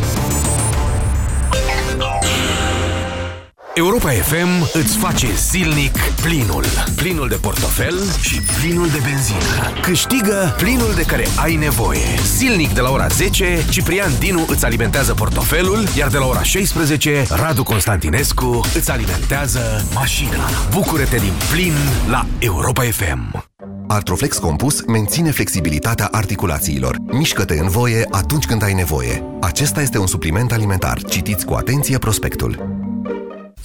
Europa 3.75 4.09
FM 4.09 4.69
îți 4.73 4.97
face 4.97 5.27
zilnic 5.35 5.97
plinul. 6.21 6.63
Plinul 6.95 7.27
de 7.27 7.35
portofel 7.35 7.93
și 8.21 8.41
plinul 8.41 8.87
de 8.87 8.99
benzină. 9.03 9.79
Câștigă 9.81 10.55
plinul 10.57 10.93
de 10.95 11.01
care 11.01 11.25
ai 11.35 11.55
nevoie. 11.55 12.05
Zilnic 12.37 12.73
de 12.73 12.81
la 12.81 12.89
ora 12.91 13.07
10, 13.07 13.65
Ciprian 13.69 14.11
Dinu 14.19 14.45
îți 14.47 14.65
alimentează 14.65 15.13
portofelul, 15.13 15.83
iar 15.97 16.09
de 16.09 16.17
la 16.17 16.25
ora 16.25 16.43
16, 16.43 17.25
Radu 17.29 17.63
Constantinescu 17.63 18.59
îți 18.75 18.91
alimentează 18.91 19.85
mașina. 19.93 20.49
Bucură-te 20.69 21.17
din 21.17 21.33
plin 21.51 21.73
la 22.09 22.25
Europa 22.39 22.83
FM. 22.83 23.51
Artroflex 23.87 24.37
Compus 24.37 24.85
menține 24.85 25.31
flexibilitatea 25.31 26.07
articulațiilor. 26.11 26.97
Mișcă-te 27.11 27.59
în 27.59 27.67
voie 27.67 28.07
atunci 28.11 28.45
când 28.45 28.63
ai 28.63 28.73
nevoie. 28.73 29.23
Acesta 29.41 29.81
este 29.81 29.97
un 29.97 30.07
supliment 30.07 30.51
alimentar. 30.51 31.01
Citiți 31.03 31.45
cu 31.45 31.53
atenție 31.53 31.97
prospectul. 31.97 32.82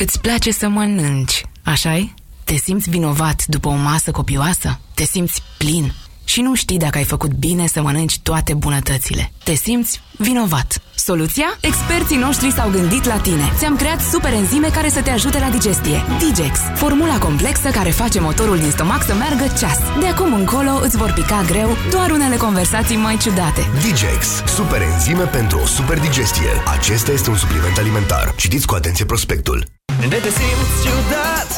Îți 0.00 0.20
place 0.20 0.50
să 0.50 0.68
mănânci, 0.68 1.44
așa-i? 1.62 2.14
Te 2.44 2.54
simți 2.56 2.90
vinovat 2.90 3.46
după 3.46 3.68
o 3.68 3.74
masă 3.74 4.10
copioasă? 4.10 4.80
Te 4.94 5.04
simți 5.04 5.42
plin 5.58 5.92
și 6.28 6.40
nu 6.40 6.54
știi 6.54 6.78
dacă 6.78 6.98
ai 6.98 7.04
făcut 7.04 7.32
bine 7.32 7.66
să 7.66 7.82
mănânci 7.82 8.18
toate 8.18 8.54
bunătățile. 8.54 9.32
Te 9.44 9.54
simți 9.54 10.00
vinovat. 10.16 10.80
Soluția? 10.94 11.48
Experții 11.60 12.16
noștri 12.16 12.52
s-au 12.52 12.70
gândit 12.70 13.04
la 13.04 13.16
tine. 13.16 13.52
Ți-am 13.58 13.76
creat 13.76 14.00
super 14.00 14.32
enzime 14.32 14.68
care 14.68 14.88
să 14.88 15.00
te 15.00 15.10
ajute 15.10 15.38
la 15.38 15.48
digestie. 15.48 16.02
Digex, 16.18 16.58
formula 16.74 17.18
complexă 17.18 17.68
care 17.68 17.90
face 17.90 18.20
motorul 18.20 18.58
din 18.58 18.70
stomac 18.70 19.02
să 19.04 19.14
meargă 19.14 19.46
ceas. 19.58 19.78
De 20.00 20.06
acum 20.06 20.32
încolo 20.32 20.72
îți 20.82 20.96
vor 20.96 21.12
pica 21.12 21.42
greu 21.46 21.76
doar 21.90 22.10
unele 22.10 22.36
conversații 22.36 22.96
mai 22.96 23.16
ciudate. 23.16 23.62
Digex, 23.82 24.26
super 24.56 24.80
enzime 24.82 25.24
pentru 25.24 25.58
o 25.62 25.66
super 25.66 25.98
digestie. 26.00 26.50
Acesta 26.76 27.12
este 27.12 27.30
un 27.30 27.36
supliment 27.36 27.76
alimentar. 27.78 28.34
Citiți 28.36 28.66
cu 28.66 28.74
atenție 28.74 29.04
prospectul. 29.04 29.66
De 30.08 30.18
te 30.24 30.30
simți 30.38 30.74
ciudat, 30.84 31.48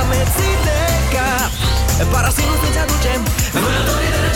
amețit 0.00 0.58
de 0.64 0.78
cap 1.14 1.52
Parasinul 2.12 2.58
să-ți 2.62 2.78
aduce 2.84 3.12
Vânătorii 3.62 4.10
de 4.14 4.19